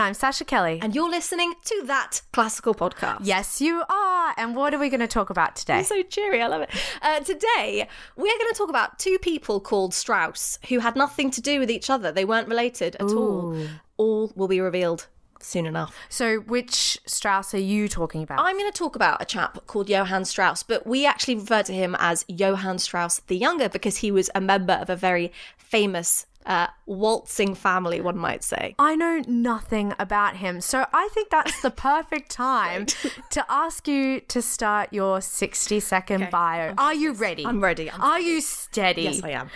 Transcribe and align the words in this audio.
I'm 0.00 0.14
Kelly 0.14 0.14
Harlock. 0.14 0.14
And 0.14 0.14
I'm 0.14 0.14
Sasha 0.14 0.44
Kelly. 0.44 0.78
And 0.82 0.94
you're 0.94 1.10
listening 1.10 1.54
to 1.64 1.82
That 1.86 2.22
Classical 2.32 2.74
Podcast. 2.74 3.20
Yes, 3.22 3.60
you 3.60 3.82
are. 3.88 4.34
And 4.36 4.54
what 4.54 4.74
are 4.74 4.78
we 4.78 4.88
going 4.88 5.00
to 5.00 5.06
talk 5.06 5.30
about 5.30 5.56
today? 5.56 5.82
so 5.82 6.02
cheery. 6.02 6.42
I 6.42 6.48
love 6.48 6.62
it. 6.62 6.70
Uh, 7.02 7.20
today, 7.20 7.88
we 8.16 8.28
are 8.28 8.38
going 8.38 8.52
to 8.52 8.58
talk 8.58 8.68
about 8.68 8.98
two 8.98 9.18
people 9.18 9.60
called 9.60 9.94
Strauss 9.94 10.58
who 10.68 10.80
had 10.80 10.96
nothing 10.96 11.30
to 11.32 11.40
do 11.40 11.58
with 11.60 11.70
each 11.70 11.88
other. 11.90 12.12
They 12.12 12.24
weren't 12.24 12.48
related 12.48 12.96
at 12.96 13.10
all. 13.10 13.56
All 13.96 14.32
will 14.36 14.48
be 14.48 14.60
revealed 14.60 15.06
soon 15.40 15.66
enough. 15.66 15.96
So, 16.08 16.38
which 16.40 16.98
Strauss 17.06 17.54
are 17.54 17.58
you 17.58 17.88
talking 17.88 18.22
about? 18.22 18.40
I'm 18.40 18.58
going 18.58 18.70
to 18.70 18.78
talk 18.78 18.96
about 18.96 19.22
a 19.22 19.24
chap 19.24 19.66
called 19.66 19.88
Johann 19.88 20.24
Strauss, 20.24 20.62
but 20.62 20.86
we 20.86 21.06
actually 21.06 21.36
refer 21.36 21.62
to 21.62 21.72
him 21.72 21.96
as 21.98 22.24
Johann 22.28 22.78
Strauss 22.78 23.20
the 23.20 23.36
Younger 23.36 23.68
because 23.68 23.98
he 23.98 24.10
was 24.10 24.30
a 24.34 24.40
member 24.40 24.74
of 24.74 24.90
a 24.90 24.96
very 24.96 25.32
famous 25.56 26.26
uh, 26.46 26.68
waltzing 26.86 27.54
family, 27.54 28.00
one 28.00 28.16
might 28.16 28.44
say. 28.44 28.74
I 28.78 28.94
know 28.96 29.22
nothing 29.26 29.92
about 29.98 30.36
him, 30.36 30.60
so 30.60 30.86
I 30.92 31.08
think 31.12 31.30
that's 31.30 31.60
the 31.60 31.70
perfect 31.70 32.30
time 32.30 32.86
to 33.30 33.44
ask 33.48 33.86
you 33.88 34.20
to 34.20 34.40
start 34.40 34.92
your 34.92 35.20
60 35.20 35.80
second 35.80 36.22
Okay. 36.22 36.30
bio. 36.30 36.74
Are 36.78 36.94
you 36.94 37.12
ready? 37.12 37.44
I'm 37.44 37.62
ready. 37.62 37.90
I'm 37.90 38.00
Are 38.00 38.20
you 38.20 38.40
steady? 38.40 39.02
Yes, 39.02 39.22
I 39.22 39.30
am. 39.30 39.50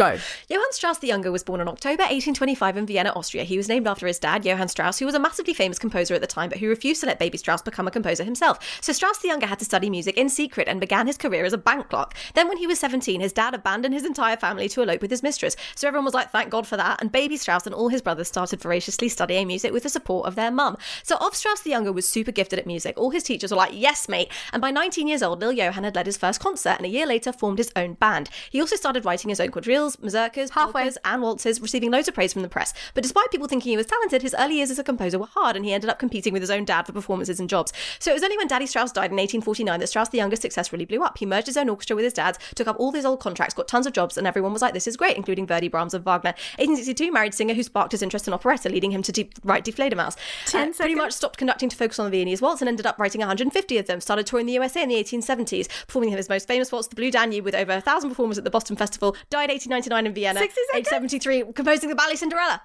Go. 0.00 0.16
Johann 0.48 0.72
Strauss 0.72 0.96
the 0.96 1.08
Younger 1.08 1.30
was 1.30 1.44
born 1.44 1.60
in 1.60 1.68
October 1.68 2.04
1825 2.04 2.78
in 2.78 2.86
Vienna, 2.86 3.12
Austria. 3.14 3.44
He 3.44 3.58
was 3.58 3.68
named 3.68 3.86
after 3.86 4.06
his 4.06 4.18
dad, 4.18 4.46
Johann 4.46 4.68
Strauss, 4.68 4.98
who 4.98 5.04
was 5.04 5.14
a 5.14 5.18
massively 5.18 5.52
famous 5.52 5.78
composer 5.78 6.14
at 6.14 6.22
the 6.22 6.26
time, 6.26 6.48
but 6.48 6.56
who 6.56 6.70
refused 6.70 7.02
to 7.02 7.06
let 7.06 7.18
baby 7.18 7.36
Strauss 7.36 7.60
become 7.60 7.86
a 7.86 7.90
composer 7.90 8.24
himself. 8.24 8.78
So 8.80 8.94
Strauss 8.94 9.18
the 9.18 9.28
Younger 9.28 9.44
had 9.44 9.58
to 9.58 9.66
study 9.66 9.90
music 9.90 10.16
in 10.16 10.30
secret 10.30 10.68
and 10.68 10.80
began 10.80 11.06
his 11.06 11.18
career 11.18 11.44
as 11.44 11.52
a 11.52 11.58
bank 11.58 11.90
clerk. 11.90 12.14
Then, 12.32 12.48
when 12.48 12.56
he 12.56 12.66
was 12.66 12.80
17, 12.80 13.20
his 13.20 13.34
dad 13.34 13.52
abandoned 13.52 13.92
his 13.92 14.06
entire 14.06 14.38
family 14.38 14.70
to 14.70 14.80
elope 14.80 15.02
with 15.02 15.10
his 15.10 15.22
mistress. 15.22 15.54
So 15.74 15.86
everyone 15.86 16.06
was 16.06 16.14
like, 16.14 16.30
thank 16.30 16.48
God 16.48 16.66
for 16.66 16.78
that. 16.78 17.02
And 17.02 17.12
baby 17.12 17.36
Strauss 17.36 17.66
and 17.66 17.74
all 17.74 17.90
his 17.90 18.00
brothers 18.00 18.28
started 18.28 18.62
voraciously 18.62 19.10
studying 19.10 19.48
music 19.48 19.70
with 19.70 19.82
the 19.82 19.90
support 19.90 20.26
of 20.26 20.34
their 20.34 20.50
mum. 20.50 20.78
So 21.02 21.18
Ov 21.20 21.34
Strauss 21.34 21.60
the 21.60 21.68
Younger 21.68 21.92
was 21.92 22.08
super 22.08 22.32
gifted 22.32 22.58
at 22.58 22.66
music. 22.66 22.94
All 22.96 23.10
his 23.10 23.24
teachers 23.24 23.50
were 23.50 23.58
like, 23.58 23.72
yes, 23.74 24.08
mate. 24.08 24.32
And 24.54 24.62
by 24.62 24.70
19 24.70 25.08
years 25.08 25.22
old, 25.22 25.40
Lil 25.40 25.52
Johann 25.52 25.84
had 25.84 25.94
led 25.94 26.06
his 26.06 26.16
first 26.16 26.40
concert 26.40 26.76
and 26.78 26.86
a 26.86 26.88
year 26.88 27.04
later 27.04 27.34
formed 27.34 27.58
his 27.58 27.70
own 27.76 27.92
band. 27.92 28.30
He 28.48 28.62
also 28.62 28.76
started 28.76 29.04
writing 29.04 29.28
his 29.28 29.40
own 29.40 29.50
quadrilles, 29.50 29.89
mazurkas, 29.96 30.50
polkas, 30.50 30.98
and 31.04 31.22
waltzes, 31.22 31.60
receiving 31.60 31.90
loads 31.90 32.08
of 32.08 32.14
praise 32.14 32.32
from 32.32 32.42
the 32.42 32.48
press. 32.48 32.72
But 32.94 33.02
despite 33.02 33.30
people 33.30 33.48
thinking 33.48 33.70
he 33.70 33.76
was 33.76 33.86
talented, 33.86 34.22
his 34.22 34.34
early 34.38 34.56
years 34.56 34.70
as 34.70 34.78
a 34.78 34.84
composer 34.84 35.18
were 35.18 35.26
hard, 35.26 35.56
and 35.56 35.64
he 35.64 35.72
ended 35.72 35.90
up 35.90 35.98
competing 35.98 36.32
with 36.32 36.42
his 36.42 36.50
own 36.50 36.64
dad 36.64 36.86
for 36.86 36.92
performances 36.92 37.40
and 37.40 37.48
jobs. 37.48 37.72
So 37.98 38.10
it 38.10 38.14
was 38.14 38.22
only 38.22 38.36
when 38.36 38.48
Daddy 38.48 38.66
Strauss 38.66 38.92
died 38.92 39.10
in 39.10 39.16
1849 39.16 39.80
that 39.80 39.86
Strauss 39.86 40.08
the 40.08 40.18
Younger's 40.18 40.40
success 40.40 40.72
really 40.72 40.84
blew 40.84 41.02
up. 41.02 41.18
He 41.18 41.26
merged 41.26 41.46
his 41.46 41.56
own 41.56 41.68
orchestra 41.68 41.96
with 41.96 42.04
his 42.04 42.12
dad's, 42.12 42.38
took 42.54 42.68
up 42.68 42.76
all 42.78 42.92
these 42.92 43.04
old 43.04 43.20
contracts, 43.20 43.54
got 43.54 43.68
tons 43.68 43.86
of 43.86 43.92
jobs, 43.92 44.16
and 44.16 44.26
everyone 44.26 44.52
was 44.52 44.62
like, 44.62 44.74
"This 44.74 44.86
is 44.86 44.96
great," 44.96 45.16
including 45.16 45.46
Verdi, 45.46 45.68
Brahms, 45.68 45.94
and 45.94 46.04
Wagner. 46.04 46.34
1862, 46.58 47.12
married 47.12 47.34
singer 47.34 47.54
who 47.54 47.62
sparked 47.62 47.92
his 47.92 48.02
interest 48.02 48.26
in 48.26 48.34
operetta, 48.34 48.68
leading 48.68 48.92
him 48.92 49.02
to 49.02 49.12
de- 49.12 49.30
write 49.44 49.64
Die 49.64 49.72
Fledermaus. 49.72 50.16
Uh, 50.54 50.72
pretty 50.72 50.94
much 50.94 51.12
stopped 51.12 51.38
conducting 51.38 51.68
to 51.68 51.76
focus 51.76 51.98
on 51.98 52.06
the 52.06 52.10
Viennese 52.10 52.42
waltz 52.42 52.62
and 52.62 52.68
ended 52.68 52.86
up 52.86 52.98
writing 52.98 53.20
150 53.20 53.78
of 53.78 53.86
them. 53.86 54.00
Started 54.00 54.26
touring 54.26 54.46
the 54.46 54.52
USA 54.52 54.82
in 54.82 54.88
the 54.88 54.96
1870s, 54.96 55.68
performing 55.86 56.10
his 56.10 56.28
most 56.28 56.46
famous 56.48 56.70
waltz, 56.72 56.88
the 56.88 56.96
Blue 56.96 57.10
Danube, 57.10 57.44
with 57.44 57.54
over 57.54 57.72
a 57.72 57.80
thousand 57.80 58.10
performers 58.10 58.38
at 58.38 58.44
the 58.44 58.50
Boston 58.50 58.76
Festival. 58.76 59.16
Died 59.30 59.50
1899 59.88 60.06
in 60.06 60.14
Vienna. 60.14 60.40
60 60.40 60.60
Age 60.74 60.86
73, 60.86 61.52
composing 61.54 61.88
the 61.88 61.94
ballet 61.94 62.16
Cinderella. 62.16 62.62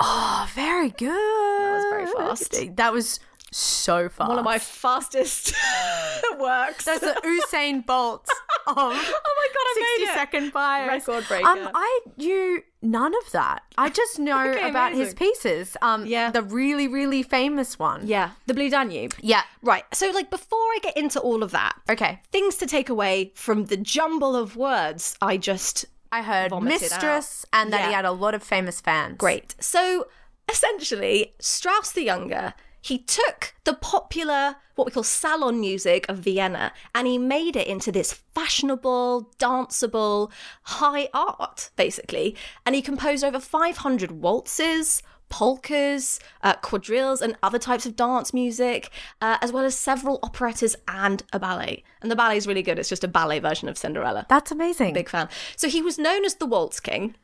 Oh, 0.00 0.48
very 0.54 0.90
good. 0.90 1.08
That 1.08 1.72
was 1.72 1.84
very 1.90 2.06
fast. 2.06 2.76
That 2.76 2.92
was 2.92 3.20
so 3.52 4.08
fast. 4.10 4.28
One 4.28 4.38
of 4.38 4.44
my 4.44 4.58
fastest 4.58 5.54
works. 6.38 6.84
That's 6.84 7.00
the 7.00 7.14
Usain 7.24 7.86
Bolt 7.86 8.28
of 8.66 8.76
oh 8.76 8.90
my 8.90 8.92
god, 8.92 9.66
I 9.66 9.74
60 9.74 9.80
made 9.80 10.10
it. 10.10 10.14
second 10.14 10.52
bio. 10.52 10.88
Record 10.88 11.26
breaker. 11.28 11.46
Um, 11.46 11.70
I 11.72 12.00
knew 12.18 12.62
none 12.82 13.14
of 13.24 13.32
that. 13.32 13.62
I 13.78 13.88
just 13.88 14.18
know 14.18 14.50
Okay, 14.50 14.68
about 14.68 14.92
his 14.92 15.14
pieces. 15.14 15.76
Um, 15.80 16.04
Yeah. 16.04 16.30
the 16.30 16.42
really, 16.42 16.88
really 16.88 17.22
famous 17.22 17.78
one. 17.78 18.06
Yeah, 18.06 18.30
the 18.46 18.52
Blue 18.54 18.68
Danube. 18.68 19.14
Yeah. 19.20 19.42
Right. 19.62 19.84
So, 19.94 20.10
like, 20.10 20.28
before 20.28 20.58
I 20.58 20.78
get 20.82 20.96
into 20.96 21.20
all 21.20 21.42
of 21.42 21.52
that, 21.52 21.74
Okay. 21.88 22.20
things 22.32 22.56
to 22.56 22.66
take 22.66 22.88
away 22.90 23.32
from 23.34 23.66
the 23.66 23.76
jumble 23.78 24.36
of 24.36 24.56
words 24.56 25.16
I 25.22 25.36
just 25.38 25.86
I 26.12 26.22
heard 26.22 26.52
Mistress 26.62 27.44
and 27.52 27.72
that 27.72 27.86
he 27.86 27.92
had 27.92 28.04
a 28.04 28.12
lot 28.12 28.34
of 28.34 28.42
famous 28.42 28.80
fans. 28.80 29.16
Great. 29.18 29.54
So 29.60 30.06
essentially, 30.48 31.34
Strauss 31.38 31.92
the 31.92 32.02
Younger, 32.02 32.54
he 32.80 32.98
took 32.98 33.54
the 33.64 33.74
popular, 33.74 34.56
what 34.76 34.86
we 34.86 34.92
call 34.92 35.02
salon 35.02 35.58
music 35.58 36.08
of 36.08 36.18
Vienna, 36.18 36.72
and 36.94 37.08
he 37.08 37.18
made 37.18 37.56
it 37.56 37.66
into 37.66 37.90
this 37.90 38.12
fashionable, 38.12 39.32
danceable, 39.38 40.30
high 40.62 41.08
art, 41.12 41.70
basically. 41.74 42.36
And 42.64 42.74
he 42.76 42.82
composed 42.82 43.24
over 43.24 43.40
500 43.40 44.12
waltzes. 44.12 45.02
Polkas, 45.28 46.20
uh, 46.42 46.54
quadrilles, 46.56 47.20
and 47.20 47.36
other 47.42 47.58
types 47.58 47.86
of 47.86 47.96
dance 47.96 48.32
music, 48.32 48.90
uh, 49.20 49.38
as 49.40 49.52
well 49.52 49.64
as 49.64 49.74
several 49.74 50.18
operettas 50.22 50.76
and 50.88 51.22
a 51.32 51.38
ballet. 51.38 51.82
And 52.00 52.10
the 52.10 52.16
ballet 52.16 52.36
is 52.36 52.46
really 52.46 52.62
good. 52.62 52.78
It's 52.78 52.88
just 52.88 53.04
a 53.04 53.08
ballet 53.08 53.38
version 53.38 53.68
of 53.68 53.76
Cinderella 53.76 54.26
That's 54.28 54.50
amazing. 54.50 54.94
big 54.94 55.08
fan. 55.08 55.28
So 55.56 55.68
he 55.68 55.82
was 55.82 55.98
known 55.98 56.24
as 56.24 56.36
the 56.36 56.46
Waltz 56.46 56.80
King. 56.80 57.14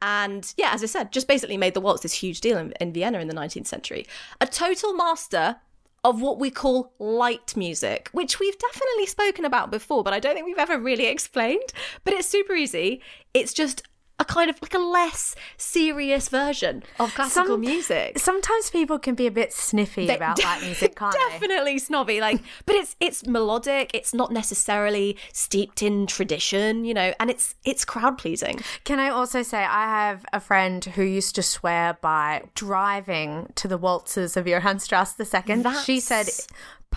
And 0.00 0.52
yeah, 0.56 0.70
as 0.72 0.82
I 0.82 0.86
said, 0.86 1.12
just 1.12 1.26
basically 1.26 1.56
made 1.56 1.74
the 1.74 1.80
waltz 1.80 2.02
this 2.02 2.12
huge 2.12 2.40
deal 2.40 2.56
in, 2.56 2.72
in 2.80 2.92
Vienna 2.92 3.18
in 3.18 3.28
the 3.28 3.34
19th 3.34 3.66
century. 3.66 4.06
A 4.40 4.46
total 4.46 4.92
master 4.92 5.56
of 6.04 6.22
what 6.22 6.38
we 6.38 6.50
call 6.50 6.92
light 7.00 7.56
music, 7.56 8.08
which 8.12 8.38
we've 8.38 8.56
definitely 8.58 9.06
spoken 9.06 9.44
about 9.44 9.72
before, 9.72 10.04
but 10.04 10.12
I 10.12 10.20
don't 10.20 10.34
think 10.34 10.46
we've 10.46 10.56
ever 10.58 10.78
really 10.78 11.06
explained. 11.14 11.72
But 12.04 12.14
it's 12.14 12.28
super 12.28 12.54
easy. 12.54 13.02
It's 13.34 13.52
just 13.52 13.82
a 14.20 14.24
kind 14.24 14.50
of 14.50 14.60
like 14.60 14.74
a 14.74 14.78
less 14.78 15.34
serious 15.56 16.28
version 16.28 16.82
of 16.98 17.14
classical 17.14 17.54
Some- 17.54 17.60
music. 17.60 18.18
Sometimes 18.18 18.70
people 18.70 18.98
can 18.98 19.14
be 19.14 19.26
a 19.26 19.30
bit 19.30 19.52
sniffy 19.52 20.08
about 20.08 20.42
light 20.42 20.62
music, 20.62 20.96
can't 20.96 21.12
they? 21.12 21.18
definitely 21.38 21.78
snobby 21.78 22.20
like 22.20 22.40
but 22.66 22.74
it's 22.74 22.96
it's 23.00 23.26
melodic 23.26 23.90
it's 23.94 24.12
not 24.14 24.32
necessarily 24.32 25.16
steeped 25.32 25.82
in 25.82 26.06
tradition 26.06 26.84
you 26.84 26.94
know 26.94 27.12
and 27.20 27.30
it's 27.30 27.54
it's 27.64 27.84
crowd 27.84 28.18
pleasing 28.18 28.58
Can 28.84 28.98
I 28.98 29.08
also 29.08 29.42
say 29.42 29.58
I 29.58 29.84
have 29.84 30.24
a 30.32 30.40
friend 30.40 30.84
who 30.84 31.02
used 31.02 31.34
to 31.36 31.42
swear 31.42 31.96
by 32.00 32.42
driving 32.54 33.52
to 33.56 33.68
the 33.68 33.78
waltzes 33.78 34.36
of 34.36 34.46
Johann 34.46 34.78
Strauss 34.78 35.14
II. 35.18 35.64
She 35.84 36.00
said 36.00 36.26
That's 36.26 36.46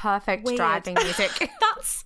perfect 0.01 0.43
weird. 0.45 0.57
driving 0.57 0.95
music. 0.95 1.29
that's 1.61 2.03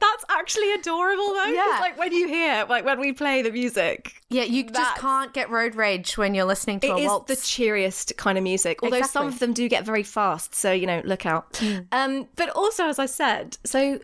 that's 0.00 0.24
actually 0.30 0.72
adorable 0.74 1.26
though. 1.34 1.46
Yeah. 1.46 1.78
like 1.80 1.98
when 1.98 2.12
you 2.12 2.28
hear 2.28 2.64
like 2.68 2.84
when 2.84 3.00
we 3.00 3.12
play 3.12 3.42
the 3.42 3.50
music 3.50 4.14
yeah, 4.30 4.44
you 4.44 4.64
just 4.64 4.96
can't 4.96 5.34
get 5.34 5.50
road 5.50 5.74
rage 5.74 6.16
when 6.16 6.34
you're 6.34 6.44
listening 6.44 6.78
to 6.80 6.86
it 6.86 6.90
a 6.92 6.96
is 6.98 7.06
waltz. 7.06 7.26
the 7.26 7.46
cheeriest 7.48 8.16
kind 8.16 8.38
of 8.38 8.44
music 8.44 8.82
although 8.82 9.02
some 9.02 9.26
of 9.26 9.40
them 9.40 9.52
do 9.52 9.68
get 9.68 9.84
very 9.84 10.04
fast 10.04 10.54
so 10.54 10.70
you 10.70 10.86
know 10.86 11.02
look 11.04 11.26
out 11.26 11.60
um 11.90 12.28
but 12.36 12.48
also 12.50 12.86
as 12.86 12.98
i 13.00 13.06
said 13.06 13.58
so 13.64 13.98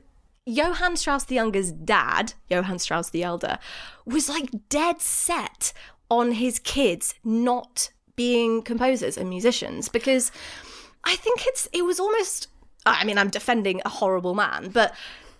johann 0.45 0.97
strauss 0.97 1.25
the 1.25 1.37
younger's 1.37 1.71
dad 1.71 2.33
johann 2.51 2.79
strauss 2.79 3.11
the 3.11 3.23
elder 3.23 3.59
was 4.05 4.29
like 4.29 4.51
dead 4.69 5.01
set 5.01 5.73
on 6.11 6.33
his 6.33 6.59
kids 6.59 7.15
not 7.23 7.91
being 8.17 8.63
composers 8.63 9.17
and 9.17 9.31
musicians 9.31 9.89
because 9.89 10.33
i 11.05 11.15
think 11.15 11.47
it's 11.47 11.69
it 11.73 11.85
was 11.85 12.01
almost 12.01 12.49
i 12.97 13.05
mean 13.05 13.19
i'm 13.19 13.31
defending 13.31 13.81
a 13.85 13.89
horrible 13.89 14.35
man 14.35 14.69
but 14.71 14.95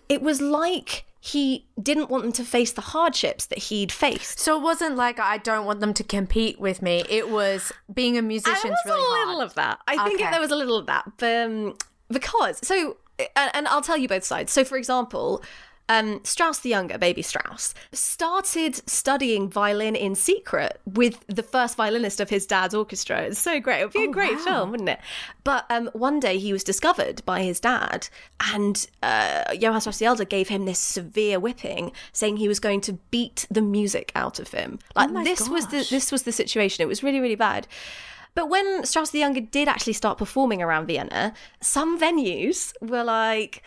it 0.07 0.21
was 0.21 0.41
like 0.41 1.05
he 1.21 1.65
didn't 1.81 2.09
want 2.09 2.23
them 2.23 2.31
to 2.31 2.43
face 2.45 2.71
the 2.71 2.81
hardships 2.81 3.45
that 3.47 3.57
he'd 3.57 3.91
faced 3.91 4.39
so 4.39 4.57
it 4.57 4.63
wasn't 4.63 4.95
like 4.95 5.19
I 5.19 5.37
don't 5.37 5.65
want 5.65 5.81
them 5.81 5.93
to 5.95 6.03
compete 6.03 6.61
with 6.61 6.81
me. 6.81 7.03
It 7.09 7.29
was 7.29 7.73
being 7.93 8.17
a 8.17 8.21
musician's 8.21 8.63
There 8.63 8.71
was 8.71 8.81
really 8.85 9.03
a 9.03 9.15
hard. 9.15 9.27
little 9.27 9.41
of 9.41 9.53
that. 9.55 9.79
I 9.85 10.01
think 10.07 10.21
Okay. 10.21 10.31
there 10.31 10.39
was 10.39 10.49
a 10.51 10.55
little 10.55 10.77
of 10.77 10.85
that, 10.85 11.11
but, 11.17 11.45
um, 11.45 11.75
because 12.09 12.65
so, 12.65 12.95
and, 13.35 13.51
and 13.53 13.67
I'll 13.67 13.81
tell 13.81 13.97
you 13.97 14.07
both 14.07 14.23
sides. 14.23 14.53
So, 14.53 14.63
for 14.63 14.77
example. 14.77 15.43
Um, 15.89 16.21
Strauss 16.23 16.59
the 16.59 16.69
Younger, 16.69 16.97
baby 16.97 17.21
Strauss, 17.21 17.73
started 17.91 18.87
studying 18.89 19.49
violin 19.49 19.95
in 19.95 20.15
secret 20.15 20.79
with 20.85 21.25
the 21.27 21.43
first 21.43 21.75
violinist 21.75 22.19
of 22.19 22.29
his 22.29 22.45
dad's 22.45 22.75
orchestra. 22.75 23.23
It's 23.23 23.39
so 23.39 23.59
great. 23.59 23.81
It 23.81 23.85
would 23.85 23.93
be 23.93 24.05
a 24.05 24.11
great 24.11 24.37
wow. 24.37 24.43
film, 24.43 24.71
wouldn't 24.71 24.89
it? 24.89 24.99
But 25.43 25.65
um, 25.69 25.89
one 25.93 26.19
day 26.19 26.37
he 26.37 26.53
was 26.53 26.63
discovered 26.63 27.25
by 27.25 27.41
his 27.41 27.59
dad, 27.59 28.07
and 28.53 28.87
uh, 29.01 29.45
Johann 29.59 29.81
Strauss 29.81 29.97
the 29.97 30.05
Elder 30.05 30.25
gave 30.25 30.47
him 30.47 30.65
this 30.65 30.79
severe 30.79 31.39
whipping, 31.39 31.91
saying 32.13 32.37
he 32.37 32.47
was 32.47 32.59
going 32.59 32.81
to 32.81 32.93
beat 33.11 33.47
the 33.49 33.61
music 33.61 34.11
out 34.15 34.39
of 34.39 34.49
him. 34.49 34.79
Like 34.95 35.11
my 35.11 35.23
this 35.23 35.49
was 35.49 35.67
the 35.67 35.85
this 35.89 36.11
was 36.11 36.23
the 36.23 36.31
situation. 36.31 36.83
It 36.83 36.87
was 36.87 37.03
really 37.03 37.19
really 37.19 37.35
bad. 37.35 37.67
But 38.35 38.49
when 38.49 38.85
Strauss 38.85 39.09
the 39.09 39.19
Younger 39.19 39.41
did 39.41 39.67
actually 39.67 39.93
start 39.93 40.17
performing 40.17 40.61
around 40.61 40.87
Vienna, 40.87 41.33
some 41.61 41.99
venues 41.99 42.73
were 42.81 43.03
like, 43.03 43.63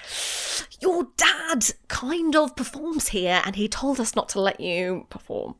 Your 0.80 1.08
dad 1.16 1.66
kind 1.88 2.34
of 2.36 2.56
performs 2.56 3.08
here, 3.08 3.42
and 3.44 3.56
he 3.56 3.68
told 3.68 4.00
us 4.00 4.16
not 4.16 4.28
to 4.30 4.40
let 4.40 4.60
you 4.60 5.06
perform. 5.10 5.56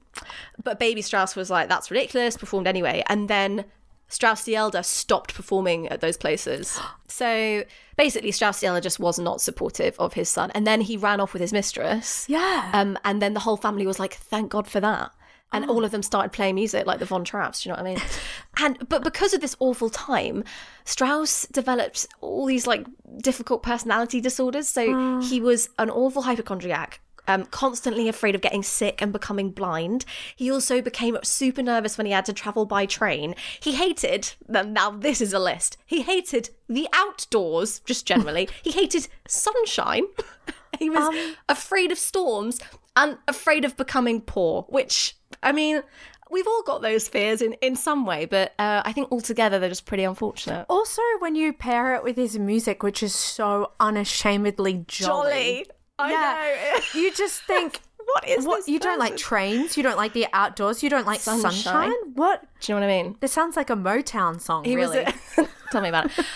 But 0.63 0.79
Baby 0.79 1.03
Strauss 1.03 1.37
was 1.37 1.51
like, 1.51 1.69
That's 1.69 1.91
ridiculous, 1.91 2.37
performed 2.37 2.67
anyway. 2.67 3.03
And 3.09 3.29
then 3.29 3.65
Strauss 4.09 4.45
the 4.45 4.57
Elder 4.57 4.83
stopped 4.83 5.35
performing 5.35 5.89
at 5.89 6.01
those 6.01 6.17
places. 6.17 6.79
So 7.13 7.63
basically, 7.99 8.33
Strauss 8.33 8.61
the 8.61 8.69
Elder 8.69 8.81
just 8.81 8.99
was 8.99 9.19
not 9.19 9.43
supportive 9.43 9.95
of 9.99 10.15
his 10.15 10.31
son. 10.31 10.51
And 10.55 10.67
then 10.67 10.81
he 10.81 10.97
ran 10.97 11.21
off 11.21 11.35
with 11.35 11.43
his 11.43 11.53
mistress. 11.53 12.25
Yeah. 12.27 12.71
Um, 12.73 12.97
and 13.05 13.21
then 13.21 13.35
the 13.35 13.41
whole 13.41 13.59
family 13.59 13.87
was 13.87 13.99
like, 13.99 14.15
Thank 14.15 14.51
God 14.51 14.67
for 14.67 14.81
that. 14.81 15.13
And 15.53 15.69
all 15.69 15.85
of 15.85 15.91
them 15.91 16.03
started 16.03 16.33
playing 16.33 16.55
music 16.55 16.87
like 16.87 16.99
the 16.99 17.05
Von 17.05 17.25
Trapps. 17.25 17.63
Do 17.63 17.69
you 17.69 17.75
know 17.75 17.83
what 17.83 17.91
I 17.91 17.95
mean? 17.95 18.03
and 18.59 18.89
but 18.89 19.05
because 19.05 19.35
of 19.35 19.41
this 19.41 19.57
awful 19.61 19.91
time, 19.91 20.45
Strauss 20.85 21.47
developed 21.47 22.07
all 22.21 22.47
these 22.47 22.67
like 22.67 22.87
difficult 23.19 23.63
personality 23.63 24.21
disorders. 24.21 24.69
So 24.69 25.21
he 25.21 25.41
was 25.41 25.69
an 25.79 25.91
awful 25.91 26.23
hypochondriac. 26.23 27.01
Um, 27.29 27.45
constantly 27.47 28.09
afraid 28.09 28.35
of 28.35 28.41
getting 28.41 28.65
sick 28.65 29.01
and 29.01 29.13
becoming 29.13 29.53
blind. 29.53 30.05
He 30.35 30.51
also 30.51 30.83
became 30.83 31.17
super 31.23 31.63
nervous 31.63 31.97
when 31.97 32.05
he 32.05 32.13
had 32.13 32.25
to 32.25 32.33
travel 32.33 32.67
by 32.67 32.85
train. 32.85 33.37
He 33.61 33.77
hated, 33.77 34.33
now 34.49 34.91
this 34.91 35.21
is 35.21 35.33
a 35.33 35.39
list, 35.39 35.77
he 35.87 36.03
hated 36.03 36.51
the 36.69 36.89
outdoors, 36.93 37.79
just 37.85 38.07
generally. 38.07 38.49
he 38.65 38.73
hated 38.73 39.07
sunshine. 39.29 40.03
he 40.83 40.91
was 40.91 41.37
afraid 41.49 41.93
of 41.93 41.99
storms 41.99 42.61
and 42.97 43.19
afraid 43.29 43.65
of 43.65 43.77
becoming 43.77 44.21
poor, 44.21 44.67
which, 44.69 45.17
I 45.43 45.53
mean, 45.53 45.83
we've 46.31 46.47
all 46.47 46.63
got 46.63 46.83
those 46.83 47.07
fears 47.07 47.43
in, 47.43 47.53
in 47.55 47.77
some 47.77 48.05
way, 48.07 48.25
but 48.25 48.53
uh, 48.59 48.83
I 48.85 48.93
think 48.93 49.13
altogether 49.13 49.59
they're 49.59 49.69
just 49.69 49.87
pretty 49.87 50.05
unfortunate. 50.05 50.67
Also, 50.69 51.03
when 51.21 51.35
you 51.37 51.53
pair 51.53 51.95
it 51.95 52.03
with 52.03 52.17
his 52.17 52.39
music, 52.39 52.83
which 52.83 53.03
is 53.03 53.15
so 53.15 53.73
unashamedly 53.79 54.85
jolly, 54.89 55.67
I 55.99 56.11
yeah, 56.11 56.79
know. 56.79 57.01
you 57.01 57.13
just 57.13 57.43
think. 57.47 57.81
What 58.05 58.29
is 58.29 58.45
What 58.45 58.57
this 58.59 58.69
you 58.69 58.81
don't 58.81 58.99
like 58.99 59.17
trains? 59.17 59.77
You 59.77 59.85
don't 59.85 59.97
like 59.97 60.13
the 60.13 60.27
outdoors? 60.33 60.83
You 60.83 60.91
don't 60.91 61.07
like 61.07 61.21
sunshine? 61.21 61.53
Sunshine? 61.53 61.93
What? 62.15 62.45
Do 62.61 62.73
you 62.73 62.81
know 62.81 62.85
what 62.85 62.93
I 62.93 63.03
mean? 63.03 63.17
This 63.21 63.31
sounds 63.31 63.57
like 63.57 63.71
a 63.71 63.77
Motown 63.77 64.41
song. 64.41 64.65
He 64.65 64.75
really. 64.75 65.05
was. 65.37 65.49
Tell 65.71 65.81
me 65.81 65.89
about 65.89 66.07
it. 66.07 66.27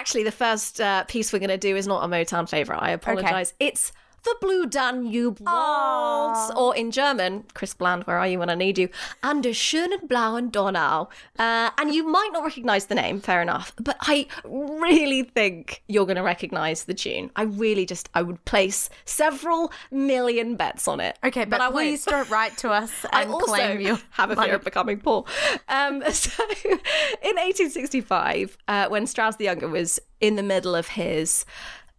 Actually, 0.00 0.22
the 0.22 0.32
first 0.32 0.80
uh, 0.80 1.04
piece 1.04 1.30
we're 1.30 1.40
going 1.40 1.50
to 1.50 1.58
do 1.58 1.76
is 1.76 1.86
not 1.86 2.02
a 2.02 2.08
Motown 2.08 2.48
favorite. 2.48 2.78
I 2.78 2.92
apologize. 2.92 3.52
It's 3.60 3.92
the 4.22 4.36
Blue 4.40 4.66
Danube 4.66 5.40
Waltz, 5.40 6.52
or 6.56 6.76
in 6.76 6.90
German, 6.90 7.44
Chris 7.54 7.74
Bland, 7.74 8.04
where 8.04 8.18
are 8.18 8.26
you 8.26 8.38
when 8.38 8.50
I 8.50 8.54
need 8.54 8.78
you? 8.78 8.88
An 9.22 9.40
der 9.40 9.50
schönen 9.50 10.06
blauen 10.06 10.50
Donau. 10.50 11.08
Uh, 11.38 11.70
and 11.78 11.94
you 11.94 12.06
might 12.06 12.30
not 12.32 12.44
recognize 12.44 12.86
the 12.86 12.94
name, 12.94 13.20
fair 13.20 13.42
enough, 13.42 13.72
but 13.78 13.96
I 14.00 14.26
really 14.44 15.22
think 15.22 15.82
you're 15.88 16.06
going 16.06 16.16
to 16.16 16.22
recognize 16.22 16.84
the 16.84 16.94
tune. 16.94 17.30
I 17.36 17.42
really 17.42 17.86
just, 17.86 18.08
I 18.14 18.22
would 18.22 18.44
place 18.44 18.90
several 19.04 19.72
million 19.90 20.56
bets 20.56 20.86
on 20.88 21.00
it. 21.00 21.18
Okay, 21.24 21.44
but, 21.44 21.60
I 21.60 21.68
won't. 21.68 21.76
please 21.76 22.04
don't 22.04 22.28
write 22.30 22.56
to 22.58 22.70
us 22.70 22.90
I 23.12 23.22
and 23.22 23.32
also 23.32 23.46
claim 23.46 23.80
you. 23.80 23.98
have 24.10 24.30
a 24.30 24.36
fear 24.36 24.54
of 24.54 24.64
becoming 24.64 25.00
poor. 25.00 25.24
Um, 25.68 26.02
so, 26.12 26.42
in 26.64 27.36
1865, 27.36 28.58
uh, 28.68 28.88
when 28.88 29.06
Strauss 29.06 29.36
the 29.36 29.44
Younger 29.44 29.68
was 29.68 30.00
in 30.20 30.36
the 30.36 30.42
middle 30.42 30.74
of 30.74 30.88
his 30.88 31.44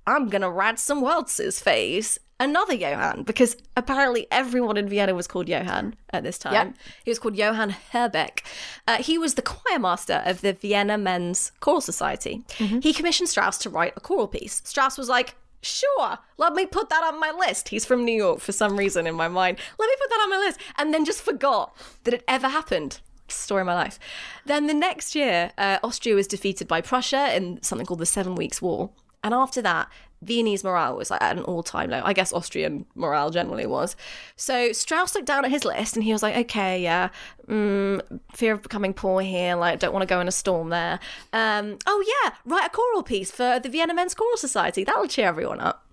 "I'm 0.07 0.29
gonna 0.29 0.49
write 0.49 0.79
some 0.79 1.01
waltzes" 1.01 1.59
phase, 1.59 2.19
another 2.39 2.73
Johann, 2.73 3.23
because 3.23 3.55
apparently 3.77 4.27
everyone 4.31 4.77
in 4.77 4.89
Vienna 4.89 5.13
was 5.13 5.27
called 5.27 5.47
Johann 5.47 5.95
at 6.11 6.23
this 6.23 6.37
time. 6.37 6.53
Yep. 6.53 6.75
He 7.05 7.11
was 7.11 7.19
called 7.19 7.35
Johann 7.35 7.75
Herbeck. 7.91 8.43
Uh, 8.87 8.97
he 8.97 9.17
was 9.17 9.35
the 9.35 9.41
choir 9.41 9.79
master 9.79 10.21
of 10.25 10.41
the 10.41 10.53
Vienna 10.53 10.97
Men's 10.97 11.51
Choral 11.59 11.81
Society. 11.81 12.43
He 12.57 12.93
commissioned 12.93 13.29
Strauss 13.29 13.57
to 13.59 13.69
write 13.69 13.93
a 13.95 13.99
choral 13.99 14.27
piece. 14.27 14.61
Strauss 14.65 14.97
was 14.97 15.09
like. 15.09 15.35
Sure, 15.63 16.17
let 16.39 16.53
me 16.53 16.65
put 16.65 16.89
that 16.89 17.03
on 17.03 17.19
my 17.19 17.29
list. 17.29 17.69
He's 17.69 17.85
from 17.85 18.03
New 18.03 18.15
York 18.15 18.39
for 18.39 18.51
some 18.51 18.75
reason 18.75 19.05
in 19.05 19.13
my 19.13 19.27
mind. 19.27 19.59
Let 19.77 19.87
me 19.87 19.95
put 20.01 20.09
that 20.09 20.21
on 20.23 20.29
my 20.31 20.37
list. 20.37 20.59
And 20.75 20.91
then 20.91 21.05
just 21.05 21.21
forgot 21.21 21.77
that 22.03 22.15
it 22.15 22.23
ever 22.27 22.47
happened. 22.47 22.99
Story 23.27 23.61
of 23.61 23.67
my 23.67 23.75
life. 23.75 23.99
Then 24.47 24.65
the 24.65 24.73
next 24.73 25.13
year, 25.13 25.51
uh, 25.59 25.77
Austria 25.83 26.15
was 26.15 26.25
defeated 26.25 26.67
by 26.67 26.81
Prussia 26.81 27.35
in 27.35 27.61
something 27.61 27.85
called 27.85 27.99
the 27.99 28.07
Seven 28.07 28.33
Weeks' 28.33 28.59
War. 28.59 28.89
And 29.23 29.33
after 29.33 29.61
that, 29.61 29.89
Viennese 30.23 30.63
morale 30.63 30.95
was 30.95 31.09
like 31.09 31.21
at 31.21 31.37
an 31.37 31.43
all 31.43 31.63
time 31.63 31.89
low. 31.89 32.01
I 32.03 32.13
guess 32.13 32.31
Austrian 32.31 32.85
morale 32.95 33.31
generally 33.31 33.65
was. 33.65 33.95
So 34.35 34.71
Strauss 34.71 35.15
looked 35.15 35.27
down 35.27 35.45
at 35.45 35.51
his 35.51 35.65
list 35.65 35.95
and 35.95 36.03
he 36.03 36.11
was 36.11 36.21
like, 36.21 36.35
okay, 36.35 36.81
yeah, 36.81 37.09
mm, 37.47 38.01
fear 38.33 38.53
of 38.53 38.61
becoming 38.61 38.93
poor 38.93 39.21
here. 39.21 39.55
Like, 39.55 39.79
don't 39.79 39.93
want 39.93 40.03
to 40.03 40.13
go 40.13 40.19
in 40.19 40.27
a 40.27 40.31
storm 40.31 40.69
there. 40.69 40.99
Um, 41.33 41.77
oh, 41.87 42.21
yeah, 42.23 42.33
write 42.45 42.67
a 42.67 42.69
choral 42.69 43.03
piece 43.03 43.31
for 43.31 43.59
the 43.59 43.69
Vienna 43.69 43.93
Men's 43.93 44.13
Choral 44.13 44.37
Society. 44.37 44.83
That'll 44.83 45.07
cheer 45.07 45.27
everyone 45.27 45.59
up. 45.59 45.85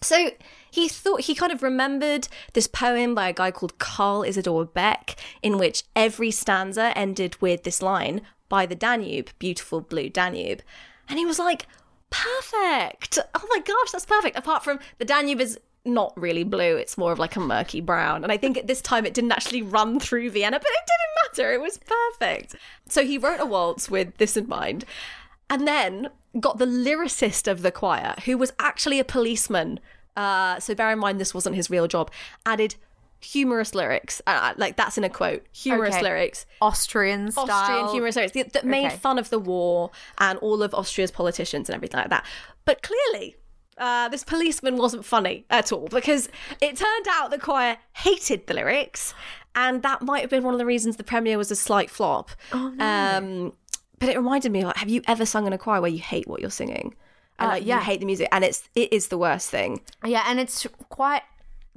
So 0.00 0.30
he 0.70 0.88
thought 0.88 1.22
he 1.22 1.34
kind 1.34 1.52
of 1.52 1.62
remembered 1.62 2.28
this 2.52 2.68
poem 2.68 3.14
by 3.14 3.28
a 3.28 3.32
guy 3.32 3.50
called 3.50 3.78
Carl 3.78 4.22
Isidor 4.22 4.72
Beck, 4.72 5.16
in 5.42 5.58
which 5.58 5.82
every 5.96 6.30
stanza 6.30 6.96
ended 6.96 7.40
with 7.42 7.64
this 7.64 7.82
line 7.82 8.22
by 8.48 8.64
the 8.64 8.74
Danube, 8.74 9.30
beautiful 9.38 9.80
blue 9.80 10.08
Danube. 10.08 10.62
And 11.08 11.18
he 11.18 11.26
was 11.26 11.38
like, 11.38 11.66
perfect. 12.10 13.18
Oh 13.34 13.46
my 13.50 13.60
gosh, 13.60 13.90
that's 13.92 14.06
perfect. 14.06 14.36
Apart 14.36 14.64
from 14.64 14.78
the 14.98 15.04
Danube 15.04 15.40
is 15.40 15.58
not 15.84 16.12
really 16.16 16.44
blue, 16.44 16.76
it's 16.76 16.98
more 16.98 17.12
of 17.12 17.18
like 17.18 17.36
a 17.36 17.40
murky 17.40 17.80
brown. 17.80 18.22
And 18.22 18.32
I 18.32 18.36
think 18.36 18.56
at 18.56 18.66
this 18.66 18.80
time 18.80 19.06
it 19.06 19.14
didn't 19.14 19.32
actually 19.32 19.62
run 19.62 20.00
through 20.00 20.30
Vienna, 20.30 20.58
but 20.58 20.68
it 20.70 20.86
didn't 20.86 21.44
matter. 21.46 21.52
It 21.52 21.60
was 21.60 21.78
perfect. 21.78 22.56
So 22.88 23.04
he 23.04 23.18
wrote 23.18 23.40
a 23.40 23.46
waltz 23.46 23.90
with 23.90 24.16
this 24.18 24.36
in 24.36 24.48
mind 24.48 24.84
and 25.50 25.66
then 25.66 26.10
got 26.40 26.58
the 26.58 26.66
lyricist 26.66 27.50
of 27.50 27.62
the 27.62 27.70
choir, 27.70 28.14
who 28.24 28.36
was 28.36 28.52
actually 28.58 29.00
a 29.00 29.04
policeman. 29.04 29.80
Uh, 30.16 30.58
so 30.60 30.74
bear 30.74 30.90
in 30.90 30.98
mind, 30.98 31.20
this 31.20 31.34
wasn't 31.34 31.56
his 31.56 31.70
real 31.70 31.86
job. 31.86 32.10
Added 32.44 32.74
humorous 33.20 33.74
lyrics, 33.74 34.22
uh, 34.26 34.54
like 34.56 34.76
that's 34.76 34.96
in 34.98 35.04
a 35.04 35.08
quote. 35.08 35.44
Humorous 35.52 35.94
Okay. 35.96 36.02
lyrics, 36.04 36.46
Austrian 36.60 37.30
style. 37.32 37.50
Austrian 37.50 37.88
humorous 37.88 38.16
lyrics 38.16 38.32
that- 38.34 38.52
that 38.52 38.64
made 38.64 38.86
Okay. 38.86 38.96
fun 38.96 39.18
of 39.18 39.30
the 39.30 39.38
war 39.38 39.90
and 40.18 40.38
all 40.38 40.62
of 40.62 40.72
Austria's 40.74 41.10
politicians 41.10 41.68
and 41.68 41.74
everything 41.76 41.98
like 41.98 42.10
that. 42.10 42.24
But 42.64 42.82
clearly. 42.82 43.36
Uh, 43.76 44.08
this 44.08 44.24
policeman 44.24 44.76
wasn't 44.76 45.04
funny 45.04 45.44
at 45.50 45.70
all 45.70 45.86
because 45.86 46.28
it 46.60 46.76
turned 46.76 47.06
out 47.08 47.30
the 47.30 47.38
choir 47.38 47.76
hated 47.92 48.44
the 48.48 48.54
lyrics, 48.54 49.14
and 49.54 49.82
that 49.84 50.02
might 50.02 50.20
have 50.20 50.30
been 50.30 50.42
one 50.42 50.52
of 50.52 50.58
the 50.58 50.66
reasons 50.66 50.96
the 50.96 51.04
premiere 51.04 51.38
was 51.38 51.52
a 51.52 51.54
slight 51.54 51.88
flop. 51.88 52.30
Oh, 52.52 52.74
Um, 52.80 53.52
but 54.00 54.08
it 54.08 54.16
reminded 54.16 54.50
me, 54.50 54.64
like, 54.64 54.78
have 54.78 54.88
you 54.88 55.00
ever 55.06 55.24
sung 55.24 55.46
in 55.46 55.52
a 55.52 55.58
choir 55.58 55.80
where 55.80 55.90
you 55.92 56.00
hate 56.00 56.26
what 56.26 56.40
you're 56.40 56.50
singing? 56.50 56.96
And 57.38 57.50
Uh, 57.50 57.52
like, 57.54 57.64
yeah. 57.64 57.76
you 57.78 57.84
hate 57.84 58.00
the 58.00 58.06
music, 58.06 58.26
and 58.32 58.44
it's 58.44 58.68
it 58.74 58.92
is 58.92 59.08
the 59.08 59.18
worst 59.18 59.48
thing. 59.48 59.80
Yeah, 60.04 60.24
and 60.26 60.40
it's 60.40 60.66
quite. 60.88 61.22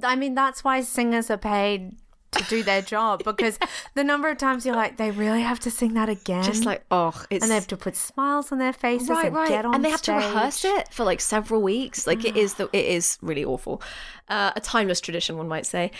I 0.04 0.16
mean, 0.16 0.34
that's 0.34 0.64
why 0.64 0.80
singers 0.82 1.30
are 1.30 1.38
paid 1.38 1.96
to 2.32 2.44
do 2.44 2.62
their 2.62 2.82
job 2.82 3.22
because 3.24 3.58
the 3.94 4.04
number 4.04 4.28
of 4.28 4.38
times 4.38 4.64
you're 4.64 4.74
like, 4.74 4.96
they 4.96 5.10
really 5.10 5.42
have 5.42 5.60
to 5.60 5.70
sing 5.70 5.94
that 5.94 6.08
again. 6.08 6.44
Just 6.44 6.64
like, 6.64 6.84
oh, 6.90 7.12
it's 7.30 7.42
and 7.42 7.50
they 7.50 7.54
have 7.54 7.66
to 7.68 7.76
put 7.76 7.96
smiles 7.96 8.52
on 8.52 8.58
their 8.58 8.72
faces 8.72 9.08
right, 9.08 9.26
and 9.26 9.34
right, 9.34 9.48
get 9.48 9.64
on 9.64 9.74
and 9.74 9.84
they 9.84 9.90
have 9.90 10.02
to 10.02 10.12
rehearse 10.12 10.64
it 10.64 10.92
for 10.92 11.04
like 11.04 11.20
several 11.20 11.62
weeks. 11.62 12.06
Like 12.06 12.24
it 12.24 12.36
is 12.36 12.54
the 12.54 12.68
it 12.72 12.84
is 12.84 13.18
really 13.22 13.44
awful, 13.44 13.82
uh, 14.28 14.52
a 14.56 14.60
timeless 14.60 15.00
tradition, 15.00 15.36
one 15.36 15.48
might 15.48 15.66
say. 15.66 15.90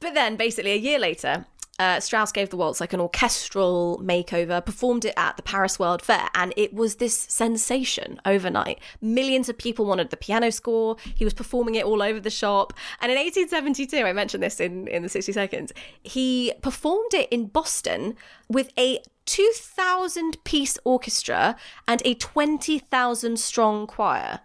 But 0.00 0.14
then, 0.14 0.36
basically, 0.36 0.72
a 0.72 0.76
year 0.76 0.98
later. 0.98 1.44
Uh, 1.80 1.98
Strauss 1.98 2.30
gave 2.30 2.50
the 2.50 2.58
waltz 2.58 2.78
like 2.78 2.92
an 2.92 3.00
orchestral 3.00 4.02
makeover, 4.04 4.62
performed 4.62 5.06
it 5.06 5.14
at 5.16 5.38
the 5.38 5.42
Paris 5.42 5.78
World 5.78 6.02
Fair, 6.02 6.28
and 6.34 6.52
it 6.54 6.74
was 6.74 6.96
this 6.96 7.18
sensation 7.18 8.20
overnight. 8.26 8.78
Millions 9.00 9.48
of 9.48 9.56
people 9.56 9.86
wanted 9.86 10.10
the 10.10 10.18
piano 10.18 10.52
score. 10.52 10.98
He 11.14 11.24
was 11.24 11.32
performing 11.32 11.76
it 11.76 11.86
all 11.86 12.02
over 12.02 12.20
the 12.20 12.28
shop. 12.28 12.74
And 13.00 13.10
in 13.10 13.16
1872, 13.16 14.04
I 14.04 14.12
mentioned 14.12 14.42
this 14.42 14.60
in, 14.60 14.88
in 14.88 15.02
the 15.02 15.08
60 15.08 15.32
seconds, 15.32 15.72
he 16.02 16.52
performed 16.60 17.14
it 17.14 17.30
in 17.30 17.46
Boston 17.46 18.14
with 18.50 18.70
a 18.78 19.00
2,000 19.24 20.44
piece 20.44 20.76
orchestra 20.84 21.56
and 21.88 22.02
a 22.04 22.12
20,000 22.12 23.38
strong 23.38 23.86
choir 23.86 24.40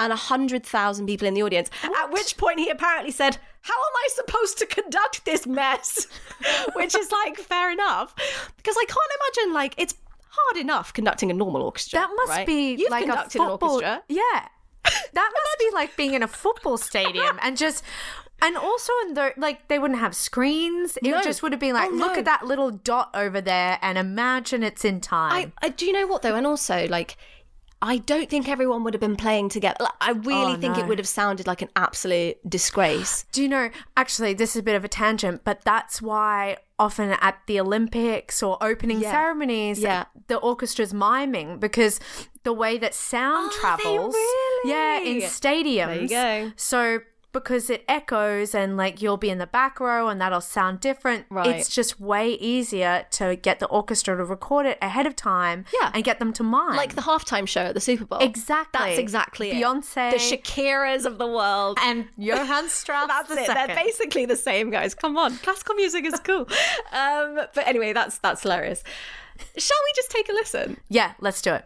and 0.00 0.10
100,000 0.10 1.06
people 1.06 1.28
in 1.28 1.34
the 1.34 1.42
audience. 1.44 1.70
At 1.84 2.10
which 2.10 2.36
point 2.36 2.58
he 2.58 2.68
apparently 2.68 3.12
said, 3.12 3.38
How 3.62 3.74
am 3.74 3.92
I 3.96 4.08
supposed 4.14 4.58
to 4.58 4.66
conduct 4.66 5.24
this 5.24 5.46
mess? 5.46 6.06
which 6.74 6.94
is 6.94 7.10
like 7.12 7.36
fair 7.36 7.70
enough. 7.70 8.14
Because 8.56 8.76
I 8.78 8.84
can't 8.86 9.12
imagine, 9.38 9.54
like, 9.54 9.74
it's 9.76 9.94
hard 10.30 10.56
enough 10.56 10.92
conducting 10.92 11.30
a 11.30 11.34
normal 11.34 11.62
orchestra. 11.62 12.00
That 12.00 12.10
must 12.16 12.30
right? 12.30 12.46
be 12.46 12.74
You've 12.76 12.90
like 12.90 13.06
a 13.08 13.28
football. 13.28 13.78
an 13.80 13.84
orchestra. 13.84 14.02
Yeah, 14.08 14.48
that 14.84 15.02
must 15.14 15.58
be 15.58 15.70
like 15.74 15.96
being 15.96 16.14
in 16.14 16.22
a 16.22 16.28
football 16.28 16.78
stadium 16.78 17.38
and 17.42 17.56
just. 17.56 17.84
And 18.42 18.56
also, 18.56 18.90
in 19.06 19.12
the 19.12 19.34
like, 19.36 19.68
they 19.68 19.78
wouldn't 19.78 20.00
have 20.00 20.16
screens. 20.16 20.96
It 21.02 21.10
No. 21.10 21.20
just 21.20 21.42
would 21.42 21.52
have 21.52 21.60
been 21.60 21.74
like, 21.74 21.90
Oh, 21.90 21.94
look 21.94 22.12
no. 22.14 22.20
at 22.20 22.24
that 22.24 22.46
little 22.46 22.70
dot 22.70 23.10
over 23.12 23.42
there, 23.42 23.78
and 23.82 23.98
imagine 23.98 24.62
it's 24.62 24.82
in 24.82 25.02
time. 25.02 25.52
I, 25.60 25.66
I 25.66 25.68
do 25.68 25.84
you 25.84 25.92
know 25.92 26.06
what 26.06 26.22
though, 26.22 26.34
and 26.36 26.46
also 26.46 26.86
like 26.88 27.18
I 27.82 27.96
don't 27.98 28.28
think 28.28 28.48
everyone 28.48 28.84
would 28.84 28.92
have 28.94 29.00
been 29.00 29.16
playing 29.16 29.48
together. 29.48 29.76
Like, 29.80 29.92
I 30.00 30.10
really 30.10 30.52
Oh, 30.52 30.56
think 30.56 30.76
no. 30.76 30.82
it 30.82 30.86
would 30.88 30.98
have 30.98 31.08
sounded 31.08 31.46
like 31.46 31.62
an 31.62 31.70
absolute 31.76 32.36
disgrace. 32.48 33.24
Do 33.32 33.42
you 33.42 33.48
know, 33.48 33.70
actually, 33.96 34.34
this 34.34 34.50
is 34.50 34.60
a 34.60 34.62
bit 34.62 34.76
of 34.76 34.84
a 34.84 34.88
tangent, 34.88 35.42
but 35.44 35.62
that's 35.64 36.02
why 36.02 36.58
often 36.78 37.10
at 37.20 37.38
the 37.46 37.58
Olympics 37.60 38.42
or 38.42 38.58
opening 38.62 39.00
Yeah. 39.00 39.10
ceremonies, 39.10 39.78
Yeah. 39.80 40.04
the 40.28 40.38
orchestra's 40.40 40.92
miming 40.94 41.58
because 41.58 42.00
the 42.42 42.52
way 42.52 42.78
that 42.78 42.94
sound 42.94 43.50
Oh, 43.54 43.58
travels, 43.60 44.14
really? 44.14 44.70
yeah, 44.70 44.98
in 45.00 45.20
stadiums. 45.22 46.08
There 46.08 46.42
you 46.42 46.48
go. 46.48 46.52
So 46.56 47.00
because 47.32 47.70
it 47.70 47.84
echoes 47.88 48.54
and 48.54 48.76
like 48.76 49.00
you'll 49.00 49.16
be 49.16 49.30
in 49.30 49.38
the 49.38 49.46
back 49.46 49.78
row 49.78 50.08
and 50.08 50.20
that'll 50.20 50.40
sound 50.40 50.80
different. 50.80 51.26
Right. 51.30 51.46
It's 51.46 51.68
just 51.68 52.00
way 52.00 52.30
easier 52.32 53.06
to 53.12 53.36
get 53.36 53.60
the 53.60 53.66
orchestra 53.66 54.16
to 54.16 54.24
record 54.24 54.66
it 54.66 54.78
ahead 54.82 55.06
of 55.06 55.14
time 55.14 55.64
Yeah. 55.80 55.90
and 55.94 56.02
get 56.02 56.18
them 56.18 56.32
to 56.34 56.42
mime. 56.42 56.76
Like 56.76 56.94
the 56.96 57.02
halftime 57.02 57.46
show 57.46 57.60
at 57.62 57.74
the 57.74 57.80
Super 57.80 58.04
Bowl. 58.04 58.18
Exactly. 58.20 58.80
That's 58.86 58.98
exactly 58.98 59.50
it. 59.50 59.54
Beyonce. 59.62 60.10
The 60.10 60.16
Shakiras 60.16 61.04
of 61.06 61.18
the 61.18 61.26
world. 61.26 61.78
and 61.82 62.08
Johann 62.18 62.68
Strauss 62.68 63.06
That's 63.08 63.30
it. 63.30 63.46
second. 63.46 63.68
They're 63.68 63.76
basically 63.76 64.26
the 64.26 64.36
same 64.36 64.70
guys. 64.70 64.94
Come 64.94 65.16
on, 65.16 65.36
classical 65.38 65.74
music 65.76 66.04
is 66.04 66.18
cool. 66.20 66.48
um, 66.92 67.36
but 67.54 67.66
anyway, 67.66 67.92
that's 67.92 68.18
that's 68.18 68.42
hilarious. 68.42 68.82
Shall 69.56 69.78
we 69.84 69.92
just 69.96 70.10
take 70.10 70.28
a 70.28 70.32
listen? 70.32 70.76
yeah, 70.88 71.12
let's 71.20 71.40
do 71.40 71.54
it. 71.54 71.64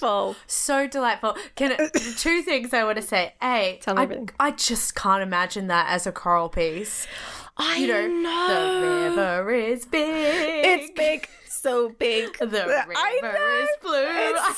Delightful. 0.00 0.36
So 0.46 0.86
delightful. 0.86 1.36
Can 1.54 1.72
it, 1.72 1.92
two 2.18 2.42
things 2.42 2.72
I 2.74 2.84
want 2.84 2.96
to 2.96 3.02
say. 3.02 3.34
A, 3.42 3.78
Tell 3.82 3.94
me 3.94 4.00
I- 4.00 4.04
everything. 4.04 4.30
I 4.40 4.50
just 4.52 4.94
can't 4.94 5.22
imagine 5.22 5.66
that 5.68 5.88
as 5.90 6.06
a 6.06 6.12
choral 6.12 6.48
piece. 6.48 7.06
I 7.56 7.76
You 7.76 7.86
know, 7.88 8.06
know. 8.06 9.10
the 9.10 9.10
river 9.10 9.50
is 9.50 9.84
big. 9.84 10.64
It's 10.64 10.90
big, 10.96 11.28
so 11.46 11.90
big. 11.90 12.38
The 12.38 12.64
I 12.64 13.20
river 13.22 13.38
know. 13.38 13.62
is 13.62 13.68
blue. 13.82 14.06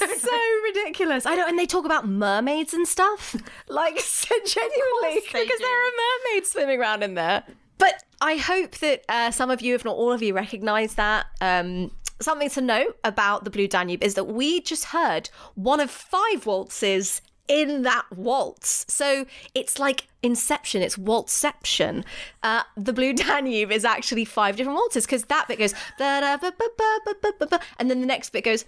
It's 0.09 0.23
so 0.23 0.39
ridiculous. 0.65 1.27
I 1.27 1.35
know, 1.35 1.47
and 1.49 1.59
they 1.59 1.67
talk 1.67 1.85
about 1.85 2.07
mermaids 2.07 2.73
and 2.75 2.87
stuff. 2.87 3.35
Like, 3.69 3.99
so 4.01 4.35
genuinely, 4.47 5.21
because 5.27 5.49
do. 5.49 5.59
there 5.59 5.87
are 5.87 5.91
mermaids 6.31 6.51
swimming 6.53 6.81
around 6.81 7.03
in 7.03 7.15
there. 7.15 7.43
But 7.79 8.03
I 8.21 8.37
hope 8.37 8.77
that 8.79 9.05
uh, 9.09 9.31
some 9.31 9.51
of 9.51 9.61
you, 9.61 9.75
if 9.75 9.85
not 9.85 9.97
all 9.97 10.13
of 10.13 10.23
you, 10.23 10.35
recognise 10.35 10.95
that. 10.95 11.27
Um, 11.41 11.91
something 12.21 12.51
to 12.51 12.61
note 12.61 12.99
about 13.05 13.45
the 13.45 13.51
Blue 13.51 13.67
Danube 13.67 14.03
is 14.03 14.15
that 14.15 14.25
we 14.25 14.61
just 14.61 14.87
heard 14.87 15.29
one 15.55 15.81
of 15.81 15.91
five 15.91 16.47
waltzes 16.47 17.21
in 17.49 17.83
that 17.83 18.07
waltz. 18.15 18.87
So 18.89 19.27
it's 19.55 19.79
like 19.79 20.07
Inception, 20.23 20.83
it's 20.83 20.97
waltzception. 20.97 22.05
Uh, 22.43 22.63
the 22.77 22.93
Blue 22.93 23.13
Danube 23.15 23.73
is 23.73 23.85
actually 23.85 24.25
five 24.25 24.57
different 24.57 24.77
waltzes 24.77 25.05
because 25.05 25.25
that 25.25 25.49
bit 25.49 25.59
goes 25.59 25.75
and 25.99 27.91
then 27.91 28.01
the 28.01 28.07
next 28.07 28.31
bit 28.31 28.45
goes 28.45 28.65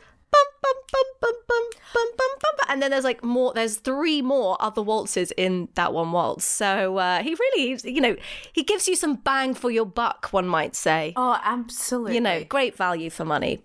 and 2.75 2.83
then 2.83 2.91
there's 2.91 3.05
like 3.05 3.23
more 3.23 3.53
there's 3.55 3.77
three 3.77 4.21
more 4.21 4.57
other 4.61 4.83
waltzes 4.83 5.33
in 5.37 5.69
that 5.75 5.93
one 5.93 6.11
waltz 6.11 6.45
so 6.45 6.97
uh, 6.97 7.23
he 7.23 7.35
really 7.35 7.79
you 7.85 8.01
know 8.01 8.17
he 8.53 8.65
gives 8.65 8.89
you 8.89 8.97
some 8.97 9.15
bang 9.15 9.55
for 9.55 9.71
your 9.71 9.87
buck 9.87 10.29
one 10.33 10.47
might 10.47 10.75
say 10.75 11.13
oh 11.15 11.39
absolutely 11.45 12.15
you 12.17 12.21
know 12.21 12.43
great 12.45 12.77
value 12.77 13.09
for 13.09 13.25
money 13.25 13.63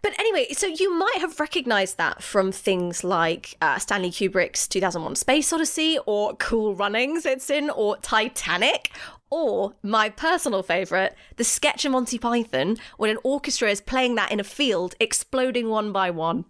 but 0.00 0.18
anyway 0.18 0.46
so 0.52 0.66
you 0.66 0.92
might 0.94 1.18
have 1.18 1.38
recognized 1.38 1.98
that 1.98 2.22
from 2.22 2.50
things 2.50 3.04
like 3.04 3.56
uh, 3.60 3.78
stanley 3.78 4.10
kubrick's 4.10 4.66
2001 4.66 5.14
space 5.16 5.52
odyssey 5.52 5.98
or 6.06 6.34
cool 6.36 6.74
runnings 6.74 7.26
it's 7.26 7.50
in 7.50 7.68
or 7.68 7.98
titanic 7.98 8.90
or 9.30 9.74
my 9.82 10.08
personal 10.08 10.62
favorite, 10.62 11.14
the 11.36 11.44
sketch 11.44 11.84
of 11.84 11.92
Monty 11.92 12.18
Python 12.18 12.76
when 12.96 13.10
an 13.10 13.18
orchestra 13.24 13.70
is 13.70 13.80
playing 13.80 14.14
that 14.16 14.30
in 14.30 14.40
a 14.40 14.44
field, 14.44 14.94
exploding 15.00 15.68
one 15.68 15.92
by 15.92 16.10
one. 16.10 16.44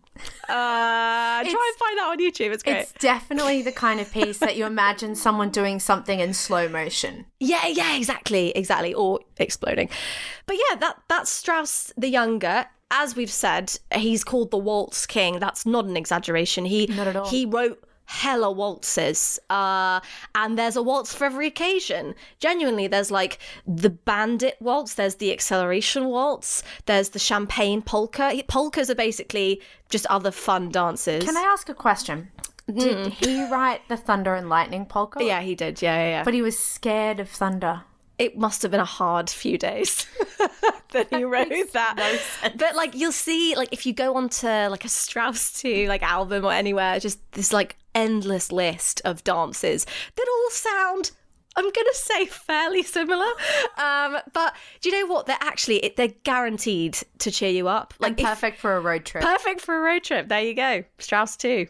Uh, 0.49 1.43
try 1.43 1.43
and 1.45 1.77
find 1.79 1.99
that 1.99 2.09
on 2.11 2.19
YouTube. 2.19 2.53
It's 2.53 2.63
great. 2.63 2.79
It's 2.79 2.93
definitely 2.95 3.63
the 3.63 3.73
kind 3.73 4.01
of 4.01 4.11
piece 4.11 4.39
that 4.39 4.57
you 4.57 4.65
imagine 4.65 5.15
someone 5.15 5.51
doing 5.51 5.79
something 5.79 6.21
in 6.21 6.33
slow 6.33 6.69
motion. 6.69 7.27
Yeah, 7.41 7.67
yeah, 7.67 7.97
exactly, 7.97 8.51
exactly, 8.51 8.95
or 8.95 9.21
exploding. 9.37 9.91
But 10.47 10.57
yeah, 10.57 10.77
that 10.77 10.97
that's 11.09 11.31
Strauss 11.31 11.93
the 11.97 12.09
younger. 12.09 12.67
As 12.91 13.17
we've 13.17 13.31
said, 13.31 13.77
he's 13.95 14.23
called 14.23 14.53
the 14.53 14.59
Waltz 14.59 15.07
King. 15.07 15.41
That's 15.41 15.67
not 15.67 15.87
an 15.87 15.97
exaggeration. 15.97 16.65
He 16.65 16.87
Not 16.87 17.09
at 17.09 17.17
all. 17.17 17.29
he 17.29 17.45
wrote 17.45 17.83
hella 18.07 18.51
waltzes, 18.51 19.39
uh, 19.51 20.01
and 20.35 20.59
there's 20.59 20.77
a 20.77 20.83
waltz 20.83 21.15
for 21.15 21.25
every 21.25 21.47
occasion. 21.47 22.15
Genuinely, 22.41 22.87
there's 22.87 23.11
like 23.11 23.39
the 23.67 23.91
Bandit 23.91 24.57
waltz. 24.61 24.95
There's 24.95 25.17
the 25.17 25.33
Acceleration 25.33 26.07
waltz. 26.07 26.63
There's 26.87 27.11
the 27.11 27.19
Champagne 27.19 27.83
polka. 27.83 28.33
Polkas 28.49 28.89
are 28.91 28.95
basically 28.95 29.61
just 29.91 30.07
other 30.07 30.31
fun 30.31 30.71
dances. 30.71 31.25
Can 31.25 31.37
I 31.37 31.43
ask 31.43 31.69
a 31.69 31.75
question? 31.75 32.31
Did 32.73 33.13
he 33.13 33.45
write 33.49 33.81
the 33.89 33.97
Thunder 33.97 34.35
and 34.35 34.49
Lightning 34.49 34.87
polka? 34.87 35.23
Yeah, 35.23 35.41
he 35.41 35.55
did. 35.55 35.81
Yeah, 35.83 35.97
yeah. 35.97 36.09
yeah. 36.09 36.25
But 36.25 36.35
he 36.35 36.43
was 36.43 36.59
scared 36.59 37.21
of 37.21 37.29
thunder. 37.29 37.83
it 38.19 38.37
must 38.39 38.63
have 38.63 38.71
been 38.71 38.81
a 38.81 38.85
hard 38.85 39.29
few 39.31 39.59
days 39.59 40.07
that 40.93 41.07
he 41.11 41.23
wrote 41.33 41.73
that. 41.73 42.21
But 42.57 42.75
like 42.75 42.95
you'll 42.95 43.13
see, 43.13 43.55
like 43.57 43.69
if 43.73 43.87
you 43.87 43.93
go 43.93 44.17
onto 44.17 44.47
like 44.47 44.85
a 44.85 44.89
Strauss 44.89 45.53
2 45.61 45.87
like 45.87 46.03
album 46.03 46.45
or 46.45 46.53
anywhere, 46.53 46.99
just 46.99 47.19
this 47.33 47.53
like 47.53 47.77
endless 47.97 48.53
list 48.53 49.01
of 49.05 49.25
dances 49.25 49.85
that 50.15 50.27
all 50.29 50.51
sound 50.51 51.11
I'm 51.59 51.65
gonna 51.73 51.95
say 51.95 52.27
fairly 52.27 52.83
similar, 52.83 53.25
um, 53.79 54.19
but 54.35 54.55
do 54.83 54.91
you 54.91 55.01
know 55.01 55.07
what? 55.11 55.25
They're 55.25 55.39
actually 55.41 55.79
it, 55.79 55.97
they're 55.97 56.13
guaranteed 56.23 56.99
to 57.21 57.31
cheer 57.31 57.49
you 57.51 57.67
up. 57.67 57.95
Like 57.99 58.21
if- 58.21 58.27
perfect 58.27 58.59
for 58.59 58.77
a 58.77 58.81
road 58.81 59.07
trip. 59.07 59.25
perfect 59.25 59.63
for 59.63 59.75
a 59.75 59.81
road 59.81 60.05
trip. 60.05 60.29
There 60.29 60.43
you 60.43 60.53
go, 60.53 60.85
Strauss 60.99 61.35
two. 61.39 61.67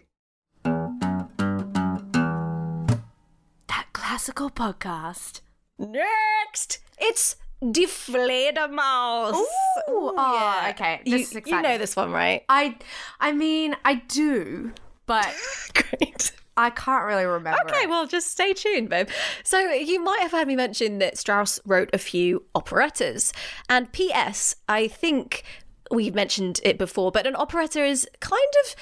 that 3.68 3.86
classical 3.92 4.50
podcast. 4.50 5.40
Next, 5.78 6.80
it's 6.98 7.36
Die 7.62 7.82
Fledermaus. 7.86 9.34
Ooh, 9.34 9.46
oh, 9.88 10.66
okay. 10.70 11.00
This 11.04 11.32
You, 11.32 11.38
is 11.40 11.46
you 11.46 11.62
know 11.62 11.78
this 11.78 11.94
one, 11.96 12.10
right? 12.10 12.44
I, 12.48 12.76
I 13.20 13.32
mean, 13.32 13.76
I 13.84 13.94
do, 13.94 14.72
but 15.06 15.34
Great. 15.74 16.32
I 16.56 16.70
can't 16.70 17.04
really 17.04 17.26
remember. 17.26 17.60
Okay, 17.68 17.82
it. 17.82 17.88
well, 17.88 18.06
just 18.06 18.30
stay 18.30 18.54
tuned, 18.54 18.88
babe. 18.88 19.08
So, 19.44 19.58
you 19.58 20.02
might 20.02 20.20
have 20.20 20.32
heard 20.32 20.48
me 20.48 20.56
mention 20.56 20.98
that 20.98 21.18
Strauss 21.18 21.60
wrote 21.66 21.90
a 21.92 21.98
few 21.98 22.44
operettas. 22.54 23.32
And 23.68 23.92
P.S., 23.92 24.56
I 24.68 24.88
think 24.88 25.44
we've 25.90 26.14
mentioned 26.14 26.60
it 26.62 26.78
before, 26.78 27.12
but 27.12 27.26
an 27.26 27.36
operetta 27.36 27.84
is 27.84 28.08
kind 28.20 28.52
of. 28.64 28.76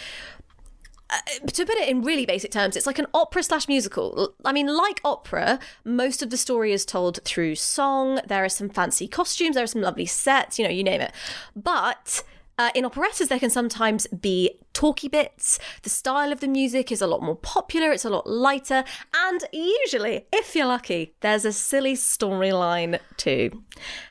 Uh, 1.10 1.46
to 1.46 1.66
put 1.66 1.76
it 1.76 1.88
in 1.88 2.00
really 2.00 2.24
basic 2.24 2.50
terms, 2.50 2.76
it's 2.76 2.86
like 2.86 2.98
an 2.98 3.06
opera 3.12 3.42
slash 3.42 3.68
musical. 3.68 4.34
I 4.42 4.52
mean, 4.52 4.74
like 4.74 5.02
opera, 5.04 5.58
most 5.84 6.22
of 6.22 6.30
the 6.30 6.38
story 6.38 6.72
is 6.72 6.86
told 6.86 7.22
through 7.24 7.56
song. 7.56 8.20
There 8.26 8.42
are 8.42 8.48
some 8.48 8.70
fancy 8.70 9.06
costumes, 9.06 9.54
there 9.54 9.64
are 9.64 9.68
some 9.68 9.82
lovely 9.82 10.06
sets, 10.06 10.58
you 10.58 10.64
know, 10.64 10.70
you 10.70 10.82
name 10.82 11.02
it. 11.02 11.12
But 11.54 12.22
uh, 12.58 12.70
in 12.74 12.84
operettas, 12.84 13.28
there 13.28 13.38
can 13.38 13.50
sometimes 13.50 14.06
be 14.08 14.58
talky 14.72 15.08
bits. 15.08 15.58
The 15.82 15.90
style 15.90 16.32
of 16.32 16.40
the 16.40 16.48
music 16.48 16.90
is 16.92 17.00
a 17.00 17.06
lot 17.06 17.22
more 17.22 17.36
popular, 17.36 17.92
it's 17.92 18.04
a 18.04 18.10
lot 18.10 18.26
lighter, 18.26 18.84
and 19.14 19.44
usually, 19.52 20.26
if 20.32 20.54
you're 20.54 20.66
lucky, 20.66 21.14
there's 21.20 21.44
a 21.44 21.52
silly 21.52 21.94
storyline 21.94 22.98
too. 23.16 23.62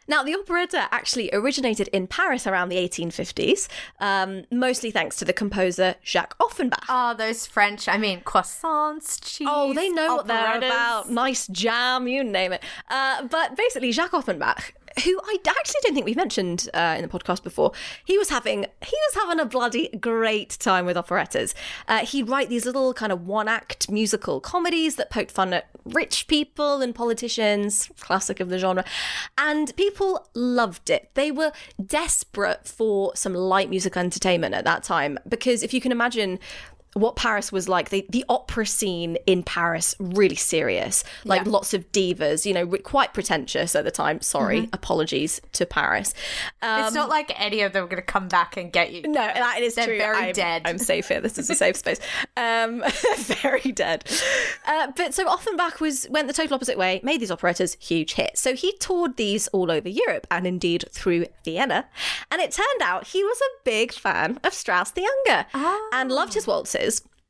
Now, 0.08 0.24
the 0.24 0.36
operetta 0.36 0.88
actually 0.92 1.30
originated 1.32 1.88
in 1.90 2.08
Paris 2.08 2.46
around 2.46 2.70
the 2.70 2.76
1850s, 2.78 3.68
um, 4.00 4.44
mostly 4.52 4.92
thanks 4.92 5.16
to 5.18 5.26
the 5.26 5.34
composer 5.34 5.96
Jacques 6.04 6.36
Offenbach. 6.42 6.86
Oh, 6.90 7.14
those 7.14 7.46
French. 7.46 7.88
I 7.88 7.98
mean, 7.98 8.22
croissants, 8.22 9.20
cheese. 9.22 9.48
Oh, 9.50 9.74
they 9.74 9.90
know 9.90 10.16
what 10.16 10.28
they're 10.28 10.56
operettas. 10.56 10.70
about. 10.70 11.10
Nice 11.10 11.48
jam, 11.48 12.08
you 12.08 12.24
name 12.24 12.52
it. 12.54 12.64
Uh, 12.90 13.26
but 13.28 13.56
basically, 13.56 13.92
Jacques 13.92 14.14
Offenbach, 14.14 14.74
who 15.04 15.20
I 15.24 15.38
actually 15.48 15.80
don't 15.84 15.94
think 15.94 16.06
we've 16.06 16.16
mentioned 16.16 16.70
uh, 16.74 16.96
in 16.98 17.02
the 17.02 17.08
podcast 17.08 17.44
before, 17.44 17.72
he 18.06 18.18
was 18.18 18.30
having 18.30 18.62
he 18.62 18.98
was 19.10 19.16
having 19.16 19.40
a 19.40 19.46
bloody 19.46 19.90
great 20.00 20.52
time 20.60 20.86
with 20.86 20.98
operettas. 20.98 21.54
Uh, 21.88 22.06
he'd 22.06 22.30
write 22.30 22.50
these 22.50 22.66
little 22.66 22.94
kind 22.94 23.12
of 23.12 23.26
one 23.26 23.48
act 23.48 23.90
musical 23.90 24.40
comedies 24.40 24.96
that 24.96 25.10
poked 25.10 25.32
fun 25.32 25.54
at 25.54 25.68
rich 25.86 26.28
people 26.28 26.82
and 26.82 26.96
politicians, 26.96 27.90
classic 28.00 28.40
of 28.40 28.50
the 28.50 28.60
genre, 28.60 28.86
and 29.38 29.76
people 29.76 30.28
loved 30.34 30.90
it. 30.90 31.10
They 31.14 31.32
were 31.32 31.52
desperate 31.84 32.68
for 32.68 33.16
some 33.16 33.34
light 33.34 33.70
musical 33.70 34.00
entertainment 34.00 34.56
at 34.56 34.66
that 34.66 34.84
time 34.84 35.18
because 35.28 35.64
if 35.64 35.74
you 35.74 35.82
can 35.82 35.92
imagine 35.92 36.40
what 36.94 37.16
Paris 37.16 37.52
was 37.52 37.68
like. 37.70 37.90
The 37.90 38.06
the 38.10 38.26
opera 38.30 38.66
scene 38.66 39.18
in 39.26 39.44
Paris 39.44 39.96
really 40.00 40.36
serious, 40.36 41.04
like 41.26 41.46
Yeah. 41.46 41.52
lots 41.52 41.74
of 41.74 41.92
divas. 41.92 42.46
You 42.46 42.54
know, 42.54 42.68
quite 42.84 43.14
pretentious 43.14 43.76
at 43.76 43.84
the 43.86 43.92
time. 43.92 44.22
Sorry, 44.22 44.62
Mm-hmm. 44.62 44.74
apologies 44.74 45.42
to 45.54 45.66
Paris. 45.66 46.14
Um, 46.62 46.86
it's 46.86 46.94
not 46.96 47.10
like 47.10 47.32
any 47.40 47.62
of 47.62 47.74
them 47.74 47.84
are 47.86 47.88
going 47.88 48.02
to 48.02 48.06
come 48.06 48.28
back 48.28 48.58
and 48.58 48.72
get 48.72 48.92
you. 48.94 49.02
no, 49.04 49.14
that 49.14 49.60
is 49.62 49.76
They're 49.76 49.86
true. 49.86 49.98
very 49.98 50.18
I'm, 50.28 50.34
dead. 50.34 50.62
I'm 50.66 50.78
safe 50.78 51.08
here. 51.08 51.22
This 51.22 51.38
is 51.38 51.50
a 51.50 51.56
safe 51.56 51.76
space. 51.78 52.00
Um, 52.38 52.84
very 53.18 53.72
dead. 53.72 54.04
Uh, 54.68 54.92
but 54.96 55.14
so 55.14 55.32
Offenbach 55.32 55.80
was 55.80 56.08
went 56.10 56.28
the 56.28 56.34
total 56.34 56.56
opposite 56.56 56.78
way. 56.78 57.00
Made 57.04 57.22
these 57.22 57.32
operettas 57.32 57.76
huge 57.80 58.14
hits. 58.14 58.40
So 58.42 58.56
he 58.56 58.74
toured 58.80 59.18
these 59.18 59.48
all 59.50 59.72
over 59.72 59.90
Europe 59.90 60.28
and 60.30 60.46
indeed 60.46 60.86
through 60.92 61.26
Vienna. 61.44 61.86
And 62.32 62.42
it 62.42 62.52
turned 62.52 62.82
out 62.82 63.08
he 63.08 63.24
was 63.24 63.40
a 63.42 63.64
big 63.64 63.92
fan 63.94 64.40
of 64.44 64.54
Strauss 64.54 64.92
the 64.92 65.02
Younger 65.02 65.46
and 65.94 66.12
loved 66.12 66.34
his 66.34 66.46
waltzes. 66.48 66.83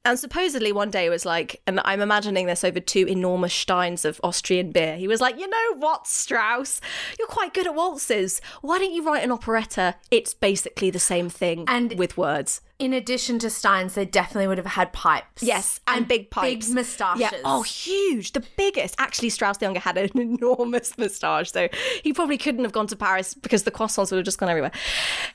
And 0.06 0.20
supposedly 0.20 0.74
one 0.74 0.92
day 0.92 1.08
was 1.10 1.26
like, 1.26 1.62
and 1.66 1.80
I'm 1.86 2.02
imagining 2.02 2.46
this 2.46 2.66
over 2.66 2.82
two 2.82 3.08
enormous 3.08 3.54
steins 3.54 4.04
of 4.04 4.20
Austrian 4.22 4.72
beer. 4.74 4.98
He 4.98 5.08
was 5.08 5.22
like, 5.22 5.40
you 5.40 5.48
know 5.48 5.76
what, 5.78 6.08
Strauss? 6.08 6.82
You're 7.18 7.28
quite 7.30 7.54
good 7.54 7.68
at 7.68 7.74
waltzes. 7.74 8.42
Why 8.62 8.80
don't 8.80 8.92
you 8.92 9.06
write 9.06 9.24
an 9.24 9.32
operetta? 9.32 9.96
It's 10.12 10.34
basically 10.34 10.90
the 10.90 11.00
same 11.00 11.30
thing 11.30 11.64
And- 11.70 11.98
with 11.98 12.18
words. 12.18 12.60
In 12.84 12.92
addition 12.92 13.40
to 13.40 13.50
Steins, 13.50 13.94
they 13.94 14.04
definitely 14.04 14.46
would 14.46 14.58
have 14.58 14.68
had 14.68 14.92
pipes. 14.92 15.42
Yes, 15.42 15.80
and, 15.88 16.06
big 16.06 16.30
pipes. 16.30 16.68
Big 16.68 16.76
moustaches. 16.76 17.22
Yeah. 17.22 17.32
Oh, 17.46 17.62
huge. 17.62 18.34
The 18.34 18.44
biggest. 18.58 18.96
Actually, 18.98 19.30
Strauss 19.30 19.58
the 19.58 19.68
Younger 19.68 19.80
had 19.80 19.98
an 19.98 20.10
enormous 20.20 20.98
moustache, 20.98 21.54
so 21.54 21.70
he 22.04 22.12
probably 22.12 22.38
couldn't 22.38 22.66
have 22.66 22.74
gone 22.74 22.88
to 22.88 22.98
Paris 22.98 23.36
because 23.36 23.64
the 23.64 23.72
croissants 23.72 24.12
would 24.12 24.18
have 24.18 24.26
just 24.26 24.38
gone 24.38 24.50
everywhere. 24.50 24.74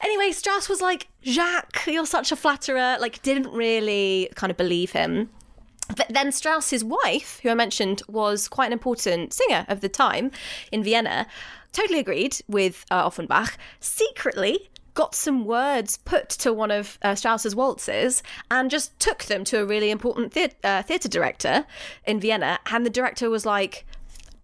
Anyway, 0.02 0.30
Strauss 0.32 0.68
was 0.68 0.82
like, 0.82 1.08
Jacques, 1.24 1.86
you're 1.86 2.04
such 2.04 2.32
a 2.32 2.36
flatterer. 2.36 2.98
Like, 3.00 3.22
didn't 3.22 3.50
really 3.50 4.28
kind 4.34 4.50
of 4.50 4.58
believe 4.58 4.92
him. 4.92 5.30
But 5.96 6.08
then 6.10 6.32
Strauss's 6.32 6.84
wife, 6.84 7.40
who 7.42 7.48
I 7.48 7.54
mentioned 7.54 8.02
was 8.08 8.46
quite 8.46 8.66
an 8.66 8.74
important 8.74 9.32
singer 9.32 9.64
of 9.68 9.80
the 9.80 9.88
time 9.88 10.32
in 10.70 10.84
Vienna, 10.84 11.26
totally 11.72 11.98
agreed 11.98 12.36
with 12.46 12.84
uh, 12.90 13.06
Offenbach, 13.06 13.56
secretly 13.80 14.68
got 14.98 15.14
some 15.14 15.44
words 15.44 15.96
put 15.98 16.28
to 16.28 16.52
one 16.52 16.72
of 16.72 16.98
uh, 17.02 17.14
Strauss's 17.14 17.54
waltzes 17.54 18.20
and 18.50 18.68
just 18.68 18.98
took 18.98 19.22
them 19.26 19.44
to 19.44 19.60
a 19.60 19.64
really 19.64 19.92
important 19.92 20.32
thea- 20.32 20.50
uh, 20.64 20.82
theatre 20.82 21.08
director 21.08 21.66
in 22.04 22.18
Vienna. 22.18 22.58
And 22.72 22.84
the 22.84 22.90
director 22.90 23.30
was 23.30 23.46
like, 23.46 23.86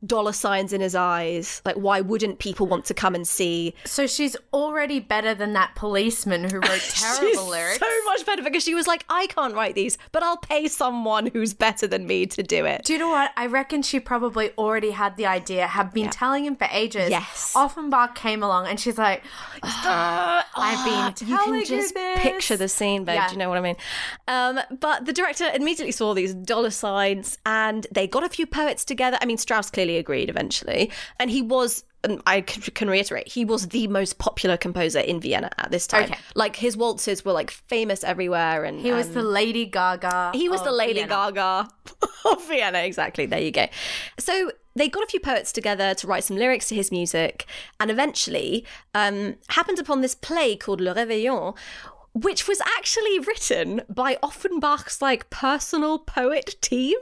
dollar 0.07 0.33
signs 0.33 0.73
in 0.73 0.81
his 0.81 0.95
eyes. 0.95 1.63
Like, 1.65 1.77
why 1.77 2.01
wouldn't 2.01 2.39
people 2.39 2.67
want 2.67 2.85
to 2.87 2.95
come 2.95 3.15
and 3.15 3.27
see 3.27 3.75
So 3.85 4.07
she's 4.07 4.37
already 4.53 5.01
better 5.01 5.35
than 5.35 5.53
that 5.55 5.75
policeman 5.75 6.45
who 6.45 6.57
wrote 6.57 6.81
terrible 6.91 7.29
She's 7.29 7.43
lyrics. 7.43 7.79
So 7.79 8.05
much 8.07 8.27
better 8.27 8.43
because 8.43 8.65
she 8.65 8.75
was 8.75 8.87
like, 8.87 9.05
I 9.09 9.27
can't 9.29 9.55
write 9.55 9.75
these, 9.75 9.99
but 10.13 10.23
I'll 10.23 10.37
pay 10.37 10.69
someone 10.69 11.27
who's 11.27 11.55
better 11.55 11.87
than 11.87 12.07
me 12.07 12.27
to 12.27 12.43
do 12.43 12.65
it. 12.65 12.85
Do 12.85 12.93
you 12.93 12.99
know 12.99 13.09
what? 13.09 13.33
I 13.37 13.47
reckon 13.47 13.83
she 13.83 14.01
probably 14.01 14.51
already 14.59 14.91
had 14.91 15.17
the 15.17 15.27
idea, 15.27 15.67
had 15.67 15.93
been 15.93 16.11
telling 16.11 16.45
him 16.45 16.57
for 16.57 16.69
ages. 16.71 17.11
Yes. 17.11 17.53
Offenbach 17.57 18.15
came 18.15 18.43
along 18.43 18.67
and 18.67 18.79
she's 18.79 18.99
like, 18.99 19.23
I've 19.63 20.85
been 20.85 21.29
you 21.29 21.37
telling 21.37 21.61
can 21.61 21.79
just 21.79 21.95
this. 21.95 22.21
picture 22.21 22.57
the 22.57 22.69
scene, 22.69 23.05
babe. 23.05 23.17
Yeah. 23.17 23.29
Do 23.29 23.33
you 23.35 23.39
know 23.39 23.49
what 23.49 23.59
I 23.59 23.61
mean? 23.61 23.77
Um, 24.29 24.61
but 24.81 25.07
the 25.07 25.13
director 25.13 25.51
immediately 25.55 25.93
saw 25.93 26.15
these 26.15 26.35
dollar 26.35 26.71
signs, 26.71 27.39
and 27.47 27.87
they 27.91 28.07
got 28.07 28.25
a 28.25 28.29
few 28.29 28.47
poets 28.47 28.85
together. 28.85 29.19
I 29.21 29.27
mean, 29.27 29.39
Strauss 29.39 29.71
clearly 29.71 29.94
agreed 29.97 30.29
eventually, 30.29 30.91
and 31.19 31.31
he 31.31 31.43
was. 31.43 31.85
And 32.03 32.21
I 32.27 32.43
can 32.43 32.91
reiterate, 32.91 33.29
he 33.29 33.47
was 33.47 33.69
the 33.69 33.87
most 33.89 34.19
popular 34.19 34.59
composer 34.59 34.99
in 34.99 35.21
Vienna 35.23 35.49
at 35.57 35.71
this 35.71 35.87
time. 35.87 36.05
Okay. 36.05 36.19
Like 36.35 36.55
his 36.55 36.77
waltzes 36.77 37.25
were 37.25 37.33
like 37.33 37.51
famous 37.51 38.05
everywhere, 38.05 38.65
and 38.65 38.79
He 38.79 38.93
was 38.93 39.07
um, 39.07 39.15
the 39.15 39.23
Lady 39.23 39.65
Gaga. 39.65 40.33
He 40.35 40.51
was 40.51 40.63
the 40.63 40.71
Lady 40.71 41.01
Vienna. 41.05 41.09
Gaga 41.09 41.69
of 42.27 42.47
Vienna, 42.47 42.81
exactly. 42.81 43.25
There 43.25 43.41
you 43.41 43.51
go. 43.51 43.69
So 44.19 44.53
they 44.77 44.89
got 44.89 45.03
a 45.03 45.07
few 45.07 45.21
poets 45.21 45.51
together 45.51 45.95
to 45.95 46.07
write 46.07 46.25
some 46.25 46.37
lyrics 46.37 46.69
to 46.69 46.75
his 46.75 46.91
music, 46.91 47.47
and 47.81 47.91
eventually 47.91 48.67
um, 48.95 49.37
happened 49.49 49.79
upon 49.79 50.03
this 50.03 50.15
play 50.15 50.57
called 50.57 50.83
Le 50.83 50.95
Réveillon. 50.95 51.57
Which 52.15 52.47
was 52.47 52.61
actually 52.61 53.19
written 53.19 53.83
by 53.89 54.19
Offenbach's 54.23 55.03
like 55.03 55.31
personal 55.31 55.99
poet 55.99 56.55
team, 56.61 56.99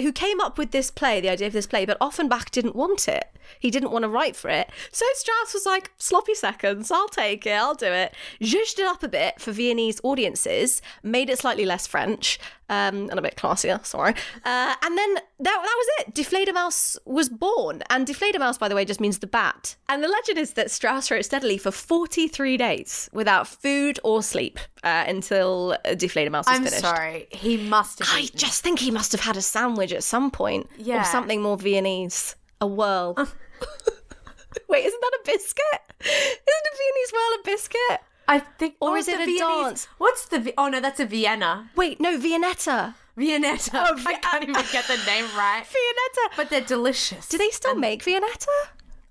who 0.00 0.12
came 0.12 0.40
up 0.40 0.58
with 0.58 0.70
this 0.70 0.92
play, 0.92 1.20
the 1.20 1.28
idea 1.28 1.48
of 1.48 1.52
this 1.52 1.66
play, 1.66 1.84
but 1.84 1.98
Offenbach 2.00 2.52
didn't 2.52 2.76
want 2.76 3.08
it. 3.08 3.24
He 3.58 3.70
didn't 3.70 3.90
want 3.90 4.04
to 4.04 4.08
write 4.08 4.36
for 4.36 4.48
it. 4.48 4.70
So 4.92 5.04
Strauss 5.14 5.54
was 5.54 5.66
like, 5.66 5.90
sloppy 5.98 6.34
seconds, 6.34 6.90
I'll 6.90 7.08
take 7.08 7.46
it, 7.46 7.50
I'll 7.50 7.74
do 7.74 7.86
it. 7.86 8.14
Zhuzhed 8.40 8.78
it 8.78 8.86
up 8.86 9.02
a 9.02 9.08
bit 9.08 9.40
for 9.40 9.52
Viennese 9.52 10.00
audiences, 10.04 10.80
made 11.02 11.30
it 11.30 11.38
slightly 11.38 11.66
less 11.66 11.86
French, 11.86 12.38
um, 12.68 13.08
and 13.10 13.18
a 13.18 13.22
bit 13.22 13.36
classier, 13.36 13.84
sorry. 13.84 14.14
Uh, 14.44 14.74
and 14.82 14.98
then 14.98 15.14
that, 15.14 15.22
that 15.38 15.60
was 15.62 15.86
it. 15.98 16.14
Die 16.14 16.22
Fledermaus 16.22 16.96
was 17.04 17.28
born. 17.28 17.82
And 17.90 18.06
Die 18.06 18.12
Fledermaus, 18.12 18.58
by 18.58 18.68
the 18.68 18.74
way, 18.74 18.84
just 18.84 19.00
means 19.00 19.18
the 19.18 19.26
bat. 19.26 19.76
And 19.88 20.02
the 20.02 20.08
legend 20.08 20.38
is 20.38 20.54
that 20.54 20.70
Strauss 20.70 21.10
wrote 21.10 21.24
steadily 21.24 21.58
for 21.58 21.70
43 21.70 22.56
days 22.56 23.10
without 23.12 23.46
food 23.46 23.98
or 24.02 24.22
sleep 24.22 24.58
uh, 24.82 25.04
until 25.06 25.76
Fledermaus 25.84 26.46
was 26.46 26.48
I'm 26.48 26.64
finished. 26.64 26.80
sorry. 26.80 27.26
He 27.30 27.56
must 27.56 27.98
have. 28.00 28.08
I 28.12 28.20
eaten. 28.20 28.38
just 28.38 28.62
think 28.62 28.78
he 28.78 28.90
must 28.90 29.12
have 29.12 29.20
had 29.20 29.36
a 29.36 29.42
sandwich 29.42 29.92
at 29.92 30.02
some 30.02 30.30
point. 30.30 30.68
Yeah. 30.78 31.02
Or 31.02 31.04
something 31.04 31.42
more 31.42 31.56
Viennese. 31.56 32.36
A 32.60 32.66
whirl. 32.66 33.14
Wait, 34.68 34.84
isn't 34.84 35.00
that 35.00 35.18
a 35.20 35.26
biscuit? 35.26 35.80
Isn't 36.00 36.66
a 36.72 36.76
Viennese 36.78 37.12
whirl 37.12 37.40
a 37.40 37.42
biscuit? 37.44 38.00
I 38.28 38.38
think. 38.40 38.76
Or 38.80 38.90
oh, 38.90 38.96
is 38.96 39.08
it 39.08 39.20
a 39.20 39.24
Viennese- 39.24 39.40
dance? 39.40 39.88
What's 39.98 40.26
the? 40.26 40.54
Oh 40.56 40.68
no, 40.68 40.80
that's 40.80 41.00
a 41.00 41.06
Vienna. 41.06 41.70
Wait, 41.76 42.00
no, 42.00 42.18
Viennetta. 42.18 42.94
Viennetta. 43.16 43.86
Oh, 43.86 44.02
I 44.06 44.14
can't 44.14 44.42
even 44.42 44.54
get 44.72 44.86
the 44.86 44.96
name 45.06 45.26
right. 45.36 45.64
Viennetta. 45.74 46.36
But 46.36 46.50
they're 46.50 46.60
delicious. 46.60 47.28
Do 47.28 47.38
they 47.38 47.50
still 47.50 47.74
make 47.74 48.02
Viennetta? 48.04 48.46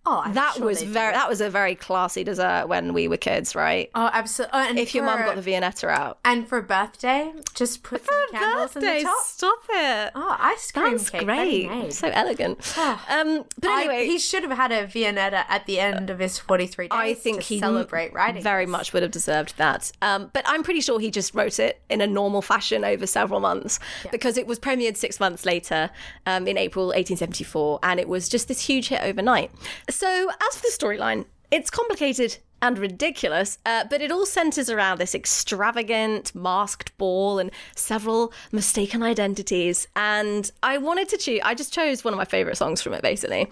Oh, 0.06 0.22
I'm 0.26 0.34
That 0.34 0.56
sure 0.56 0.66
was 0.66 0.82
very. 0.84 1.14
That 1.14 1.30
was 1.30 1.40
a 1.40 1.50
very 1.50 1.76
classy 1.76 2.26
dessert 2.26 2.68
when 2.68 2.92
we 2.94 3.08
were 3.08 3.16
kids, 3.16 3.56
right? 3.56 3.90
Oh, 3.96 4.10
absolutely. 4.12 4.60
and 4.60 4.78
if 4.78 4.94
your 4.94 5.06
mum 5.06 5.20
got 5.22 5.42
the 5.42 5.42
Viennetta 5.52 5.88
out. 5.88 6.20
and 6.26 6.46
for 6.46 6.62
birthday, 6.62 7.32
just 7.56 7.84
put 7.84 8.04
some 8.06 8.32
candles 8.32 8.76
in 8.76 8.82
the 8.84 9.02
top. 9.04 9.24
stop 9.26 9.60
it. 9.70 10.12
Oh, 10.14 10.36
ice 10.40 10.72
cream 10.74 10.98
That's 10.98 11.10
cake. 11.10 11.24
great. 11.24 11.94
So 11.94 12.10
elegant. 12.10 12.78
um, 12.78 13.46
but 13.62 13.70
I- 13.70 13.80
anyway, 13.86 14.06
he 14.08 14.20
should 14.20 14.44
have 14.44 14.52
had 14.52 14.74
a 14.74 14.86
Viennetta 14.88 15.46
at 15.48 15.66
the 15.68 15.80
end 15.80 16.10
of 16.10 16.20
his 16.20 16.38
43 16.38 16.90
days 16.90 16.92
I 16.92 17.14
think 17.14 17.38
to 17.38 17.44
he 17.44 17.60
celebrate 17.60 18.12
writing. 18.14 18.44
very 18.44 18.66
much 18.66 18.92
would 18.92 19.04
have 19.04 19.12
deserved 19.12 19.58
that. 19.58 19.92
Um, 20.02 20.32
but 20.34 20.44
I'm 20.46 20.64
pretty 20.64 20.82
sure 20.82 21.00
he 21.00 21.12
just 21.12 21.34
wrote 21.34 21.60
it 21.60 21.80
in 21.90 22.02
a 22.02 22.08
normal 22.08 22.42
fashion 22.42 22.84
over 22.84 23.08
several 23.08 23.40
months 23.40 23.80
because 24.12 24.38
it 24.38 24.48
was 24.48 24.60
premiered 24.60 24.98
six 24.98 25.20
months 25.22 25.46
later 25.46 25.92
um, 26.26 26.46
in 26.46 26.58
April 26.58 26.88
1874, 26.88 27.80
and 27.84 28.02
it 28.02 28.10
was 28.10 28.28
just 28.28 28.50
this 28.50 28.60
huge 28.66 28.90
hit 28.90 29.02
overnight. 29.02 29.50
So 29.94 30.30
as 30.30 30.58
for 30.58 30.64
the 30.64 30.76
storyline, 30.76 31.26
it's 31.52 31.70
complicated 31.70 32.40
and 32.64 32.80
ridiculous, 32.80 33.60
uh, 33.64 33.84
but 33.90 34.02
it 34.02 34.12
all 34.12 34.26
centers 34.26 34.68
around 34.68 34.98
this 34.98 35.14
extravagant 35.14 36.34
masked 36.34 36.98
ball 36.98 37.38
and 37.38 37.52
several 37.76 38.34
mistaken 38.52 39.04
identities. 39.04 39.88
And 39.96 40.50
I 40.64 40.80
wanted 40.80 41.10
to 41.10 41.18
choose, 41.18 41.42
I 41.44 41.54
just 41.54 41.72
chose 41.72 42.04
one 42.04 42.12
of 42.12 42.18
my 42.18 42.26
favorite 42.26 42.58
songs 42.58 42.82
from 42.82 42.94
it, 42.94 43.04
basically. 43.04 43.48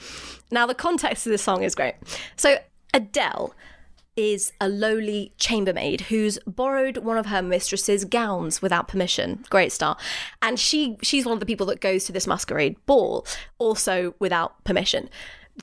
Now, 0.50 0.66
the 0.66 0.74
context 0.74 1.28
of 1.28 1.32
this 1.32 1.44
song 1.44 1.62
is 1.62 1.76
great. 1.76 1.94
So, 2.38 2.58
Adele 2.92 3.54
is 4.16 4.52
a 4.60 4.68
lowly 4.68 5.34
chambermaid 5.38 6.02
who's 6.02 6.40
borrowed 6.48 6.98
one 6.98 7.18
of 7.18 7.28
her 7.28 7.42
mistress's 7.42 8.04
gowns 8.04 8.62
without 8.62 8.88
permission. 8.88 9.46
Great 9.50 9.72
start. 9.72 10.00
And 10.42 10.60
she 10.60 10.98
she's 11.02 11.26
one 11.26 11.34
of 11.34 11.40
the 11.40 11.46
people 11.46 11.66
that 11.68 11.82
goes 11.82 12.06
to 12.06 12.12
this 12.12 12.28
masquerade 12.28 12.76
ball 12.86 13.26
also 13.60 14.16
without 14.20 14.62
permission. 14.64 15.10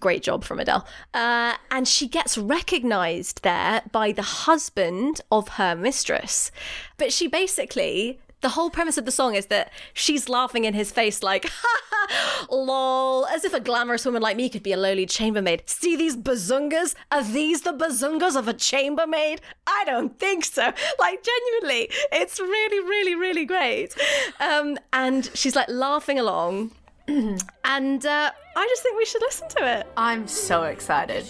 Great 0.00 0.22
job 0.22 0.44
from 0.44 0.60
Adele. 0.60 0.86
Uh, 1.14 1.54
and 1.70 1.88
she 1.88 2.08
gets 2.08 2.36
recognized 2.38 3.42
there 3.42 3.82
by 3.90 4.12
the 4.12 4.22
husband 4.22 5.20
of 5.32 5.48
her 5.50 5.74
mistress. 5.74 6.50
But 6.96 7.12
she 7.12 7.26
basically 7.26 8.20
the 8.40 8.50
whole 8.50 8.70
premise 8.70 8.96
of 8.96 9.04
the 9.04 9.10
song 9.10 9.34
is 9.34 9.46
that 9.46 9.72
she's 9.92 10.28
laughing 10.28 10.64
in 10.64 10.72
his 10.72 10.92
face, 10.92 11.22
like, 11.22 11.50
lol, 12.50 13.26
as 13.26 13.44
if 13.44 13.52
a 13.52 13.60
glamorous 13.60 14.04
woman 14.04 14.22
like 14.22 14.36
me 14.36 14.48
could 14.48 14.62
be 14.62 14.72
a 14.72 14.76
lowly 14.76 15.06
chambermaid. 15.06 15.62
See 15.66 15.96
these 15.96 16.16
bazungas? 16.16 16.94
Are 17.10 17.24
these 17.24 17.62
the 17.62 17.72
bazungas 17.72 18.36
of 18.36 18.46
a 18.46 18.54
chambermaid? 18.54 19.40
I 19.66 19.82
don't 19.86 20.18
think 20.18 20.44
so. 20.44 20.72
Like, 20.98 21.22
genuinely, 21.22 21.90
it's 22.12 22.40
really, 22.40 22.80
really, 22.80 23.14
really 23.14 23.44
great. 23.44 23.94
Um, 24.40 24.78
and 24.92 25.30
she's 25.34 25.54
like 25.54 25.68
laughing 25.68 26.18
along. 26.18 26.72
and 27.64 28.04
uh, 28.04 28.30
I 28.56 28.66
just 28.66 28.82
think 28.82 28.98
we 28.98 29.06
should 29.06 29.22
listen 29.22 29.48
to 29.48 29.78
it. 29.78 29.86
I'm 29.96 30.28
so 30.28 30.64
excited. 30.64 31.26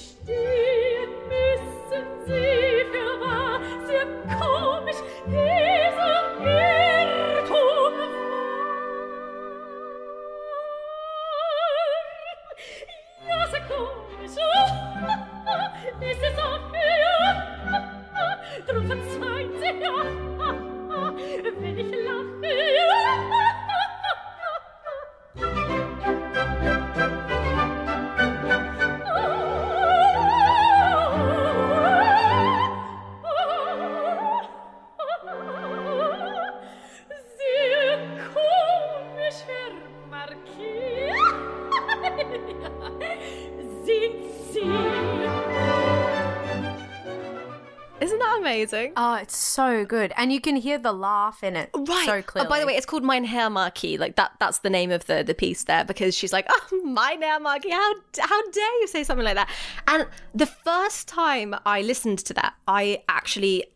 Oh, 49.00 49.14
it's 49.14 49.37
so 49.37 49.84
good, 49.84 50.12
and 50.16 50.32
you 50.32 50.40
can 50.40 50.56
hear 50.56 50.76
the 50.76 50.92
laugh 50.92 51.44
in 51.44 51.54
it 51.54 51.70
Right. 51.72 52.04
so 52.04 52.20
clearly. 52.20 52.46
Oh, 52.46 52.50
by 52.50 52.58
the 52.58 52.66
way, 52.66 52.74
it's 52.74 52.84
called 52.84 53.04
Mein 53.04 53.22
Herr 53.22 53.48
Marquis. 53.48 53.96
Like 53.96 54.16
that. 54.16 54.32
That's 54.40 54.58
the 54.58 54.70
name 54.70 54.90
of 54.90 55.06
the 55.06 55.22
the 55.22 55.34
piece 55.34 55.62
there 55.64 55.84
because 55.84 56.16
she's 56.16 56.32
like, 56.32 56.46
"Oh, 56.50 56.82
Mein 56.84 57.22
Herr 57.22 57.38
Marquis, 57.38 57.70
how 57.70 57.94
how 58.18 58.50
dare 58.50 58.80
you 58.80 58.88
say 58.88 59.04
something 59.04 59.24
like 59.24 59.37
that?" 59.37 59.48
And 59.87 60.06
the 60.34 60.46
first 60.46 61.06
time 61.06 61.54
I 61.64 61.82
listened 61.82 62.18
to 62.26 62.34
that, 62.34 62.54
I 62.66 63.04
actually 63.08 63.66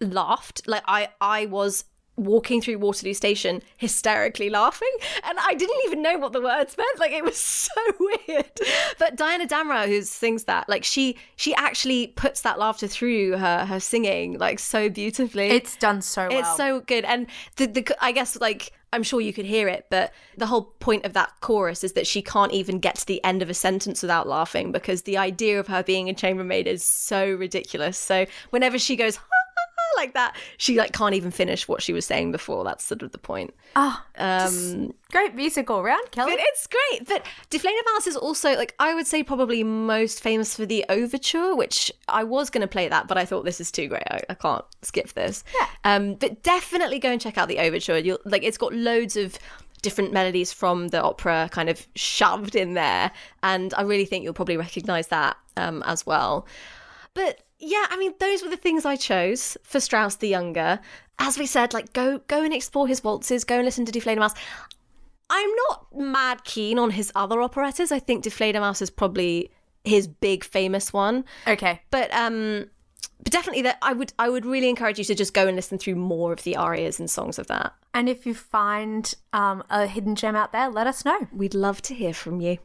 laughed. 0.00 0.62
Like 0.68 0.84
I 0.86 1.08
I 1.20 1.46
was 1.46 1.84
walking 2.18 2.60
through 2.60 2.78
Waterloo 2.78 3.14
Station 3.14 3.62
hysterically 3.76 4.50
laughing 4.50 4.92
and 5.24 5.38
I 5.38 5.54
didn't 5.54 5.80
even 5.86 6.02
know 6.02 6.18
what 6.18 6.32
the 6.32 6.40
words 6.40 6.76
meant 6.76 6.98
like 6.98 7.12
it 7.12 7.24
was 7.24 7.36
so 7.68 7.70
weird 7.98 8.60
but 8.98 9.16
Diana 9.16 9.46
Damrau 9.46 9.86
who 9.86 10.02
sings 10.02 10.44
that 10.44 10.68
like 10.68 10.84
she 10.84 11.16
she 11.36 11.54
actually 11.54 12.08
puts 12.08 12.40
that 12.42 12.58
laughter 12.58 12.86
through 12.86 13.36
her 13.36 13.64
her 13.64 13.80
singing 13.80 14.38
like 14.38 14.58
so 14.58 14.88
beautifully 14.88 15.48
it's 15.48 15.76
done 15.76 16.02
so 16.02 16.28
well. 16.28 16.38
it's 16.38 16.56
so 16.56 16.80
good, 16.80 17.04
and 17.04 17.26
the, 17.56 17.66
the 17.66 17.96
I 18.00 18.12
guess 18.12 18.40
like 18.40 18.72
I'm 18.92 19.02
sure 19.02 19.20
you 19.20 19.34
could 19.34 19.44
hear 19.44 19.68
it, 19.68 19.86
but 19.90 20.14
the 20.38 20.46
whole 20.46 20.62
point 20.62 21.04
of 21.04 21.12
that 21.12 21.32
chorus 21.40 21.84
is 21.84 21.92
that 21.92 22.06
she 22.06 22.22
can't 22.22 22.52
even 22.52 22.78
get 22.78 22.94
to 22.96 23.06
the 23.06 23.22
end 23.22 23.42
of 23.42 23.50
a 23.50 23.54
sentence 23.54 24.00
without 24.00 24.26
laughing 24.26 24.72
because 24.72 25.02
the 25.02 25.18
idea 25.18 25.60
of 25.60 25.66
her 25.66 25.82
being 25.82 26.08
a 26.08 26.14
chambermaid 26.14 26.66
is 26.66 26.82
so 26.82 27.32
ridiculous. 27.32 27.98
So 27.98 28.24
whenever 28.50 28.78
she 28.78 28.96
goes 28.96 29.16
"Ha, 29.16 29.24
ha, 29.28 29.44
ha," 29.46 29.47
like 29.96 30.14
that, 30.14 30.36
she 30.56 30.76
like 30.76 30.92
can't 30.92 31.14
even 31.14 31.30
finish 31.30 31.66
what 31.68 31.82
she 31.82 31.92
was 31.92 32.04
saying 32.06 32.32
before. 32.32 32.64
That's 32.64 32.84
sort 32.84 33.02
of 33.02 33.12
the 33.12 33.18
point. 33.18 33.54
oh, 33.76 34.02
Um, 34.16 34.94
great 35.10 35.34
musical 35.34 35.82
round, 35.82 36.10
Kelly. 36.10 36.32
but 36.32 36.40
it's 36.42 36.66
great. 36.66 37.08
But 37.08 37.24
Deflated 37.50 37.82
Mouse 37.94 38.06
is 38.06 38.16
also 38.16 38.54
like 38.56 38.74
I 38.78 38.94
would 38.94 39.06
say 39.06 39.22
probably 39.22 39.64
most 39.64 40.22
famous 40.22 40.54
for 40.56 40.66
the 40.66 40.84
overture, 40.88 41.54
which 41.56 41.90
I 42.08 42.24
was 42.24 42.50
going 42.50 42.62
to 42.62 42.68
play 42.68 42.88
that, 42.88 43.08
but 43.08 43.16
I 43.18 43.24
thought 43.24 43.44
this 43.44 43.60
is 43.60 43.70
too 43.70 43.88
great. 43.88 44.04
I, 44.10 44.20
I 44.28 44.34
can't 44.34 44.64
skip 44.82 45.12
this. 45.14 45.44
Yeah. 45.58 45.66
Um, 45.84 46.14
but 46.14 46.42
definitely 46.42 46.98
go 46.98 47.10
and 47.10 47.20
check 47.20 47.38
out 47.38 47.48
the 47.48 47.58
overture. 47.58 47.98
You'll 47.98 48.18
like 48.24 48.42
it's 48.42 48.58
got 48.58 48.72
loads 48.74 49.16
of 49.16 49.38
different 49.80 50.12
melodies 50.12 50.52
from 50.52 50.88
the 50.88 51.00
opera 51.00 51.48
kind 51.52 51.68
of 51.68 51.86
shoved 51.94 52.56
in 52.56 52.74
there, 52.74 53.12
and 53.42 53.72
I 53.74 53.82
really 53.82 54.04
think 54.06 54.24
you'll 54.24 54.34
probably 54.34 54.56
recognise 54.56 55.06
that 55.08 55.36
um, 55.56 55.82
as 55.86 56.04
well. 56.04 56.46
But 57.14 57.40
yeah, 57.58 57.86
I 57.90 57.96
mean, 57.96 58.14
those 58.20 58.42
were 58.42 58.50
the 58.50 58.56
things 58.56 58.84
I 58.84 58.96
chose 58.96 59.56
for 59.62 59.80
Strauss 59.80 60.16
the 60.16 60.28
Younger. 60.28 60.80
As 61.18 61.38
we 61.38 61.46
said, 61.46 61.74
like 61.74 61.92
go 61.92 62.18
go 62.28 62.44
and 62.44 62.54
explore 62.54 62.86
his 62.86 63.02
waltzes, 63.02 63.44
go 63.44 63.56
and 63.56 63.64
listen 63.64 63.84
to 63.86 63.92
Deflated 63.92 64.20
Mouse. 64.20 64.34
I'm 65.30 65.50
not 65.68 65.86
mad 65.94 66.44
keen 66.44 66.78
on 66.78 66.90
his 66.90 67.12
other 67.14 67.42
operettas. 67.42 67.92
I 67.92 67.98
think 67.98 68.22
Deflated 68.22 68.60
Mouse 68.60 68.80
is 68.80 68.90
probably 68.90 69.50
his 69.84 70.06
big 70.06 70.44
famous 70.44 70.92
one. 70.92 71.24
okay. 71.46 71.82
But 71.90 72.12
um 72.14 72.66
but 73.22 73.32
definitely 73.32 73.62
that 73.62 73.78
I 73.82 73.92
would 73.92 74.12
I 74.18 74.28
would 74.28 74.46
really 74.46 74.68
encourage 74.68 74.98
you 74.98 75.04
to 75.06 75.14
just 75.14 75.34
go 75.34 75.46
and 75.46 75.56
listen 75.56 75.78
through 75.78 75.96
more 75.96 76.32
of 76.32 76.44
the 76.44 76.56
arias 76.56 77.00
and 77.00 77.10
songs 77.10 77.38
of 77.38 77.48
that. 77.48 77.74
And 77.94 78.08
if 78.08 78.26
you 78.26 78.34
find 78.34 79.12
um, 79.32 79.64
a 79.70 79.86
hidden 79.86 80.14
gem 80.14 80.36
out 80.36 80.52
there, 80.52 80.68
let 80.68 80.86
us 80.86 81.04
know. 81.04 81.26
We'd 81.32 81.54
love 81.54 81.82
to 81.82 81.94
hear 81.94 82.14
from 82.14 82.40
you. 82.40 82.58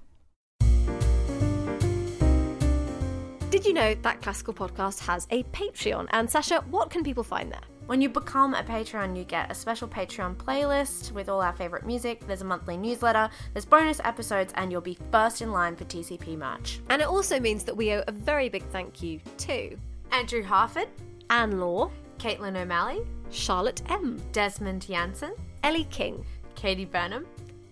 Did 3.54 3.68
you 3.68 3.74
know 3.74 3.94
that 4.02 4.20
Classical 4.20 4.52
Podcast 4.56 4.98
has 5.02 5.28
a 5.30 5.44
Patreon? 5.44 6.08
And 6.10 6.28
Sasha, 6.28 6.62
what 6.72 6.90
can 6.90 7.04
people 7.04 7.24
find 7.24 7.52
there? 7.52 7.62
When 7.86 8.02
you 8.02 8.10
become 8.10 8.56
a 8.56 8.64
Patreon, 8.64 9.16
you 9.16 9.26
get 9.26 9.52
a 9.52 9.54
special 9.54 9.88
Patreon 9.88 10.38
playlist 10.38 11.12
with 11.12 11.30
all 11.30 11.40
our 11.40 11.54
favorite 11.54 11.86
music. 11.86 12.26
There's 12.26 12.42
a 12.42 12.46
monthly 12.46 12.78
newsletter, 12.78 13.30
there's 13.54 13.64
bonus 13.64 14.02
episodes, 14.04 14.54
and 14.56 14.72
you'll 14.72 14.82
be 14.82 14.98
first 15.12 15.44
in 15.44 15.52
line 15.52 15.76
for 15.76 15.84
TCP 15.86 16.36
merch. 16.36 16.80
And 16.90 17.00
it 17.00 17.08
also 17.08 17.40
means 17.40 17.64
that 17.66 17.78
we 17.78 17.94
owe 17.94 18.04
a 18.08 18.12
very 18.12 18.50
big 18.50 18.64
thank 18.72 19.04
you 19.04 19.20
to 19.38 19.78
Andrew 20.12 20.42
Harford, 20.42 20.88
Anne 21.30 21.60
Law, 21.60 21.92
Caitlin 22.18 22.60
O'Malley, 22.60 23.06
Charlotte 23.30 23.84
M, 23.88 24.20
Desmond 24.32 24.88
Jansen, 24.88 25.36
Ellie 25.62 25.88
King, 25.92 26.26
Katie 26.56 26.86
Burnham, 26.86 27.28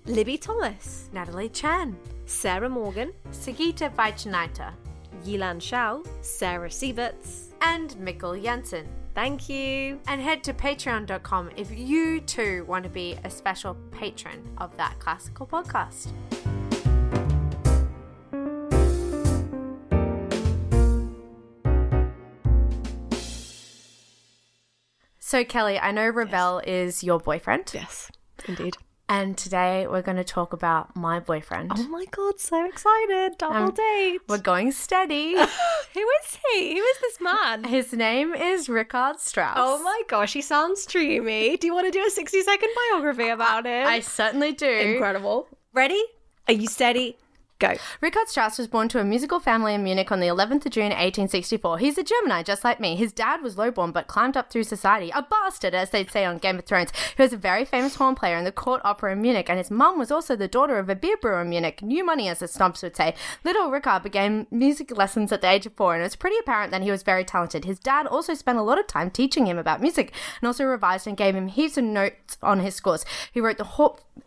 Libby 0.05 0.37
Thomas, 0.37 1.09
Natalie 1.11 1.49
Chan, 1.49 1.97
Sarah 2.27 2.69
Morgan, 2.69 3.13
Sagita 3.31 3.91
Vaichanita, 3.95 4.73
Yilan 5.23 5.61
Shao, 5.61 6.03
Sarah 6.21 6.69
Sieverts. 6.69 7.47
and 7.61 7.91
Mikkel 7.91 8.41
Jensen. 8.41 8.87
Thank 9.13 9.49
you. 9.49 9.99
And 10.07 10.21
head 10.21 10.43
to 10.45 10.53
patreon.com 10.53 11.51
if 11.57 11.69
you 11.77 12.21
too 12.21 12.65
want 12.67 12.83
to 12.85 12.89
be 12.89 13.17
a 13.23 13.29
special 13.29 13.75
patron 13.91 14.41
of 14.57 14.75
that 14.77 14.97
classical 14.99 15.45
podcast. 15.45 16.11
So, 25.19 25.45
Kelly, 25.45 25.79
I 25.79 25.91
know 25.91 26.09
Rebel 26.09 26.59
is 26.65 27.03
your 27.03 27.19
boyfriend, 27.19 27.71
Yes, 27.73 28.11
indeed. 28.47 28.75
And 29.11 29.37
today 29.37 29.85
we're 29.87 30.01
going 30.01 30.15
to 30.15 30.23
talk 30.23 30.53
about 30.53 30.95
my 30.95 31.19
boyfriend. 31.19 31.69
Oh 31.75 31.87
my 31.89 32.05
god, 32.11 32.39
so 32.39 32.65
excited. 32.65 33.37
Double 33.37 33.55
Um, 33.57 33.71
date. 33.71 34.21
We're 34.29 34.37
going 34.37 34.71
steady. 34.71 35.33
Who 35.93 36.05
is 36.21 36.37
he? 36.53 36.75
Who 36.77 36.81
is 36.81 36.97
this 37.01 37.19
man? 37.19 37.65
His 37.65 37.91
name 37.91 38.33
is 38.33 38.69
Richard 38.69 39.19
Strauss. 39.19 39.57
Oh 39.57 39.83
my 39.83 40.01
gosh, 40.07 40.31
he 40.31 40.41
sounds 40.41 40.85
dreamy. 40.85 41.57
Do 41.57 41.67
you 41.67 41.73
want 41.73 41.87
to 41.87 41.91
do 41.91 42.05
a 42.07 42.09
60 42.09 42.41
second 42.41 42.69
biography 42.89 43.27
about 43.27 43.65
him? 43.65 43.85
I 43.85 43.99
certainly 43.99 44.53
do. 44.53 44.65
Incredible. 44.69 45.47
Ready? 45.73 46.01
Are 46.47 46.53
you 46.53 46.67
steady? 46.67 47.17
Go. 47.61 47.75
Richard 48.01 48.27
Strauss 48.27 48.57
was 48.57 48.67
born 48.67 48.89
to 48.89 48.99
a 48.99 49.03
musical 49.03 49.39
family 49.39 49.75
in 49.75 49.83
Munich 49.83 50.11
on 50.11 50.19
the 50.19 50.25
11th 50.25 50.65
of 50.65 50.71
June 50.71 50.85
1864. 50.85 51.77
He's 51.77 51.95
a 51.95 52.03
Gemini, 52.03 52.41
just 52.41 52.63
like 52.63 52.79
me. 52.79 52.95
His 52.95 53.13
dad 53.13 53.43
was 53.43 53.55
lowborn 53.55 53.91
but 53.91 54.07
climbed 54.07 54.35
up 54.35 54.49
through 54.49 54.63
society, 54.63 55.11
a 55.13 55.21
bastard, 55.21 55.75
as 55.75 55.91
they'd 55.91 56.09
say 56.09 56.25
on 56.25 56.39
Game 56.39 56.57
of 56.57 56.65
Thrones, 56.65 56.91
who 57.15 57.21
was 57.21 57.33
a 57.33 57.37
very 57.37 57.63
famous 57.63 57.93
horn 57.93 58.15
player 58.15 58.35
in 58.35 58.45
the 58.45 58.51
court 58.51 58.81
opera 58.83 59.11
in 59.11 59.21
Munich, 59.21 59.47
and 59.47 59.59
his 59.59 59.69
mum 59.69 59.99
was 59.99 60.09
also 60.09 60.35
the 60.35 60.47
daughter 60.47 60.79
of 60.79 60.89
a 60.89 60.95
beer 60.95 61.17
brewer 61.17 61.41
in 61.41 61.49
Munich. 61.49 61.83
New 61.83 62.03
money, 62.03 62.27
as 62.27 62.39
the 62.39 62.47
snobs 62.47 62.81
would 62.81 62.95
say. 62.95 63.13
Little 63.43 63.69
Richard 63.69 64.01
began 64.01 64.47
music 64.49 64.97
lessons 64.97 65.31
at 65.31 65.41
the 65.41 65.49
age 65.49 65.67
of 65.67 65.73
four, 65.73 65.93
and 65.93 66.01
it 66.01 66.05
was 66.05 66.15
pretty 66.15 66.37
apparent 66.39 66.71
that 66.71 66.81
he 66.81 66.89
was 66.89 67.03
very 67.03 67.23
talented. 67.23 67.65
His 67.65 67.77
dad 67.77 68.07
also 68.07 68.33
spent 68.33 68.57
a 68.57 68.63
lot 68.63 68.79
of 68.79 68.87
time 68.87 69.11
teaching 69.11 69.45
him 69.45 69.59
about 69.59 69.81
music, 69.81 70.13
and 70.41 70.47
also 70.47 70.65
revised 70.65 71.05
and 71.05 71.15
gave 71.15 71.35
him 71.35 71.47
heaps 71.47 71.77
of 71.77 71.83
notes 71.83 72.39
on 72.41 72.61
his 72.61 72.73
scores. 72.73 73.05
He 73.31 73.39
wrote 73.39 73.59
the 73.59 73.65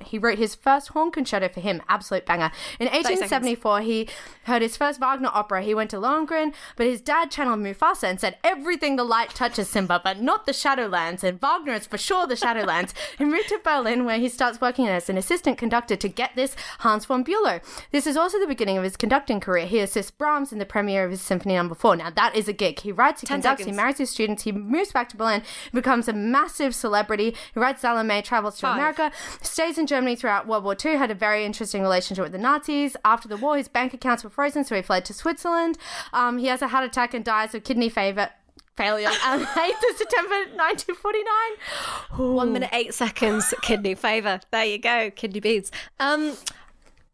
he 0.01 0.19
wrote 0.19 0.39
his 0.39 0.55
first 0.55 0.89
horn 0.89 1.11
concerto 1.11 1.49
for 1.49 1.61
him, 1.61 1.83
absolute 1.89 2.27
banger. 2.27 2.51
In 2.79 2.89
1874, 3.31 3.81
he 3.81 4.09
heard 4.45 4.63
his 4.63 4.77
first 4.77 5.01
Wagner 5.01 5.31
opera. 5.33 5.63
He 5.63 5.75
went 5.75 5.91
to 5.91 5.97
Lohengrin, 5.97 6.55
but 6.77 6.87
his 6.87 7.01
dad 7.01 7.31
channeled 7.31 7.61
Mufasa 7.61 8.05
and 8.05 8.21
said, 8.21 8.37
Everything 8.45 8.97
the 8.97 9.05
light 9.05 9.31
touches, 9.31 9.69
Simba, 9.69 10.01
but 10.03 10.21
not 10.21 10.47
the 10.47 10.53
Shadowlands. 10.53 11.23
And 11.25 11.41
Wagner 11.41 11.73
is 11.75 11.87
for 11.87 11.99
sure 11.99 12.27
the 12.27 12.35
Shadowlands. 12.35 12.93
he 13.19 13.25
moved 13.25 13.49
to 13.49 13.59
Berlin, 13.63 14.05
where 14.05 14.19
he 14.19 14.29
starts 14.29 14.61
working 14.61 14.89
as 14.89 15.09
an 15.09 15.17
assistant 15.17 15.59
conductor 15.59 15.97
to 15.97 16.09
get 16.09 16.33
this 16.35 16.57
Hans 16.81 17.05
von 17.05 17.25
Bülow. 17.25 17.61
This 17.91 18.07
is 18.07 18.17
also 18.17 18.39
the 18.39 18.47
beginning 18.47 18.77
of 18.77 18.85
his 18.85 18.97
conducting 18.97 19.41
career. 19.41 19.67
He 19.67 19.81
assists 19.81 20.11
Brahms 20.11 20.53
in 20.53 20.59
the 20.59 20.67
premiere 20.67 21.05
of 21.05 21.11
his 21.11 21.21
Symphony 21.21 21.55
Number 21.55 21.75
4. 21.75 21.97
Now, 21.97 22.11
that 22.11 22.37
is 22.37 22.49
a 22.49 22.53
gig. 22.53 22.81
He 22.81 22.93
writes, 22.93 23.21
he 23.21 23.27
Ten 23.27 23.41
conducts, 23.41 23.65
he 23.65 23.73
marries 23.73 23.99
his 23.99 24.11
students, 24.11 24.43
he 24.43 24.53
moves 24.53 24.93
back 24.93 25.09
to 25.11 25.17
Berlin, 25.17 25.43
becomes 25.73 26.09
a 26.09 26.13
massive 26.13 26.75
celebrity. 26.75 27.35
He 27.53 27.61
writes 27.61 27.83
Salome, 27.83 28.23
travels 28.23 28.57
to 28.57 28.63
Five. 28.63 28.77
America, 28.77 29.13
stays 29.43 29.79
in 29.79 29.87
Germany 29.87 30.17
throughout 30.17 30.47
World 30.47 30.65
War 30.65 30.77
II, 30.83 30.97
had 30.97 31.11
a 31.11 31.15
very 31.15 31.45
interesting 31.45 31.83
relationship 31.83 32.23
with 32.23 32.33
the 32.33 32.39
Nazis. 32.39 32.97
After 33.15 33.29
the 33.29 33.37
war, 33.37 33.57
his 33.57 33.69
bank 33.69 33.95
accounts 33.95 34.25
were 34.25 34.31
frozen, 34.31 34.65
so 34.65 34.75
he 34.75 34.83
fled 34.83 35.05
to 35.05 35.15
Switzerland. 35.15 35.79
Um, 36.13 36.39
he 36.39 36.47
has 36.47 36.63
a 36.63 36.67
heart 36.67 36.85
attack 36.85 37.15
and 37.15 37.25
dies 37.25 37.55
of 37.55 37.63
kidney 37.63 37.89
failure. 37.89 38.31
Failure 38.77 39.07
on 39.25 39.39
8th 39.39 39.91
of 39.91 39.97
September 39.97 40.35
1949. 40.57 42.35
One 42.35 42.53
minute, 42.53 42.71
eight 42.73 42.93
seconds, 42.93 43.55
kidney 43.63 43.95
favour. 43.95 44.41
There 44.51 44.65
you 44.65 44.79
go, 44.79 45.13
kidney 45.13 45.39
beans. 45.39 45.71
Um, 46.01 46.37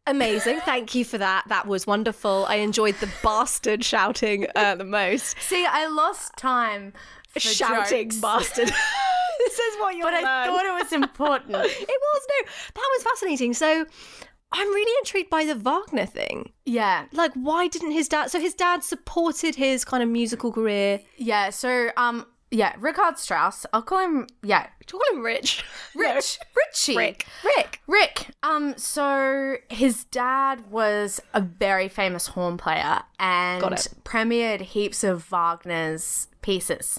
amazing. 0.06 0.60
Thank 0.60 0.94
you 0.94 1.04
for 1.04 1.18
that. 1.18 1.46
That 1.48 1.66
was 1.66 1.86
wonderful. 1.86 2.46
I 2.48 2.54
enjoyed 2.56 2.94
the 2.94 3.10
bastard 3.22 3.84
shouting 3.84 4.46
uh, 4.56 4.76
the 4.76 4.84
most. 4.84 5.38
See, 5.38 5.66
I 5.66 5.86
lost 5.86 6.34
time 6.38 6.94
for 7.28 7.40
shouting 7.40 8.08
jokes, 8.08 8.22
bastard. 8.22 8.72
this 9.44 9.58
is 9.58 9.78
what 9.78 9.96
you're 9.96 10.06
but 10.06 10.14
I 10.14 10.46
thought 10.46 10.64
it 10.64 10.82
was 10.82 10.92
important. 10.92 11.50
it 11.54 11.88
was 11.88 12.22
no. 12.28 12.50
That 12.74 12.88
was 12.96 13.02
fascinating. 13.02 13.54
So 13.54 13.86
I'm 14.52 14.68
really 14.68 14.92
intrigued 15.00 15.30
by 15.30 15.44
the 15.44 15.54
Wagner 15.54 16.06
thing. 16.06 16.52
yeah, 16.66 17.06
Like, 17.12 17.32
why 17.34 17.68
didn't 17.68 17.92
his 17.92 18.08
dad? 18.08 18.30
So 18.30 18.40
his 18.40 18.54
dad 18.54 18.82
supported 18.82 19.54
his 19.54 19.84
kind 19.84 20.02
of 20.02 20.08
musical 20.08 20.52
career. 20.52 21.00
yeah. 21.16 21.50
So, 21.50 21.90
um, 21.96 22.26
yeah, 22.50 22.74
Richard 22.78 23.18
Strauss. 23.18 23.64
I'll 23.72 23.82
call 23.82 23.98
him. 24.00 24.26
Yeah, 24.42 24.66
call 24.86 25.00
him 25.12 25.22
Rich? 25.22 25.64
Rich, 25.94 26.38
Richie, 26.56 26.96
Rick. 26.96 27.26
Rick. 27.44 27.80
Rick. 27.86 28.30
Um, 28.42 28.74
so 28.76 29.56
his 29.68 30.04
dad 30.04 30.70
was 30.70 31.20
a 31.34 31.40
very 31.40 31.88
famous 31.88 32.28
horn 32.28 32.56
player 32.58 33.02
and 33.18 33.62
it. 33.72 33.88
premiered 34.04 34.60
heaps 34.62 35.04
of 35.04 35.30
Wagner's 35.30 36.26
pieces, 36.42 36.98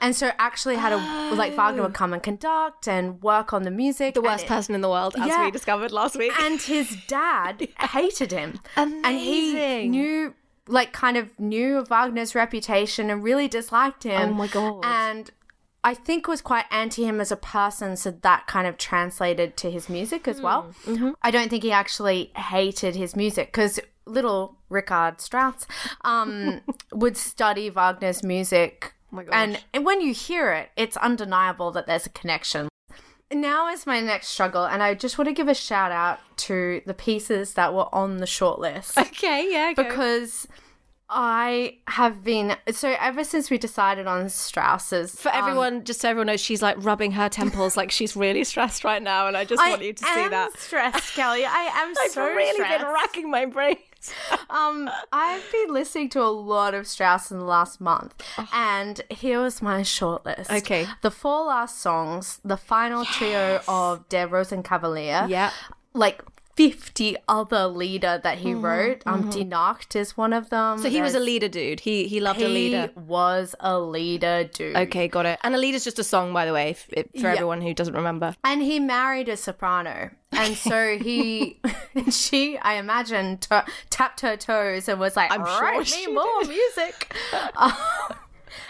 and 0.00 0.16
so 0.16 0.32
actually 0.38 0.74
had 0.76 0.92
a 0.92 0.96
like 1.36 1.54
Wagner 1.56 1.82
would 1.82 1.94
come 1.94 2.12
and 2.12 2.22
conduct 2.22 2.88
and 2.88 3.22
work 3.22 3.52
on 3.52 3.62
the 3.62 3.70
music. 3.70 4.14
The 4.14 4.20
worst 4.22 4.46
person 4.46 4.74
in 4.74 4.80
the 4.80 4.88
world, 4.88 5.14
as 5.16 5.28
Yeah. 5.28 5.44
we 5.44 5.50
discovered 5.52 5.92
last 5.92 6.16
week. 6.16 6.32
and 6.40 6.60
his 6.60 6.96
dad 7.06 7.68
hated 7.78 8.32
him, 8.32 8.58
and 8.76 9.06
he 9.06 9.86
knew 9.88 10.34
like 10.70 10.92
kind 10.92 11.16
of 11.16 11.38
knew 11.38 11.84
Wagner's 11.88 12.34
reputation 12.34 13.10
and 13.10 13.22
really 13.22 13.48
disliked 13.48 14.04
him. 14.04 14.30
Oh 14.30 14.34
my 14.34 14.46
God. 14.46 14.84
And 14.84 15.30
I 15.82 15.94
think 15.94 16.28
was 16.28 16.40
quite 16.40 16.66
anti 16.70 17.04
him 17.04 17.20
as 17.20 17.32
a 17.32 17.36
person, 17.36 17.96
so 17.96 18.10
that 18.10 18.46
kind 18.46 18.66
of 18.66 18.76
translated 18.76 19.56
to 19.58 19.70
his 19.70 19.88
music 19.88 20.28
as 20.28 20.40
well. 20.40 20.72
Mm-hmm. 20.84 21.10
I 21.22 21.30
don't 21.30 21.48
think 21.48 21.62
he 21.62 21.72
actually 21.72 22.32
hated 22.36 22.94
his 22.94 23.16
music 23.16 23.48
because 23.48 23.80
little 24.04 24.56
Richard 24.68 25.20
Strauss 25.20 25.66
um, 26.02 26.60
would 26.92 27.16
study 27.16 27.70
Wagner's 27.70 28.22
music. 28.22 28.94
Oh 29.12 29.24
and, 29.32 29.62
and 29.74 29.84
when 29.84 30.00
you 30.00 30.12
hear 30.12 30.52
it, 30.52 30.70
it's 30.76 30.96
undeniable 30.98 31.72
that 31.72 31.86
there's 31.86 32.06
a 32.06 32.10
connection. 32.10 32.68
Now 33.32 33.68
is 33.68 33.86
my 33.86 34.00
next 34.00 34.28
struggle, 34.28 34.64
and 34.64 34.82
I 34.82 34.94
just 34.94 35.16
want 35.16 35.28
to 35.28 35.34
give 35.34 35.48
a 35.48 35.54
shout 35.54 35.92
out 35.92 36.18
to 36.46 36.80
the 36.86 36.94
pieces 36.94 37.54
that 37.54 37.72
were 37.74 37.92
on 37.94 38.18
the 38.18 38.26
shortlist 38.26 38.96
Okay, 38.98 39.48
yeah, 39.52 39.72
go. 39.72 39.82
because 39.82 40.46
I 41.12 41.78
have 41.88 42.22
been 42.22 42.56
so 42.70 42.94
ever 43.00 43.24
since 43.24 43.50
we 43.50 43.58
decided 43.58 44.06
on 44.06 44.28
Strauss's 44.28 45.12
For 45.18 45.30
everyone, 45.30 45.82
just 45.82 46.00
so 46.00 46.08
everyone 46.08 46.28
knows, 46.28 46.40
she's 46.40 46.62
like 46.62 46.76
rubbing 46.78 47.10
her 47.12 47.28
temples 47.28 47.76
like 47.76 47.90
she's 47.90 48.14
really 48.14 48.44
stressed 48.44 48.84
right 48.84 49.02
now, 49.02 49.26
and 49.26 49.36
I 49.36 49.44
just 49.44 49.58
want 49.60 49.82
you 49.82 49.92
to 49.92 50.04
see 50.04 50.08
am 50.20 50.30
that. 50.30 50.56
stressed, 50.58 51.14
Kelly. 51.14 51.44
I 51.44 51.62
am 51.74 51.94
I've 52.00 52.10
so 52.12 52.24
really 52.24 52.52
stressed. 52.54 52.78
been 52.84 52.92
racking 52.92 53.28
my 53.30 53.44
brains. 53.46 53.78
Um, 54.48 54.88
I've 55.12 55.42
been 55.52 55.74
listening 55.74 56.10
to 56.10 56.22
a 56.22 56.30
lot 56.30 56.74
of 56.74 56.86
Strauss 56.86 57.32
in 57.32 57.38
the 57.40 57.44
last 57.44 57.80
month, 57.80 58.14
and 58.52 59.00
here 59.10 59.42
was 59.42 59.60
my 59.60 59.80
shortlist. 59.80 60.48
Okay. 60.58 60.86
the 61.02 61.10
four 61.10 61.44
last 61.46 61.80
songs, 61.80 62.38
the 62.44 62.56
final 62.56 63.04
trio 63.04 63.60
of 63.66 64.08
Der 64.08 64.28
Rosenkavalier. 64.28 65.28
Yeah. 65.28 65.50
Like. 65.94 66.22
50 66.56 67.16
other 67.26 67.66
lieder 67.68 68.20
that 68.22 68.36
he 68.38 68.52
wrote. 68.52 69.02
Um, 69.06 69.30
Die 69.30 69.44
Nacht 69.44 69.96
is 69.96 70.14
one 70.14 70.34
of 70.34 70.50
them. 70.50 70.74
Mm-hmm. 70.74 70.82
So 70.82 70.90
he 70.90 71.00
was 71.00 71.14
a 71.14 71.20
lieder 71.20 71.48
dude. 71.48 71.80
He 71.80 72.06
he 72.06 72.20
loved 72.20 72.38
He 72.40 72.44
a 72.44 72.48
lieder. 72.48 72.90
was 72.96 73.54
a 73.60 73.78
lieder 73.78 74.44
dude. 74.44 74.76
Okay, 74.76 75.08
got 75.08 75.24
it. 75.24 75.38
And 75.42 75.54
a 75.54 75.58
lieder's 75.58 75.84
just 75.84 75.98
a 75.98 76.04
song, 76.04 76.34
by 76.34 76.44
the 76.44 76.52
way, 76.52 76.70
if, 76.70 76.86
if, 76.92 77.06
for 77.12 77.28
Yeah. 77.28 77.32
everyone 77.32 77.62
who 77.62 77.72
doesn't 77.72 77.94
remember. 77.94 78.34
And 78.44 78.60
he 78.60 78.78
married 78.78 79.30
a 79.30 79.38
soprano. 79.38 80.10
And 80.32 80.54
so 80.54 80.98
he, 81.02 81.60
and 81.94 82.12
she, 82.22 82.58
I 82.58 82.74
imagine, 82.74 83.38
t- 83.38 83.56
tapped 83.88 84.20
her 84.20 84.36
toes 84.36 84.86
and 84.86 85.00
was 85.00 85.16
like, 85.16 85.32
I'm 85.32 85.46
sure 85.46 85.62
write 85.62 85.86
she 85.86 86.08
me 86.08 86.12
more 86.14 86.44
music. 86.44 87.14
Um, 87.56 87.72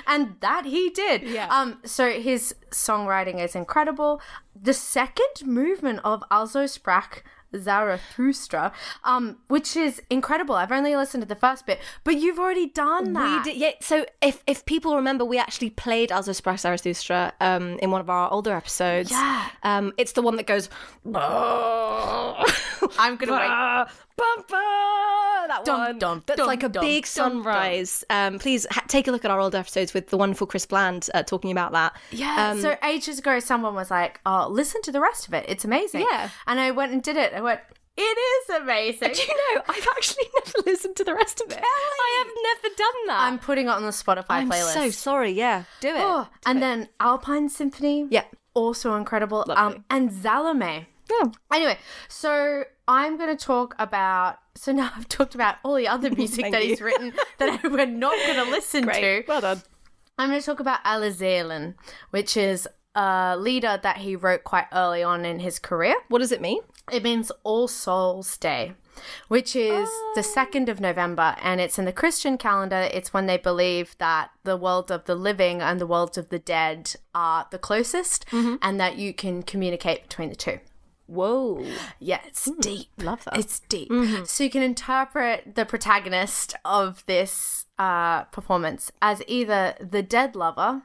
and 0.06 0.36
that 0.40 0.64
he 0.64 0.90
did. 0.90 1.22
Yeah. 1.22 1.46
Um. 1.50 1.78
So 1.84 2.10
his 2.10 2.54
songwriting 2.70 3.42
is 3.42 3.54
incredible. 3.54 4.20
The 4.60 4.74
second 4.74 5.46
movement 5.46 6.00
of 6.04 6.22
Also 6.30 6.64
Sprach 6.64 7.22
Zarathustra, 7.56 8.72
um, 9.04 9.38
which 9.48 9.76
is 9.76 10.00
incredible. 10.10 10.54
I've 10.54 10.72
only 10.72 10.94
listened 10.96 11.22
to 11.22 11.28
the 11.28 11.34
first 11.34 11.66
bit, 11.66 11.80
but 12.04 12.16
you've 12.16 12.38
already 12.38 12.68
done 12.68 13.12
that. 13.14 13.44
We 13.44 13.52
did, 13.52 13.60
yeah. 13.60 13.72
So 13.80 14.06
if 14.22 14.42
if 14.46 14.64
people 14.64 14.96
remember, 14.96 15.24
we 15.24 15.38
actually 15.38 15.70
played 15.70 16.12
Also 16.12 16.32
Sprach 16.32 16.60
Zarathustra 16.60 17.32
um, 17.40 17.78
in 17.80 17.90
one 17.90 18.00
of 18.00 18.10
our 18.10 18.30
older 18.32 18.52
episodes. 18.52 19.10
Yeah. 19.10 19.48
Um, 19.62 19.92
it's 19.96 20.12
the 20.12 20.22
one 20.22 20.36
that 20.36 20.46
goes. 20.46 20.68
I'm 22.98 23.16
gonna 23.16 23.32
wait. 23.32 23.38
Bah, 23.48 23.86
bah, 24.16 24.42
bah, 24.48 25.46
that 25.48 25.64
Dum, 25.64 25.78
one. 25.80 25.98
dum, 25.98 26.22
That's 26.26 26.38
dum, 26.38 26.46
like 26.46 26.62
a 26.62 26.68
big 26.68 27.06
sunrise. 27.06 28.04
Um, 28.10 28.38
please 28.38 28.66
ha- 28.70 28.84
take 28.88 29.08
a 29.08 29.10
look 29.12 29.24
at 29.24 29.30
our 29.30 29.40
old 29.40 29.54
episodes 29.54 29.94
with 29.94 30.08
the 30.08 30.16
wonderful 30.16 30.46
Chris 30.46 30.66
Bland 30.66 31.08
uh, 31.14 31.22
talking 31.22 31.50
about 31.50 31.72
that. 31.72 31.96
Yeah. 32.10 32.50
Um, 32.50 32.60
so 32.60 32.76
ages 32.84 33.18
ago, 33.18 33.40
someone 33.40 33.74
was 33.74 33.90
like, 33.90 34.20
"Oh, 34.26 34.48
listen 34.50 34.82
to 34.82 34.92
the 34.92 35.00
rest 35.00 35.28
of 35.28 35.34
it. 35.34 35.44
It's 35.48 35.64
amazing." 35.64 36.06
Yeah. 36.10 36.30
And 36.46 36.60
I 36.60 36.70
went 36.70 36.92
and 36.92 37.02
did 37.02 37.16
it. 37.16 37.32
I 37.32 37.40
went, 37.40 37.60
"It 37.96 38.02
is 38.02 38.56
amazing." 38.60 39.12
Do 39.14 39.22
you 39.22 39.54
know? 39.56 39.62
I've 39.68 39.88
actually 39.96 40.24
never 40.34 40.70
listened 40.70 40.96
to 40.96 41.04
the 41.04 41.14
rest 41.14 41.40
of 41.40 41.50
it. 41.52 41.60
I 41.62 42.24
have 42.24 42.32
never 42.62 42.74
done 42.76 43.06
that. 43.06 43.20
I'm 43.22 43.38
putting 43.38 43.66
it 43.66 43.70
on 43.70 43.82
the 43.82 43.90
Spotify 43.90 44.24
I'm 44.28 44.50
playlist. 44.50 44.74
so 44.74 44.90
sorry. 44.90 45.32
Yeah, 45.32 45.64
do 45.80 45.88
it. 45.88 45.94
Oh, 45.96 46.28
and 46.46 46.62
then 46.62 46.88
Alpine 47.00 47.48
Symphony. 47.48 48.06
Yeah. 48.10 48.24
Also 48.52 48.94
incredible. 48.96 49.44
Lovely. 49.46 49.54
Um, 49.76 49.84
and 49.90 50.12
Salome. 50.12 50.86
Yeah. 51.10 51.30
Anyway, 51.52 51.76
so 52.08 52.64
I'm 52.90 53.16
going 53.16 53.34
to 53.34 53.42
talk 53.42 53.76
about. 53.78 54.38
So 54.56 54.72
now 54.72 54.90
I've 54.96 55.08
talked 55.08 55.36
about 55.36 55.56
all 55.62 55.76
the 55.76 55.86
other 55.86 56.10
music 56.16 56.50
that 56.50 56.62
you. 56.62 56.70
he's 56.70 56.80
written 56.80 57.12
that 57.38 57.62
we're 57.70 57.86
not 57.86 58.16
going 58.26 58.44
to 58.44 58.50
listen 58.50 58.84
Great. 58.84 59.00
to. 59.00 59.24
Well 59.28 59.40
done. 59.40 59.62
I'm 60.18 60.28
going 60.28 60.40
to 60.40 60.44
talk 60.44 60.58
about 60.58 60.82
Allerseelen, 60.84 61.74
which 62.10 62.36
is 62.36 62.68
a 62.96 63.36
lieder 63.38 63.78
that 63.80 63.98
he 63.98 64.16
wrote 64.16 64.42
quite 64.42 64.66
early 64.72 65.04
on 65.04 65.24
in 65.24 65.38
his 65.38 65.60
career. 65.60 65.94
What 66.08 66.18
does 66.18 66.32
it 66.32 66.40
mean? 66.40 66.62
It 66.92 67.04
means 67.04 67.30
All 67.44 67.68
Souls 67.68 68.36
Day, 68.36 68.74
which 69.28 69.54
is 69.54 69.88
the 70.16 70.22
2nd 70.22 70.68
of 70.68 70.80
November, 70.80 71.36
and 71.40 71.60
it's 71.60 71.78
in 71.78 71.84
the 71.84 71.92
Christian 71.92 72.36
calendar. 72.36 72.88
It's 72.92 73.14
when 73.14 73.26
they 73.26 73.36
believe 73.38 73.96
that 73.98 74.30
the 74.42 74.56
world 74.56 74.90
of 74.90 75.04
the 75.04 75.14
living 75.14 75.62
and 75.62 75.80
the 75.80 75.86
world 75.86 76.18
of 76.18 76.28
the 76.30 76.40
dead 76.40 76.96
are 77.14 77.46
the 77.52 77.58
closest, 77.58 78.26
mm-hmm. 78.26 78.56
and 78.60 78.80
that 78.80 78.96
you 78.96 79.14
can 79.14 79.44
communicate 79.44 80.02
between 80.02 80.28
the 80.28 80.36
two. 80.36 80.58
Whoa. 81.10 81.66
Yeah, 81.98 82.20
it's 82.24 82.48
deep. 82.60 82.86
love 82.98 83.24
that. 83.24 83.36
It's 83.36 83.58
deep. 83.60 83.90
So 84.26 84.44
you 84.44 84.50
can 84.50 84.62
interpret 84.62 85.56
the 85.56 85.64
protagonist 85.64 86.54
of 86.64 87.04
this 87.06 87.66
uh, 87.80 88.24
performance 88.24 88.92
as 89.02 89.20
either 89.26 89.74
the 89.80 90.02
dead 90.02 90.36
lover 90.36 90.82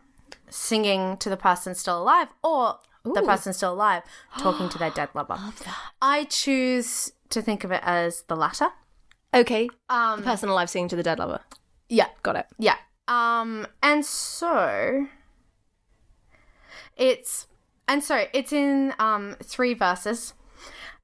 singing 0.50 1.18
to 1.18 1.30
the 1.30 1.38
person 1.38 1.76
still 1.76 2.02
alive 2.02 2.30
or 2.44 2.80
the 3.04 3.22
person 3.22 3.54
still 3.54 3.74
alive 3.74 4.02
talking 4.40 4.68
to 4.70 4.80
their 4.80 4.90
dead 4.90 5.10
lover. 5.14 5.38
I 6.02 6.24
choose 6.24 7.12
to 7.30 7.42
think 7.44 7.64
of 7.64 7.72
it 7.72 7.82
as 7.84 8.24
the 8.24 8.36
latter. 8.36 8.70
Okay. 9.32 9.70
Um, 9.90 10.22
the 10.22 10.26
person 10.26 10.50
alive 10.50 10.70
singing 10.72 10.88
to 10.90 10.96
the 10.96 11.04
dead 11.04 11.20
lover. 11.20 11.42
yeah, 11.88 12.08
Got 12.24 12.36
it. 12.38 12.48
yeah. 12.58 12.78
Um, 13.08 13.68
and 13.84 14.04
so 14.04 15.06
it's 16.98 17.46
and 17.88 18.04
so 18.04 18.26
it's 18.34 18.52
in 18.54 18.94
um 19.00 19.36
three 19.44 19.74
verses. 19.74 20.34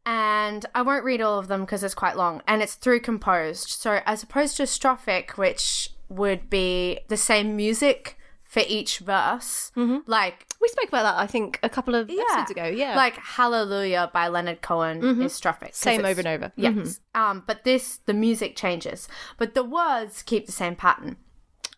And 0.05 0.65
I 0.73 0.81
won't 0.81 1.03
read 1.03 1.21
all 1.21 1.37
of 1.37 1.47
them 1.47 1.61
because 1.61 1.83
it's 1.83 1.93
quite 1.93 2.17
long 2.17 2.41
and 2.47 2.61
it's 2.63 2.73
through 2.73 3.01
composed. 3.01 3.69
So 3.69 3.99
as 4.05 4.23
opposed 4.23 4.57
to 4.57 4.63
strophic, 4.63 5.37
which 5.37 5.91
would 6.09 6.49
be 6.49 6.99
the 7.07 7.17
same 7.17 7.55
music 7.55 8.17
for 8.43 8.63
each 8.67 8.97
verse, 8.99 9.71
like 10.07 10.45
We 10.59 10.67
spoke 10.69 10.87
about 10.89 11.03
that, 11.03 11.15
I 11.21 11.27
think, 11.27 11.59
a 11.63 11.69
couple 11.69 11.93
of 11.95 12.09
episodes 12.09 12.49
ago. 12.51 12.65
Yeah. 12.65 12.95
like 12.95 13.15
Hallelujah 13.15 14.09
by 14.11 14.27
Leonard 14.27 14.61
Cohen 14.61 15.21
is 15.21 15.39
strophic, 15.39 15.75
Same 15.75 16.03
over 16.03 16.19
and 16.19 16.27
over. 16.27 16.51
Yes. 16.55 16.99
Um, 17.15 17.43
but 17.45 17.63
this 17.63 17.97
the 18.07 18.13
music 18.15 18.55
changes, 18.55 19.07
but 19.37 19.53
the 19.53 19.63
words 19.63 20.23
keep 20.23 20.47
the 20.47 20.51
same 20.51 20.75
pattern, 20.75 21.15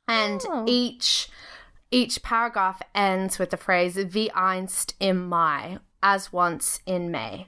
and 0.07 0.41
Oh. 0.49 0.63
each 0.67 1.27
each 1.93 2.23
paragraph 2.23 2.81
ends 2.95 3.39
with 3.39 3.51
the 3.51 3.57
phrase 3.57 3.95
"Wie 3.95 4.29
einst 4.35 4.93
im 4.99 5.29
Mai," 5.29 5.77
as 6.01 6.33
once 6.33 6.81
in 6.85 7.11
May. 7.11 7.47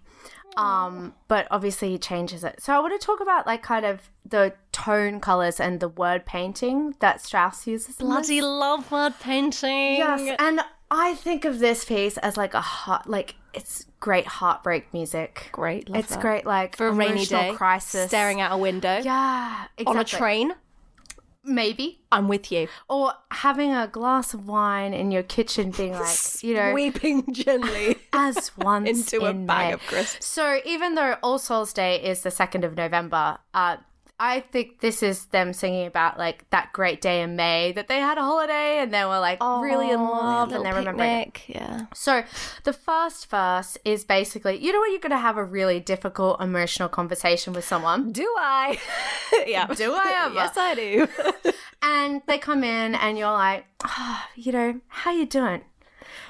Um, 0.58 1.14
but 1.28 1.48
obviously 1.52 1.90
he 1.90 1.98
changes 1.98 2.44
it. 2.46 2.62
So 2.62 2.74
I 2.74 2.80
want 2.80 3.00
to 3.00 3.06
talk 3.06 3.20
about 3.20 3.46
like 3.46 3.62
kind 3.62 3.86
of 3.86 4.10
the 4.24 4.54
tone 4.72 5.20
colors 5.20 5.60
and 5.60 5.82
the 5.82 5.90
word 5.90 6.26
painting 6.26 6.96
that 7.00 7.20
Strauss 7.22 7.68
uses. 7.68 7.98
Bloody 7.98 8.40
love 8.42 8.90
word 8.90 9.16
painting. 9.20 9.98
Yes, 9.98 10.38
and 10.40 10.62
I 10.90 11.16
think 11.16 11.44
of 11.44 11.60
this 11.60 11.84
piece 11.84 12.18
as 12.20 12.38
like 12.38 12.54
a 12.54 12.62
hot, 12.62 13.10
like 13.10 13.36
it's 13.54 13.86
great 14.00 14.28
heartbreak 14.28 14.94
music. 14.94 15.50
Great. 15.52 15.90
Love 15.90 16.00
it's 16.00 16.10
that. 16.12 16.22
great, 16.22 16.46
like 16.46 16.78
For 16.78 16.88
a 16.88 16.92
rainy 16.94 17.26
day. 17.26 17.54
crisis, 17.54 18.08
Staring 18.08 18.40
out 18.40 18.54
a 18.54 18.58
window. 18.58 19.02
Yeah, 19.04 19.66
exactly. 19.78 19.86
On 19.86 19.98
a 19.98 20.04
train. 20.06 20.54
Maybe, 21.46 22.02
I'm 22.12 22.28
with 22.28 22.52
you. 22.52 22.68
or 22.90 23.14
having 23.32 23.74
a 23.74 23.88
glass 23.88 24.34
of 24.34 24.48
wine 24.48 24.94
in 24.94 25.12
your 25.12 25.24
kitchen, 25.24 25.72
being 25.72 25.94
like, 26.00 26.44
you 26.44 26.54
know, 26.54 26.74
Weeping 26.74 27.32
gently 27.34 27.98
as 28.14 28.52
once 28.58 28.90
into 28.90 29.26
a 29.26 29.34
bag 29.34 29.68
May. 29.68 29.74
of 29.74 29.82
crisps. 29.82 30.26
So 30.26 30.60
even 30.66 30.96
though 30.96 31.18
All 31.24 31.40
Souls 31.40 31.74
Day 31.74 32.02
is 32.02 32.22
the 32.22 32.32
second 32.32 32.64
of 32.64 32.76
November, 32.76 33.38
uh, 33.54 33.78
I 34.18 34.40
think 34.40 34.80
this 34.80 35.04
is 35.04 35.26
them 35.26 35.52
singing 35.52 35.88
about 35.88 36.18
like 36.18 36.50
that 36.52 36.72
great 36.72 37.02
day 37.02 37.22
in 37.22 37.36
May 37.36 37.74
that 37.74 37.90
they 37.90 38.00
had 38.00 38.18
a 38.18 38.22
holiday 38.22 38.80
and 38.80 38.94
they 38.94 39.04
were 39.04 39.20
like 39.20 39.42
really 39.42 39.90
in 39.92 40.02
love 40.02 40.54
and 40.54 40.64
they're 40.66 40.74
remembering. 40.74 41.10
it. 41.36 41.42
Yeah. 41.48 41.88
So 41.94 42.24
the 42.64 42.72
first 42.72 43.30
verse 43.30 43.78
is 43.84 44.06
basically, 44.06 44.56
you 44.58 44.72
know, 44.72 44.80
when 44.80 44.92
you're 44.92 45.02
going 45.02 45.12
to 45.12 45.18
have 45.18 45.36
a 45.36 45.44
really 45.44 45.82
difficult 45.82 46.40
emotional 46.42 46.88
conversation 46.88 47.52
with 47.52 47.66
someone, 47.66 48.14
Do 48.14 48.24
I? 48.38 48.80
yeah. 49.48 49.68
Do 49.68 49.94
I 49.94 50.14
ever? 50.26 50.34
yes, 50.36 50.54
I 50.56 50.76
do. 50.76 51.08
and 51.82 52.22
they 52.26 52.38
come 52.38 52.64
in 52.64 52.96
and 52.96 53.18
you're 53.18 53.32
like, 53.34 53.66
oh, 53.86 54.24
you 54.36 54.54
know, 54.54 54.80
how 54.88 55.12
you 55.12 55.26
doing? 55.26 55.62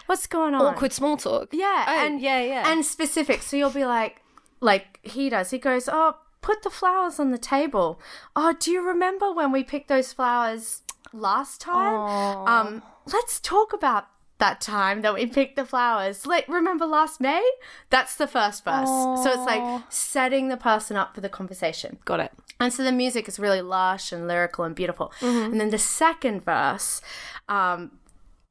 What's 0.07 0.25
going 0.25 0.55
on? 0.55 0.61
Awkward 0.65 0.91
small 0.93 1.17
talk. 1.17 1.49
Yeah, 1.51 1.85
Oh, 1.87 2.05
and 2.05 2.19
yeah, 2.21 2.41
yeah. 2.41 2.71
and 2.71 2.83
specific. 2.85 3.41
So 3.43 3.57
you'll 3.57 3.69
be 3.69 3.85
like, 3.85 4.21
like 4.59 4.99
he 5.03 5.29
does. 5.29 5.51
He 5.51 5.57
goes, 5.59 5.87
oh, 5.91 6.15
put 6.45 6.61
the 6.61 6.69
flowers 6.69 7.19
on 7.19 7.31
the 7.31 7.39
table. 7.39 7.99
Oh, 8.35 8.53
do 8.57 8.69
you 8.71 8.87
remember 8.87 9.33
when 9.33 9.51
we 9.51 9.63
picked 9.63 9.87
those 9.87 10.13
flowers 10.13 10.83
last 11.11 11.59
time? 11.59 12.47
Um, 12.47 12.83
let's 13.11 13.39
talk 13.39 13.73
about 13.73 14.05
that 14.37 14.61
time 14.61 15.01
that 15.01 15.15
we 15.15 15.25
picked 15.25 15.55
the 15.55 15.65
flowers. 15.65 16.27
Like, 16.27 16.47
remember 16.47 16.85
last 16.85 17.19
May? 17.19 17.43
That's 17.89 18.15
the 18.15 18.27
first 18.27 18.63
verse. 18.63 18.87
So 18.87 19.25
it's 19.25 19.45
like 19.47 19.81
setting 19.89 20.49
the 20.49 20.57
person 20.57 20.95
up 20.95 21.15
for 21.15 21.21
the 21.21 21.29
conversation. 21.29 21.97
Got 22.05 22.19
it. 22.19 22.31
And 22.59 22.71
so 22.71 22.83
the 22.83 22.91
music 22.91 23.27
is 23.27 23.39
really 23.39 23.61
lush 23.61 24.11
and 24.11 24.27
lyrical 24.27 24.65
and 24.65 24.75
beautiful. 24.75 25.11
Mm-hmm. 25.21 25.51
And 25.53 25.59
then 25.59 25.71
the 25.71 25.79
second 25.79 26.45
verse, 26.45 27.01
um, 27.49 27.97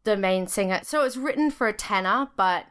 the 0.03 0.17
main 0.17 0.49
singer, 0.49 0.81
so 0.83 1.01
it 1.01 1.05
was 1.05 1.17
written 1.17 1.53
for 1.53 1.69
a 1.69 1.73
tenor, 1.73 2.29
but 2.37 2.67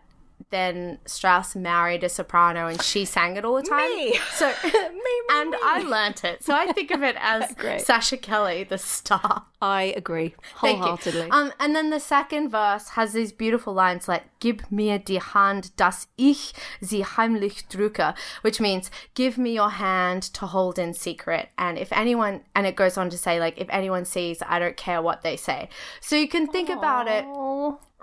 then 0.50 1.00
Strauss 1.06 1.56
married 1.56 2.04
a 2.04 2.10
soprano 2.10 2.68
and 2.68 2.82
she 2.82 3.06
sang 3.06 3.38
it 3.38 3.46
all 3.46 3.56
the 3.56 3.64
time. 3.64 3.90
Me. 3.96 4.18
So 4.34 4.48
Me, 4.64 4.70
me, 4.72 5.12
and 5.32 5.56
I 5.64 5.84
learnt 5.86 6.24
it. 6.24 6.44
So 6.44 6.54
I 6.54 6.72
think 6.72 6.92
of 6.92 7.04
it 7.04 7.16
as. 7.20 7.54
Sasha 7.86 8.18
Kelly, 8.18 8.64
the 8.64 8.78
star. 8.78 9.46
I 9.62 9.94
agree 9.96 10.36
Thank 10.60 10.78
you. 10.78 10.84
wholeheartedly. 10.84 11.30
Um, 11.32 11.54
and 11.60 11.74
then 11.76 11.90
the 11.90 12.00
second 12.00 12.50
verse 12.50 12.90
has 12.90 13.14
these 13.14 13.32
beautiful 13.32 13.74
lines 13.74 14.08
like 14.08 14.24
"Gib 14.40 14.64
mir 14.70 15.00
die 15.00 15.20
Hand, 15.20 15.72
dass 15.78 16.08
ich 16.18 16.54
sie 16.82 17.04
heimlich 17.04 17.68
drücke," 17.70 18.14
which 18.42 18.60
means 18.60 18.92
"Give 19.16 19.38
me 19.38 19.52
your 19.58 19.70
hand 19.70 20.24
to 20.34 20.48
hold 20.48 20.78
in 20.78 20.94
secret." 20.94 21.50
And 21.58 21.78
if 21.78 21.94
anyone, 21.94 22.42
and 22.56 22.68
it 22.68 22.76
goes 22.76 22.98
on 22.98 23.10
to 23.10 23.18
say 23.18 23.40
like, 23.40 23.58
"If 23.58 23.68
anyone 23.70 24.04
sees, 24.06 24.42
I 24.42 24.60
don't 24.60 24.76
care 24.76 25.02
what 25.02 25.22
they 25.22 25.38
say." 25.38 25.70
So 26.02 26.16
you 26.18 26.28
can 26.28 26.48
think 26.48 26.70
about 26.70 27.08
it 27.08 27.26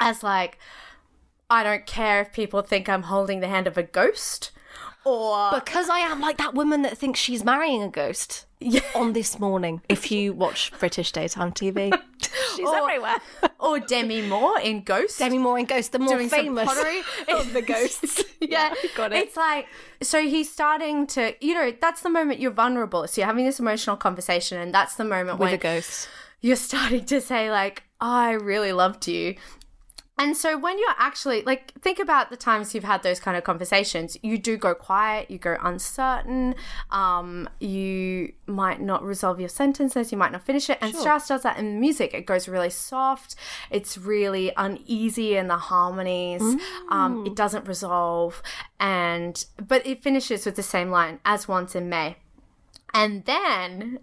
as 0.01 0.23
like, 0.23 0.59
I 1.51 1.63
don't 1.65 1.85
care 1.87 2.21
if 2.23 2.33
people 2.33 2.63
think 2.63 2.89
I'm 2.89 3.03
holding 3.05 3.41
the 3.41 3.49
hand 3.49 3.67
of 3.67 3.77
a 3.77 3.83
ghost, 3.83 4.53
or 5.05 5.51
because 5.55 5.89
I 5.89 5.99
am 6.01 6.21
like 6.21 6.39
that 6.39 6.55
woman 6.55 6.83
that 6.83 6.97
thinks 6.97 7.19
she's 7.21 7.45
marrying 7.45 7.83
a 7.83 7.89
ghost. 7.89 8.47
On 8.95 9.15
this 9.15 9.39
morning, 9.41 9.81
if 9.89 10.11
you 10.13 10.35
watch 10.35 10.71
British 10.79 11.13
daytime 11.13 11.51
TV, 11.51 11.99
she's 12.57 12.69
Or- 12.69 12.77
everywhere. 12.77 13.17
or 13.59 13.81
Demi 13.81 14.21
Moore 14.21 14.61
in 14.61 14.83
Ghost. 14.83 15.19
Demi 15.19 15.39
Moore 15.39 15.59
in 15.59 15.65
Ghost, 15.65 15.93
the 15.93 15.99
more 15.99 16.13
doing 16.15 16.29
famous 16.29 16.67
pottery. 16.69 17.01
of 17.35 17.55
the 17.55 17.63
ghosts. 17.63 18.23
yeah, 18.41 18.75
got 18.95 19.15
it. 19.15 19.17
It's 19.25 19.35
like 19.37 19.67
so 20.03 20.21
he's 20.21 20.53
starting 20.53 21.07
to, 21.07 21.35
you 21.41 21.55
know, 21.55 21.73
that's 21.81 22.03
the 22.03 22.11
moment 22.11 22.39
you're 22.39 22.51
vulnerable. 22.51 23.09
So 23.09 23.23
you're 23.23 23.27
having 23.27 23.47
this 23.47 23.59
emotional 23.59 23.97
conversation, 23.97 24.59
and 24.59 24.75
that's 24.75 24.97
the 24.97 25.05
moment 25.05 25.39
with 25.39 25.47
when 25.47 25.55
a 25.55 25.59
ghost. 25.59 26.11
you're 26.43 26.57
starting 26.57 27.07
to 27.07 27.23
say 27.23 27.51
like, 27.51 27.85
oh, 28.03 28.07
"I 28.11 28.33
really 28.33 28.75
loved 28.75 29.09
you." 29.09 29.37
And 30.21 30.37
so 30.37 30.59
when 30.59 30.79
you're 30.79 30.95
actually 30.99 31.41
like 31.45 31.73
think 31.81 31.99
about 31.99 32.29
the 32.29 32.37
times 32.37 32.75
you've 32.75 32.85
had 32.85 33.03
those 33.03 33.19
kind 33.19 33.39
of 33.39 33.45
conversations, 33.45 34.19
you 34.23 34.37
do 34.37 34.59
go 34.59 34.75
quiet, 34.75 35.31
you 35.31 35.39
go 35.39 35.57
uncertain, 35.63 36.57
um, 36.91 37.49
you 37.59 38.35
might 38.47 38.83
not 38.83 39.03
resolve 39.03 39.41
your 39.41 39.49
sentences, 39.49 40.13
you 40.13 40.19
might 40.19 40.31
not 40.31 40.43
finish 40.43 40.69
it. 40.69 40.77
And 40.83 40.95
Strauss 40.95 41.27
does 41.29 41.43
that 41.45 41.57
in 41.57 41.81
music. 41.81 42.13
It 42.13 42.27
goes 42.27 42.49
really 42.49 42.69
soft, 42.69 43.35
it's 43.71 43.97
really 43.97 44.53
uneasy 44.59 45.37
in 45.37 45.49
the 45.49 45.57
harmonies, 45.57 46.43
um, 46.91 47.25
it 47.27 47.35
doesn't 47.35 47.67
resolve, 47.67 48.43
and 48.79 49.43
but 49.57 49.87
it 49.87 50.03
finishes 50.03 50.45
with 50.45 50.55
the 50.55 50.63
same 50.63 50.91
line 50.91 51.21
as 51.25 51.49
once 51.49 51.75
in 51.75 51.89
May. 51.89 52.17
And 52.93 53.25
then 53.25 54.01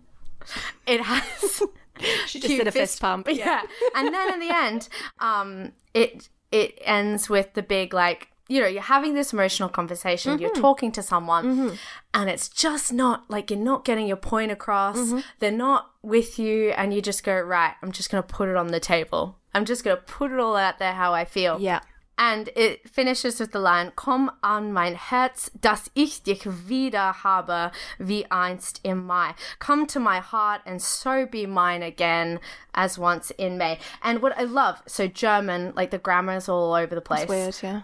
it 0.87 1.01
has 1.01 1.61
She 2.27 2.39
just 2.39 2.55
did 2.57 2.67
a 2.67 2.71
fist 2.71 2.99
pump. 3.01 3.27
yeah. 3.31 3.61
and 3.95 4.13
then 4.13 4.33
in 4.33 4.39
the 4.39 4.55
end, 4.55 4.89
um, 5.19 5.71
it 5.93 6.29
it 6.51 6.77
ends 6.81 7.29
with 7.29 7.53
the 7.53 7.63
big 7.63 7.93
like 7.93 8.29
you 8.49 8.61
know 8.61 8.67
you're 8.67 8.81
having 8.81 9.13
this 9.13 9.33
emotional 9.33 9.67
conversation, 9.69 10.31
Mm-hmm. 10.33 10.41
you're 10.41 10.53
talking 10.55 10.91
to 10.93 11.03
someone, 11.03 11.77
and 12.13 12.29
it's 12.29 12.47
just 12.47 12.93
not 12.93 13.29
like 13.29 13.49
you're 13.51 13.59
not 13.59 13.83
getting 13.85 14.07
your 14.07 14.17
point 14.17 14.51
across. 14.51 14.97
Mm-hmm. 14.97 15.19
They're 15.39 15.51
not 15.51 15.91
with 16.01 16.39
you, 16.39 16.69
and 16.71 16.93
you 16.93 17.01
just 17.01 17.23
go 17.23 17.37
right. 17.39 17.73
I'm 17.81 17.91
just 17.91 18.09
gonna 18.09 18.23
put 18.23 18.47
it 18.49 18.55
on 18.55 18.67
the 18.67 18.79
table. 18.79 19.37
I'm 19.53 19.65
just 19.65 19.83
gonna 19.83 19.97
put 19.97 20.31
it 20.31 20.39
all 20.39 20.55
out 20.55 20.79
there 20.79 20.93
how 20.93 21.13
I 21.13 21.25
feel. 21.25 21.59
Yeah. 21.59 21.81
And 22.17 22.49
it 22.55 22.89
finishes 22.89 23.39
with 23.39 23.51
the 23.51 23.59
line, 23.59 23.91
Komm 23.95 24.31
an 24.43 24.73
mein 24.73 24.95
Herz, 24.95 25.51
dass 25.59 25.91
ich 25.93 26.23
dich 26.23 26.45
wieder 26.45 27.23
habe, 27.23 27.71
wie 27.99 28.25
einst 28.31 28.79
im 28.83 29.05
Mai. 29.05 29.35
Come 29.59 29.85
to 29.87 29.99
my 29.99 30.19
heart 30.19 30.61
and 30.65 30.81
so 30.81 31.27
be 31.27 31.45
mine 31.45 31.83
again, 31.83 32.39
as 32.73 32.97
once 32.97 33.31
in 33.37 33.57
May. 33.57 33.77
And 34.01 34.21
what 34.21 34.37
I 34.37 34.43
love, 34.43 34.81
so 34.87 35.07
German, 35.07 35.73
like 35.75 35.91
the 35.91 35.99
grammar 35.99 36.37
is 36.37 36.49
all 36.49 36.73
over 36.73 36.95
the 36.95 37.01
place. 37.01 37.29
Weird, 37.29 37.61
yeah. 37.61 37.81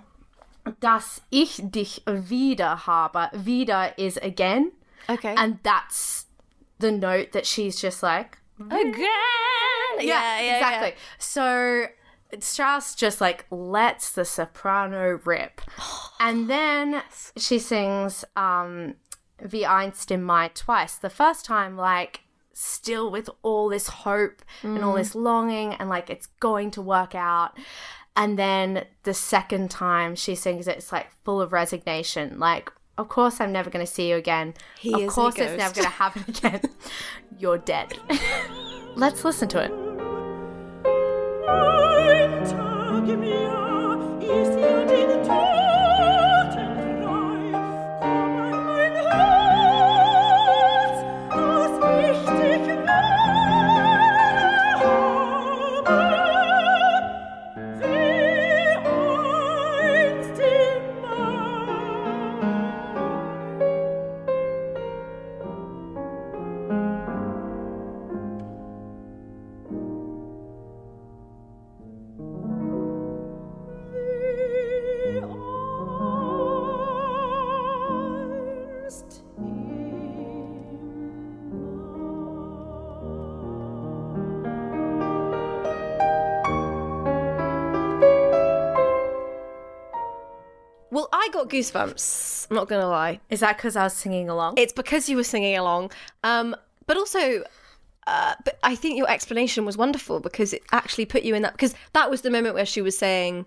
Dass 0.79 1.21
ich 1.29 1.57
dich 1.69 2.01
wieder 2.05 2.87
habe. 2.87 3.29
Wieder 3.33 3.93
is 3.97 4.17
again. 4.17 4.71
Okay. 5.09 5.35
And 5.37 5.59
that's 5.61 6.25
the 6.79 6.91
note 6.91 7.33
that 7.33 7.45
she's 7.45 7.79
just 7.79 8.01
like, 8.01 8.39
mm-hmm. 8.59 8.71
again. 8.71 10.07
Yeah, 10.07 10.41
yeah, 10.41 10.55
exactly. 10.55 10.93
So 11.19 11.85
Strauss 12.41 12.95
just 12.95 13.21
like 13.21 13.45
lets 13.51 14.11
the 14.11 14.25
soprano 14.25 15.19
rip. 15.25 15.61
And 16.19 16.49
then 16.49 17.01
she 17.35 17.59
sings 17.59 18.23
um 18.37 18.95
Wie 19.41 19.65
einst 19.65 20.09
im 20.09 20.23
Mai 20.23 20.51
twice. 20.53 20.95
The 20.95 21.09
first 21.09 21.43
time 21.43 21.75
like 21.75 22.21
still 22.53 23.11
with 23.11 23.29
all 23.41 23.67
this 23.67 23.87
hope 23.87 24.41
and 24.61 24.83
all 24.83 24.93
this 24.93 25.15
longing 25.15 25.73
and 25.73 25.89
like 25.89 26.09
it's 26.09 26.27
going 26.39 26.71
to 26.71 26.81
work 26.81 27.15
out. 27.15 27.57
And 28.15 28.37
then 28.37 28.85
the 29.03 29.13
second 29.13 29.71
time 29.71 30.15
she 30.15 30.35
sings 30.35 30.67
it, 30.67 30.77
it's 30.77 30.91
like 30.91 31.07
full 31.25 31.41
of 31.41 31.51
resignation. 31.51 32.39
Like, 32.39 32.71
of 32.97 33.09
course 33.09 33.41
I'm 33.41 33.51
never 33.51 33.69
going 33.69 33.85
to 33.85 33.91
see 33.91 34.09
you 34.09 34.17
again. 34.17 34.53
He 34.79 35.03
of 35.03 35.11
course 35.11 35.35
it's 35.37 35.57
never 35.57 35.73
going 35.73 35.85
to 35.85 35.89
happen 35.89 36.23
again. 36.27 36.61
You're 37.39 37.57
dead. 37.57 37.97
Let's 38.95 39.25
listen 39.25 39.47
to 39.49 39.63
it. 39.63 39.71
Tag 43.03 43.09
im 43.09 43.32
goosebumps. 91.53 92.47
I'm 92.49 92.55
not 92.55 92.67
gonna 92.67 92.89
lie. 92.89 93.19
Is 93.29 93.39
that 93.41 93.57
because 93.57 93.75
I 93.75 93.83
was 93.83 93.93
singing 93.93 94.29
along? 94.29 94.55
It's 94.57 94.73
because 94.73 95.07
you 95.07 95.15
were 95.15 95.23
singing 95.23 95.57
along, 95.57 95.91
um, 96.23 96.55
but 96.85 96.97
also, 96.97 97.43
uh, 98.07 98.35
but 98.43 98.59
I 98.63 98.75
think 98.75 98.97
your 98.97 99.09
explanation 99.09 99.65
was 99.65 99.77
wonderful 99.77 100.19
because 100.19 100.53
it 100.53 100.63
actually 100.71 101.05
put 101.05 101.23
you 101.23 101.35
in 101.35 101.41
that 101.43 101.53
because 101.53 101.75
that 101.93 102.09
was 102.09 102.21
the 102.21 102.29
moment 102.29 102.55
where 102.55 102.65
she 102.65 102.81
was 102.81 102.97
saying 102.97 103.45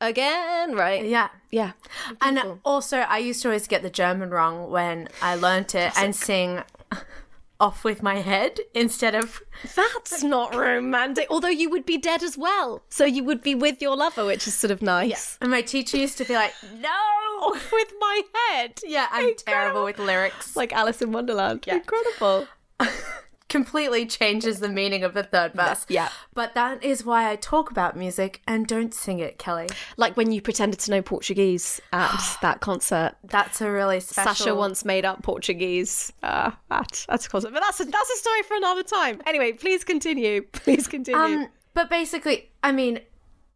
again, 0.00 0.74
right? 0.74 1.04
yeah. 1.04 1.28
Yeah. 1.50 1.72
And 2.20 2.58
also, 2.64 2.98
I 2.98 3.18
used 3.18 3.40
to 3.42 3.48
always 3.48 3.66
get 3.66 3.82
the 3.82 3.90
German 3.90 4.30
wrong 4.30 4.70
when 4.70 5.08
I 5.22 5.36
learnt 5.36 5.74
it 5.74 5.92
and 5.96 6.14
sing 6.14 6.62
off 7.58 7.84
with 7.84 8.02
my 8.02 8.16
head 8.16 8.58
instead 8.74 9.14
of. 9.14 9.42
That's 9.74 10.22
not 10.22 10.54
romantic. 10.54 11.26
Although 11.30 11.48
you 11.48 11.70
would 11.70 11.86
be 11.86 11.98
dead 11.98 12.22
as 12.22 12.36
well, 12.36 12.82
so 12.88 13.04
you 13.04 13.24
would 13.24 13.42
be 13.42 13.54
with 13.54 13.80
your 13.80 13.96
lover, 13.96 14.24
which 14.24 14.46
is 14.46 14.54
sort 14.54 14.70
of 14.70 14.82
nice. 14.82 15.38
And 15.40 15.50
my 15.50 15.62
teacher 15.62 15.96
used 15.96 16.18
to 16.18 16.24
be 16.24 16.34
like, 16.34 16.52
no! 16.80 16.88
off 17.42 17.70
With 17.72 17.92
my 18.00 18.22
head, 18.50 18.80
Yeah, 18.84 19.08
I'm 19.10 19.34
terrible 19.36 19.84
with 19.84 19.98
lyrics. 19.98 20.56
like 20.56 20.72
Alice 20.72 21.02
in 21.02 21.12
Wonderland. 21.12 21.64
yeah. 21.66 21.76
Incredible. 21.76 22.46
completely 23.48 24.06
changes 24.06 24.60
the 24.60 24.68
meaning 24.68 25.04
of 25.04 25.14
the 25.14 25.22
third 25.22 25.52
verse. 25.54 25.86
Yeah. 25.88 26.08
But 26.34 26.54
that 26.54 26.82
is 26.82 27.04
why 27.04 27.30
I 27.30 27.36
talk 27.36 27.70
about 27.70 27.96
music 27.96 28.42
and 28.46 28.66
don't 28.66 28.92
sing 28.92 29.20
it, 29.20 29.38
Kelly. 29.38 29.68
Like 29.96 30.16
when 30.16 30.32
you 30.32 30.42
pretended 30.42 30.80
to 30.80 30.90
know 30.90 31.02
Portuguese 31.02 31.80
at 31.92 32.38
that 32.42 32.60
concert. 32.60 33.14
That's 33.24 33.60
a 33.60 33.70
really 33.70 34.00
special. 34.00 34.34
Sasha 34.34 34.54
once 34.54 34.84
made 34.84 35.04
up 35.04 35.22
Portuguese 35.22 36.12
uh, 36.22 36.50
at 36.70 37.06
at 37.08 37.26
a 37.26 37.28
concert, 37.28 37.52
but 37.52 37.60
that's 37.60 37.80
a, 37.80 37.84
that's 37.84 38.10
a 38.10 38.16
story 38.16 38.42
for 38.42 38.56
another 38.56 38.82
time. 38.82 39.20
Anyway, 39.26 39.52
please 39.52 39.84
continue. 39.84 40.42
Please 40.52 40.88
continue. 40.88 41.20
Um, 41.20 41.48
but 41.74 41.88
basically, 41.90 42.50
I 42.62 42.72
mean, 42.72 43.00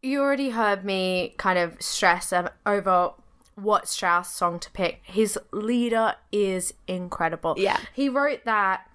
you 0.01 0.21
already 0.21 0.51
heard 0.51 0.85
me 0.85 1.33
kind 1.37 1.59
of 1.59 1.81
stress 1.81 2.31
um, 2.31 2.49
over 2.65 3.11
what 3.55 3.87
Strauss 3.87 4.33
song 4.33 4.59
to 4.59 4.71
pick. 4.71 5.01
His 5.03 5.37
lieder 5.51 6.15
is 6.31 6.73
incredible. 6.87 7.55
Yeah. 7.57 7.77
He 7.93 8.09
wrote 8.09 8.45
that 8.45 8.87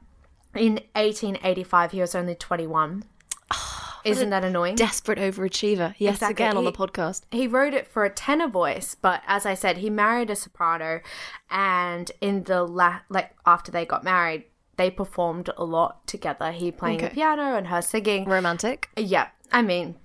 in 0.59 0.75
1885. 0.95 1.93
He 1.93 2.01
was 2.01 2.15
only 2.15 2.35
21. 2.35 3.05
Isn't 4.05 4.31
that 4.31 4.45
annoying? 4.45 4.77
Desperate 4.77 5.19
overachiever. 5.19 5.95
Yes, 5.99 6.15
Exactly. 6.17 6.45
again 6.45 6.57
on 6.57 6.65
the 6.65 6.71
podcast. 6.73 7.23
he 7.33 7.49
wrote 7.49 7.75
it 7.75 7.89
for 7.89 8.05
a 8.05 8.11
tenor 8.11 8.47
voice, 8.49 8.95
but 8.95 9.21
as 9.27 9.45
I 9.45 9.55
said, 9.55 9.79
he 9.79 9.91
married 9.91 10.31
a 10.31 10.37
soprano, 10.37 11.01
and 11.51 12.13
in 12.21 12.45
the 12.45 12.63
la- 12.63 13.01
like 13.09 13.33
after 13.45 13.73
they 13.73 13.85
got 13.85 14.05
married, 14.05 14.45
they 14.77 14.91
performed 14.91 15.51
a 15.57 15.65
lot 15.65 16.07
together. 16.07 16.53
He 16.53 16.71
playing 16.71 16.99
the 17.01 17.11
piano 17.11 17.57
and 17.57 17.67
her 17.67 17.83
singing. 17.83 18.27
Romantic. 18.27 18.89
Yeah, 18.97 19.29
I 19.51 19.63
mean, 19.63 19.97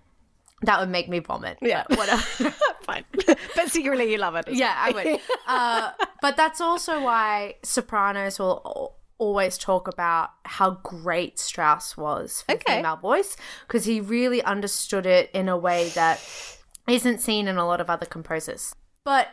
that 0.63 0.79
would 0.79 0.89
make 0.89 1.07
me 1.07 1.19
vomit. 1.19 1.59
Yeah. 1.61 1.83
whatever. 1.89 2.21
Fine. 2.81 3.05
but 3.55 3.69
secretly 3.69 4.11
you 4.11 4.17
love 4.17 4.33
it. 4.35 4.45
yeah, 4.49 4.73
I 4.77 4.91
would. 4.91 5.19
Uh, 5.47 5.91
but 6.23 6.37
that's 6.37 6.59
also 6.61 7.01
why 7.03 7.55
sopranos 7.61 8.39
will 8.39 8.95
always 9.21 9.57
talk 9.57 9.87
about 9.87 10.31
how 10.45 10.71
great 10.83 11.37
Strauss 11.39 11.95
was 11.95 12.41
for 12.41 12.53
Okay. 12.53 12.77
female 12.77 12.97
voice 12.97 13.37
because 13.67 13.85
he 13.85 14.01
really 14.01 14.41
understood 14.43 15.05
it 15.05 15.29
in 15.31 15.47
a 15.47 15.55
way 15.57 15.89
that 15.89 16.19
isn't 16.89 17.19
seen 17.21 17.47
in 17.47 17.57
a 17.57 17.65
lot 17.65 17.79
of 17.79 17.89
other 17.89 18.05
composers. 18.07 18.75
But 19.05 19.27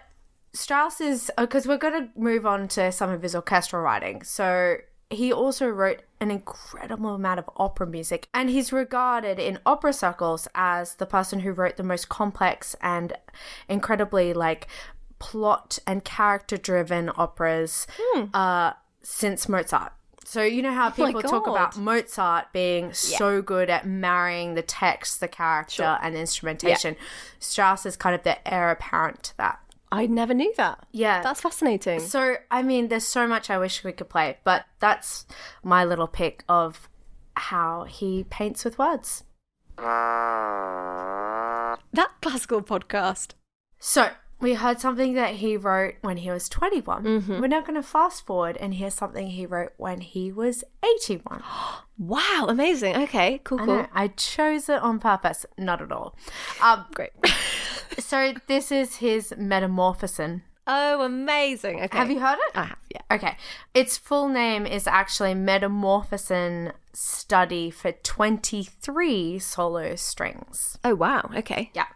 Strauss 0.53 1.01
is 1.01 1.31
because 1.39 1.67
we're 1.67 1.79
going 1.79 1.95
to 2.05 2.21
move 2.21 2.45
on 2.47 2.69
to 2.69 2.93
some 2.93 3.11
of 3.11 3.23
his 3.23 3.35
orchestral 3.35 3.83
writing. 3.83 4.23
So 4.23 4.77
he 5.11 5.33
also 5.33 5.67
wrote 5.67 6.03
an 6.21 6.31
incredible 6.31 7.15
amount 7.15 7.39
of 7.39 7.49
opera 7.57 7.87
music, 7.87 8.29
and 8.35 8.51
he's 8.51 8.73
regarded 8.75 9.39
in 9.39 9.59
opera 9.65 9.95
circles 9.95 10.49
as 10.55 10.97
the 10.97 11.07
person 11.07 11.41
who 11.41 11.53
wrote 11.53 11.77
the 11.79 11.83
most 11.83 12.11
complex 12.11 12.77
and 12.83 13.15
incredibly 13.71 14.35
like 14.35 14.69
plot 15.19 15.79
and 15.87 16.05
character 16.05 16.57
driven 16.59 17.11
operas 17.17 17.87
uh, 18.35 18.73
since 19.09 19.49
Mozart. 19.49 19.93
So 20.25 20.43
you 20.43 20.61
know 20.61 20.73
how 20.73 20.89
oh 20.89 20.95
my 20.99 21.07
people 21.07 21.23
talk 21.23 21.47
about 21.47 21.79
Mozart 21.79 22.53
being 22.53 22.93
so 22.93 23.41
good 23.41 23.71
at 23.71 23.87
marrying 23.87 24.55
the 24.55 24.63
text, 24.63 25.21
the 25.21 25.29
character, 25.29 25.99
and 26.03 26.15
the 26.15 26.21
instrumentation. 26.21 26.95
Strauss 27.39 27.87
is 27.87 27.97
kind 27.97 28.15
of 28.15 28.23
the 28.23 28.37
heir 28.47 28.71
apparent 28.71 29.23
to 29.23 29.37
that. 29.39 29.61
I 29.91 30.05
never 30.05 30.35
knew 30.35 30.53
that. 30.59 30.87
Yeah. 30.93 31.23
That's 31.23 31.41
fascinating. 31.41 32.01
So, 32.01 32.37
I 32.51 32.63
mean, 32.63 32.89
there's 32.89 33.07
so 33.07 33.27
much 33.27 33.49
I 33.49 33.57
wish 33.57 33.83
we 33.83 33.93
could 33.93 34.11
play, 34.11 34.37
but 34.45 34.67
that's 34.81 35.25
my 35.63 35.83
little 35.83 36.07
pick 36.07 36.45
of 36.47 36.91
how 37.35 37.85
he 37.85 38.25
paints 38.29 38.67
with 38.67 38.79
words. 38.79 39.25
That 41.93 42.11
classical 42.21 42.61
podcast. 42.61 43.33
So, 43.79 44.11
we 44.41 44.55
heard 44.55 44.81
something 44.81 45.15
that 45.15 45.37
he 45.37 45.57
wrote 45.57 45.95
when 46.01 46.19
he 46.19 46.31
was 46.31 46.49
21. 46.49 47.25
We're 47.41 47.47
now 47.49 47.61
going 47.61 47.75
to 47.75 47.83
fast 47.83 48.25
forward 48.25 48.57
and 48.59 48.75
hear 48.75 48.91
something 48.91 49.29
he 49.31 49.47
wrote 49.47 49.73
when 49.77 50.01
he 50.01 50.31
was 50.33 50.65
81. 50.85 51.43
Wow, 52.01 52.47
amazing. 52.49 52.95
Okay, 52.95 53.41
cool, 53.43 53.61
I 53.61 53.65
cool. 53.65 53.77
know, 53.79 53.87
I 53.93 54.07
chose 54.07 54.69
it 54.69 54.81
on 54.81 55.01
purpose. 55.01 55.45
Not 55.59 55.83
at 55.83 55.91
all. 55.91 56.15
Um, 56.63 56.87
Great. 56.95 57.11
so, 57.99 58.35
this 58.47 58.71
is 58.71 58.97
his 58.99 59.31
Metamorphosen. 59.37 60.43
oh, 60.69 61.03
amazing. 61.03 61.81
Okay. 61.83 61.99
Have 61.99 62.09
you 62.09 62.21
heard 62.21 62.39
it? 62.39 62.53
I 62.57 62.65
have, 62.67 62.79
yeah. 62.95 63.01
Okay. 63.11 63.37
Its 63.75 63.97
full 63.99 64.29
name 64.29 64.65
is 64.65 64.87
actually 64.87 65.35
Metamorphosen 65.35 66.73
Study 66.93 67.69
for 67.69 67.91
23 67.91 69.41
solo 69.41 69.97
strings. 69.97 70.79
Oh, 70.85 70.95
wow. 70.95 71.29
Okay. 71.37 71.73
Yeah. 71.75 71.87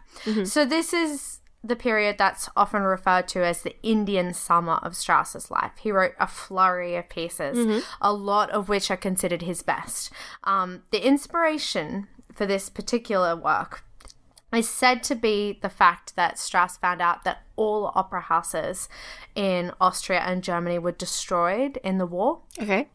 So 0.43 0.65
this 0.65 0.91
is 0.91 1.39
the 1.63 1.75
period 1.75 2.17
that's 2.17 2.49
often 2.57 2.83
referred 2.83 3.27
to 3.29 3.45
as 3.45 3.61
the 3.61 3.75
Indian 3.83 4.33
summer 4.33 4.79
of 4.83 4.95
Strauss's 4.95 5.49
life. 5.49 5.71
He 5.79 5.91
wrote 5.91 6.13
a 6.19 6.27
flurry 6.27 6.95
of 6.95 7.07
pieces, 7.07 7.83
a 8.01 8.11
lot 8.11 8.49
of 8.49 8.67
which 8.67 8.91
are 8.91 8.97
considered 8.97 9.43
his 9.43 9.61
best. 9.63 10.11
Um, 10.43 10.83
the 10.91 11.05
inspiration 11.05 12.07
for 12.33 12.45
this 12.45 12.69
particular 12.69 13.35
work 13.35 13.83
is 14.53 14.69
said 14.69 15.03
to 15.03 15.15
be 15.15 15.57
the 15.61 15.69
fact 15.69 16.15
that 16.15 16.37
Strauss 16.37 16.77
found 16.77 17.01
out 17.01 17.23
that 17.23 17.43
all 17.55 17.91
opera 17.95 18.21
houses 18.21 18.89
in 19.35 19.71
Austria 19.79 20.19
and 20.19 20.43
Germany 20.43 20.77
were 20.79 20.91
destroyed 20.91 21.79
in 21.83 21.97
the 21.97 22.05
war. 22.05 22.41
Okay. 22.61 22.89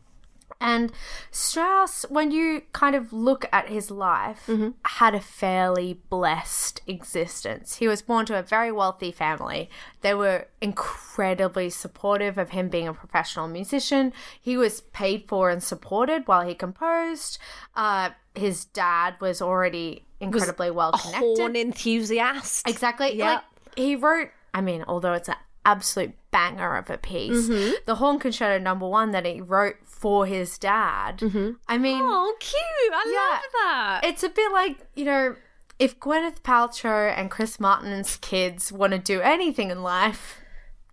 And 0.60 0.92
Strauss, 1.30 2.04
when 2.08 2.32
you 2.32 2.62
kind 2.72 2.96
of 2.96 3.12
look 3.12 3.46
at 3.52 3.68
his 3.68 3.90
life, 3.90 4.50
had 4.84 5.14
a 5.14 5.20
fairly 5.20 6.00
blessed 6.10 6.80
existence. 6.86 7.76
He 7.76 7.86
was 7.86 8.02
born 8.02 8.26
to 8.26 8.38
a 8.38 8.42
very 8.42 8.72
wealthy 8.72 9.12
family. 9.12 9.70
They 10.00 10.14
were 10.14 10.48
incredibly 10.60 11.70
supportive 11.70 12.38
of 12.38 12.50
him 12.50 12.68
being 12.68 12.88
a 12.88 12.92
professional 12.92 13.46
musician. 13.46 14.12
He 14.40 14.56
was 14.56 14.80
paid 14.80 15.28
for 15.28 15.48
and 15.48 15.62
supported 15.62 16.26
while 16.26 16.46
he 16.46 16.54
composed. 16.54 17.38
Uh, 17.76 18.10
his 18.34 18.64
dad 18.64 19.14
was 19.20 19.40
already 19.40 20.06
incredibly 20.20 20.70
well 20.70 20.92
connected. 20.92 21.20
Horn 21.20 21.54
enthusiast. 21.56 22.68
Exactly. 22.68 23.14
Yeah. 23.16 23.34
Like 23.34 23.42
he 23.76 23.94
wrote, 23.94 24.30
I 24.52 24.60
mean, 24.60 24.84
although 24.88 25.12
it's 25.12 25.28
an 25.28 25.36
absolute 25.68 26.14
banger 26.30 26.76
of 26.76 26.90
a 26.90 26.98
piece, 26.98 27.48
Mm-hmm. 27.48 27.72
the 27.86 27.96
Horn 27.96 28.18
Concerto 28.18 28.58
number 28.62 28.86
one 28.88 29.10
that 29.12 29.24
he 29.26 29.40
wrote 29.40 29.76
for 29.84 30.26
his 30.26 30.58
dad. 30.58 31.20
I 31.68 31.78
mean, 31.78 32.00
Oh, 32.02 32.34
cute. 32.40 32.92
I 32.92 33.04
Yeah. 33.06 33.30
love 33.32 33.42
that. 33.54 34.00
it's 34.04 34.22
a 34.22 34.28
bit 34.28 34.52
like, 34.52 34.76
you 34.94 35.04
know, 35.04 35.36
if 35.78 35.98
Gwyneth 36.00 36.40
Paltrow 36.42 37.12
and 37.16 37.30
Chris 37.30 37.60
Martin's 37.60 38.16
kids 38.16 38.72
want 38.72 38.92
to 38.92 38.98
do 38.98 39.20
anything 39.20 39.70
in 39.70 39.82
life, 39.82 40.37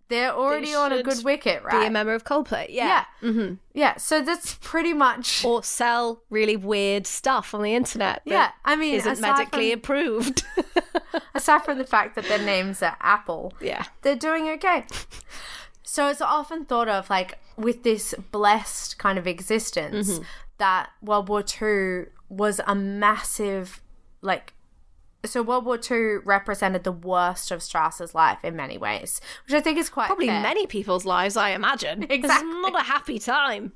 they're 0.08 0.34
already 0.34 0.74
on 0.74 0.92
a 0.92 1.02
good 1.02 1.24
wicket, 1.24 1.64
right? 1.64 1.82
Be 1.82 1.88
a 1.88 1.90
member 1.90 2.14
of 2.14 2.24
Coldplay. 2.24 2.68
Yeah. 2.70 3.06
yeah. 3.22 3.30
Mm-hmm. 3.30 3.54
Yeah. 3.74 3.98
So 3.98 4.22
that's 4.22 4.56
pretty 4.56 4.94
much. 4.94 5.44
Or 5.46 5.64
sell 5.64 6.22
really 6.30 6.56
weird 6.56 7.06
stuff 7.06 7.54
on 7.54 7.62
the 7.62 7.74
internet. 7.74 8.22
Yeah, 8.26 8.50
I 8.64 8.76
mean, 8.76 8.96
isn't 8.96 9.20
medically 9.20 9.72
from- 9.72 9.80
approved. 9.80 10.44
Aside 11.36 11.64
from 11.64 11.78
the 11.78 11.86
fact 11.86 12.16
that 12.16 12.26
their 12.26 12.40
names 12.40 12.82
are 12.82 12.98
Apple, 13.00 13.54
yeah. 13.62 13.86
they're 14.02 14.16
doing 14.16 14.50
okay. 14.50 14.86
So 15.84 16.08
it's 16.10 16.22
often 16.22 16.66
thought 16.66 16.90
of 16.90 17.10
like 17.10 17.38
with 17.58 17.84
this 17.84 18.14
blessed 18.32 18.98
kind 18.98 19.18
of 19.18 19.28
existence 19.28 20.12
mm-hmm. 20.12 20.24
that 20.58 20.90
World 21.02 21.30
War 21.30 21.44
II 21.62 22.08
was 22.30 22.60
a 22.66 22.76
massive 22.76 23.82
like 24.22 24.55
so 25.30 25.42
World 25.42 25.66
War 25.66 25.80
II 25.80 26.18
represented 26.26 26.84
the 26.84 26.92
worst 26.92 27.52
of 27.52 27.62
Strauss's 27.64 28.14
life 28.16 28.40
in 28.44 28.56
many 28.56 28.78
ways, 28.78 29.22
which 29.46 29.54
I 29.54 29.62
think 29.62 29.78
is 29.78 29.90
quite 29.90 30.08
Probably 30.08 30.28
fair. 30.28 30.42
many 30.42 30.66
people's 30.68 31.06
lives, 31.06 31.36
I 31.38 31.50
imagine. 31.52 32.04
Exactly. 32.10 32.50
It's 32.56 32.72
not 32.74 32.80
a 32.80 32.84
happy 32.84 33.20
time. 33.20 33.74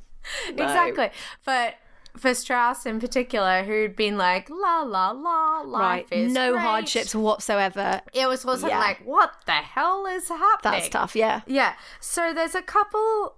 No. 0.55 0.63
exactly. 0.65 1.09
But 1.45 1.75
for 2.17 2.33
Strauss 2.33 2.85
in 2.85 2.99
particular, 2.99 3.63
who'd 3.63 3.95
been 3.95 4.17
like 4.17 4.49
la 4.49 4.81
la 4.81 5.11
la, 5.11 5.61
life 5.61 6.05
Right. 6.11 6.19
is 6.19 6.33
No 6.33 6.51
great," 6.53 6.61
hardships 6.61 7.13
whatsoever. 7.15 8.01
It 8.13 8.27
was 8.27 8.43
also 8.45 8.67
Yeah. 8.67 8.79
like, 8.79 9.01
what 9.05 9.31
the 9.45 9.51
hell 9.53 10.05
is 10.07 10.27
happening? 10.27 10.79
That's 10.79 10.89
tough. 10.89 11.15
Yeah. 11.15 11.41
Yeah. 11.45 11.73
So 11.99 12.33
there's 12.33 12.55
a 12.55 12.61
couple 12.63 13.35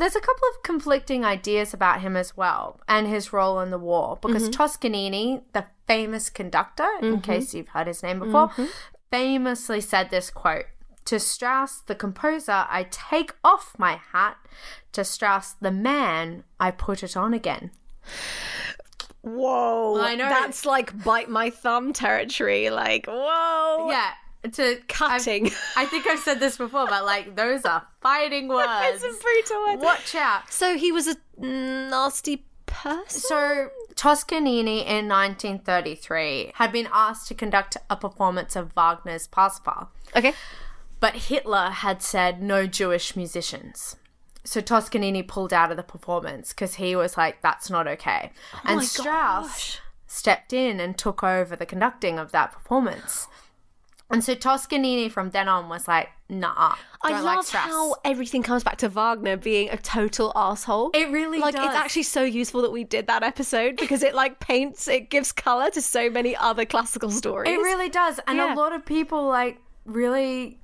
there's 0.00 0.16
a 0.16 0.20
couple 0.20 0.48
of 0.54 0.62
conflicting 0.62 1.24
ideas 1.24 1.74
about 1.74 2.00
him 2.00 2.16
as 2.16 2.36
well 2.36 2.80
and 2.88 3.06
his 3.06 3.32
role 3.32 3.60
in 3.60 3.70
the 3.70 3.78
war 3.78 4.18
because 4.20 4.44
mm-hmm. 4.44 4.52
Toscanini, 4.52 5.42
the 5.52 5.66
famous 5.86 6.30
conductor, 6.30 6.88
in 7.00 7.12
mm-hmm. 7.12 7.20
case 7.20 7.54
you've 7.54 7.68
heard 7.68 7.86
his 7.86 8.02
name 8.02 8.18
before, 8.18 8.48
mm-hmm. 8.48 8.64
famously 9.10 9.80
said 9.80 10.10
this 10.10 10.30
quote 10.30 10.66
to 11.10 11.18
Strauss, 11.18 11.80
the 11.80 11.94
composer, 11.94 12.66
I 12.68 12.86
take 12.90 13.34
off 13.42 13.74
my 13.78 14.00
hat. 14.12 14.36
To 14.92 15.04
Strauss, 15.04 15.54
the 15.54 15.70
man, 15.70 16.44
I 16.58 16.70
put 16.70 17.02
it 17.02 17.16
on 17.16 17.34
again. 17.34 17.70
Whoa. 19.22 20.00
I 20.00 20.14
know. 20.14 20.28
That's 20.28 20.64
like 20.64 21.02
bite 21.02 21.28
my 21.28 21.50
thumb 21.50 21.92
territory. 21.92 22.70
Like, 22.70 23.06
whoa. 23.06 23.88
Yeah. 23.90 24.10
To 24.52 24.80
Cutting. 24.88 25.46
I've- 25.46 25.56
I 25.76 25.84
think 25.86 26.06
I've 26.06 26.18
said 26.20 26.40
this 26.40 26.56
before, 26.56 26.86
but 26.86 27.04
like 27.04 27.36
those 27.36 27.64
are 27.64 27.86
fighting 28.00 28.48
words. 28.56 29.02
It's 29.02 29.04
a 29.04 29.22
brutal. 29.22 29.78
Watch 29.84 30.14
out. 30.14 30.50
So 30.52 30.76
he 30.78 30.90
was 30.92 31.06
a 31.08 31.16
nasty 31.38 32.44
person? 32.66 33.20
So, 33.20 33.68
Toscanini 33.96 34.86
in 34.86 35.08
1933 35.08 36.52
had 36.54 36.72
been 36.72 36.88
asked 36.92 37.28
to 37.28 37.34
conduct 37.34 37.76
a 37.88 37.96
performance 37.96 38.56
of 38.56 38.72
Wagner's 38.76 39.26
Parsifal, 39.26 39.88
Okay. 40.16 40.32
but 41.00 41.14
Hitler 41.14 41.70
had 41.70 42.00
said 42.02 42.40
no 42.42 42.66
Jewish 42.66 43.16
musicians. 43.16 43.96
So 44.44 44.60
Toscanini 44.60 45.22
pulled 45.22 45.52
out 45.52 45.70
of 45.70 45.76
the 45.76 45.82
performance 45.82 46.50
because 46.50 46.76
he 46.76 46.96
was 46.96 47.16
like, 47.18 47.42
that's 47.42 47.68
not 47.68 47.86
okay. 47.86 48.30
Oh 48.54 48.60
and 48.64 48.76
my 48.78 48.84
Strauss 48.84 49.48
gosh. 49.48 49.78
stepped 50.06 50.52
in 50.54 50.80
and 50.80 50.96
took 50.96 51.22
over 51.22 51.54
the 51.56 51.66
conducting 51.66 52.18
of 52.18 52.32
that 52.32 52.52
performance. 52.52 53.28
And 54.10 54.24
so 54.24 54.34
Toscanini 54.34 55.08
from 55.08 55.30
then 55.30 55.48
on 55.48 55.68
was 55.68 55.86
like, 55.86 56.08
nah, 56.28 56.74
I 57.02 57.20
love 57.20 57.24
like 57.24 57.46
how 57.46 57.96
everything 58.04 58.42
comes 58.42 58.64
back 58.64 58.78
to 58.78 58.88
Wagner 58.88 59.36
being 59.36 59.70
a 59.70 59.76
total 59.76 60.32
asshole. 60.34 60.90
It 60.94 61.10
really 61.10 61.38
like 61.38 61.54
does. 61.54 61.66
it's 61.66 61.74
actually 61.74 62.02
so 62.02 62.22
useful 62.22 62.62
that 62.62 62.72
we 62.72 62.84
did 62.84 63.06
that 63.06 63.22
episode 63.22 63.76
because 63.76 64.02
it 64.02 64.14
like 64.14 64.40
paints 64.40 64.88
it 64.88 65.10
gives 65.10 65.32
color 65.32 65.70
to 65.70 65.80
so 65.80 66.10
many 66.10 66.36
other 66.36 66.64
classical 66.64 67.10
stories. 67.10 67.50
It 67.52 67.58
really 67.58 67.88
does. 67.88 68.20
And 68.26 68.38
Yeah. 68.38 68.52
a 68.52 68.56
lot 68.56 68.72
of 68.72 68.84
people 68.84 69.26
like 69.28 69.58
really 69.84 70.58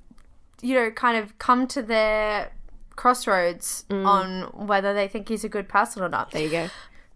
you 0.61 0.75
know 0.75 0.91
kind 0.91 1.17
of 1.17 1.37
come 1.39 1.67
to 1.67 1.81
their 1.81 2.51
crossroads 2.95 3.85
mm. 3.89 4.05
on 4.05 4.67
whether 4.67 4.93
they 4.93 5.07
think 5.07 5.29
he's 5.29 5.43
a 5.43 5.49
good 5.49 5.69
person 5.69 6.03
or 6.03 6.09
not. 6.09 6.31
There 6.31 6.41
you 6.41 6.49
go. 6.49 6.69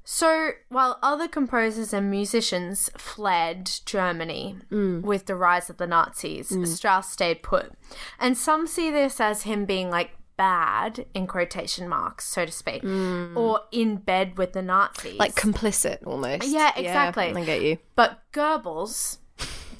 So, 0.03 0.51
while 0.69 0.97
other 1.03 1.27
composers 1.27 1.93
and 1.93 2.09
musicians 2.09 2.89
fled 2.97 3.71
Germany 3.85 4.57
mm. 4.71 5.01
with 5.01 5.27
the 5.27 5.35
rise 5.35 5.69
of 5.69 5.77
the 5.77 5.87
Nazis, 5.87 6.49
mm. 6.49 6.67
Strauss 6.67 7.11
stayed 7.11 7.43
put. 7.43 7.71
And 8.19 8.37
some 8.37 8.65
see 8.67 8.89
this 8.89 9.21
as 9.21 9.43
him 9.43 9.65
being 9.65 9.89
like 9.89 10.11
bad, 10.37 11.05
in 11.13 11.27
quotation 11.27 11.87
marks, 11.87 12.25
so 12.25 12.45
to 12.45 12.51
speak, 12.51 12.81
mm. 12.81 13.35
or 13.35 13.61
in 13.71 13.97
bed 13.97 14.39
with 14.39 14.53
the 14.53 14.61
Nazis. 14.63 15.19
Like 15.19 15.35
complicit 15.35 15.99
almost. 16.05 16.47
Yeah, 16.47 16.71
exactly. 16.75 17.25
I 17.25 17.45
get 17.45 17.61
you. 17.61 17.77
but 17.95 18.23
Goebbels, 18.33 19.19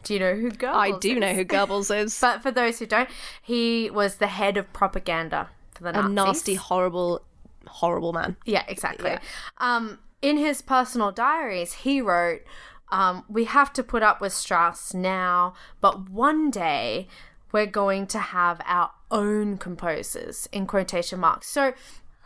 do 0.03 0.13
you 0.13 0.19
know 0.19 0.35
who 0.35 0.51
Goebbels 0.51 0.87
is? 0.89 0.95
I 0.95 0.99
do 0.99 1.13
is? 1.13 1.17
know 1.17 1.33
who 1.33 1.45
Goebbels 1.45 1.95
is. 2.03 2.19
But 2.19 2.43
for 2.43 2.51
those 2.51 2.77
who 2.77 2.85
don't, 2.85 3.09
he 3.41 3.89
was 3.89 4.17
the 4.17 4.27
head 4.27 4.55
of 4.57 4.71
propaganda 4.71 5.49
for 5.73 5.83
the 5.83 5.93
Nazis. 5.93 6.11
a 6.11 6.13
nasty, 6.13 6.55
horrible, 6.55 7.23
horrible 7.65 8.13
man. 8.13 8.37
Yeah, 8.45 8.63
exactly. 8.67 9.17
Um, 9.57 9.97
in 10.21 10.37
his 10.37 10.61
personal 10.61 11.11
diaries, 11.11 11.73
he 11.73 12.01
wrote, 12.01 12.41
um, 12.89 13.23
"We 13.29 13.45
have 13.45 13.71
to 13.73 13.83
put 13.83 14.03
up 14.03 14.21
with 14.21 14.33
Strauss 14.33 14.93
now, 14.93 15.53
but 15.79 16.09
one 16.09 16.51
day 16.51 17.07
we're 17.51 17.65
going 17.65 18.07
to 18.07 18.19
have 18.19 18.61
our 18.65 18.91
own 19.09 19.57
composers." 19.57 20.47
In 20.51 20.65
quotation 20.67 21.19
marks. 21.19 21.47
So 21.47 21.73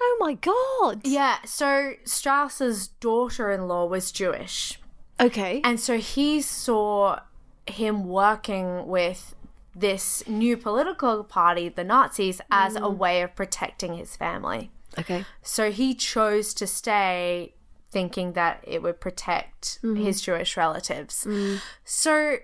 Oh 0.01 0.17
my 0.19 0.33
god. 0.33 1.01
yeah, 1.05 1.37
so 1.45 1.93
Strauss's 2.03 2.89
daughter-in-law 2.99 3.85
was 3.85 4.11
Jewish. 4.11 4.77
Okay. 5.21 5.61
And 5.63 5.79
so 5.79 5.97
he 5.97 6.41
saw 6.41 7.19
him 7.65 8.03
working 8.03 8.87
with 8.87 9.33
this 9.73 10.21
new 10.27 10.57
political 10.57 11.23
party, 11.23 11.69
the 11.69 11.83
Nazis, 11.85 12.41
as 12.51 12.75
a 12.75 12.89
way 12.89 13.21
of 13.21 13.35
protecting 13.35 13.95
his 13.95 14.15
family. 14.17 14.69
okay. 14.99 15.25
So 15.41 15.71
he 15.71 15.95
chose 15.95 16.53
to 16.55 16.67
stay 16.67 17.54
thinking 17.95 18.33
that 18.33 18.61
it 18.67 18.83
would 18.83 18.99
protect 18.99 19.81
mm-hmm. 19.81 19.95
his 19.95 20.19
Jewish 20.19 20.57
relatives. 20.57 21.23
Mm. 21.23 21.61
So 21.85 22.39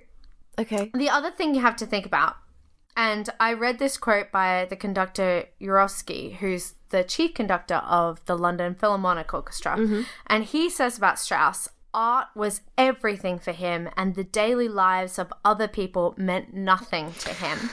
Okay. 0.58 0.92
the 0.94 1.10
other 1.10 1.30
thing 1.30 1.54
you 1.54 1.60
have 1.60 1.76
to 1.76 1.86
think 1.86 2.06
about, 2.06 2.38
and 2.96 3.30
I 3.38 3.52
read 3.52 3.78
this 3.78 3.98
quote 3.98 4.32
by 4.32 4.66
the 4.70 4.78
conductor 4.78 5.48
Jurowski, 5.60 6.38
who's 6.38 6.76
the 6.92 7.04
chief 7.04 7.34
conductor 7.34 7.82
of 7.86 8.26
the 8.28 8.38
London 8.38 8.76
Philharmonic 8.76 9.34
Orchestra, 9.34 9.76
mm-hmm. 9.76 10.04
and 10.28 10.46
he 10.46 10.70
says 10.70 10.98
about 10.98 11.20
Strauss. 11.20 11.68
Art 11.94 12.28
was 12.34 12.62
everything 12.78 13.38
for 13.38 13.52
him, 13.52 13.90
and 13.98 14.16
the 14.16 14.24
daily 14.24 14.70
lives 14.70 15.20
of 15.20 15.34
other 15.44 15.68
people 15.68 16.14
meant 16.16 16.54
nothing 16.54 17.12
to 17.20 17.34
him. 17.34 17.70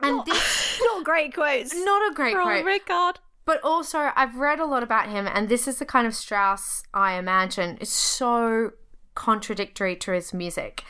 And 0.00 0.24
this 0.26 0.80
Not 0.84 1.04
great 1.04 1.32
quotes. 1.32 1.72
not 1.72 2.10
a 2.10 2.14
great 2.14 2.34
quote. 2.34 2.64
Rickard. 2.64 3.20
But 3.46 3.60
also, 3.62 4.10
I've 4.14 4.36
read 4.36 4.60
a 4.60 4.66
lot 4.66 4.82
about 4.82 5.08
him, 5.08 5.26
and 5.26 5.48
this 5.48 5.66
is 5.66 5.78
the 5.78 5.86
kind 5.86 6.06
of 6.06 6.14
Strauss 6.14 6.82
I 6.92 7.14
imagine. 7.14 7.78
Is 7.78 7.90
so 7.90 8.72
contradictory 9.16 9.96
to 9.96 10.12
his 10.12 10.32
music. 10.32 10.84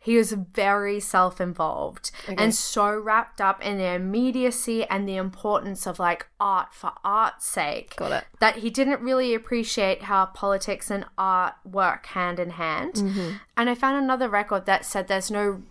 He 0.00 0.16
was 0.16 0.32
very 0.32 0.98
self 0.98 1.40
involved 1.40 2.10
and 2.26 2.52
so 2.52 2.92
wrapped 2.98 3.40
up 3.40 3.64
in 3.64 3.78
the 3.78 3.86
immediacy 3.86 4.84
and 4.84 5.08
the 5.08 5.16
importance 5.16 5.86
of 5.86 6.00
like 6.00 6.26
art 6.40 6.74
for 6.74 6.92
art's 7.04 7.46
sake 7.46 7.94
that 8.40 8.56
he 8.56 8.70
didn't 8.70 9.00
really 9.00 9.32
appreciate 9.32 10.02
how 10.02 10.26
politics 10.26 10.90
and 10.90 11.04
art 11.16 11.54
work 11.64 12.06
hand 12.06 12.40
in 12.40 12.50
hand. 12.50 12.94
Mm-hmm. 12.94 13.30
And 13.56 13.70
I 13.70 13.76
found 13.76 14.02
another 14.02 14.28
record 14.28 14.66
that 14.66 14.84
said 14.84 15.06
there's 15.06 15.30
no 15.30 15.62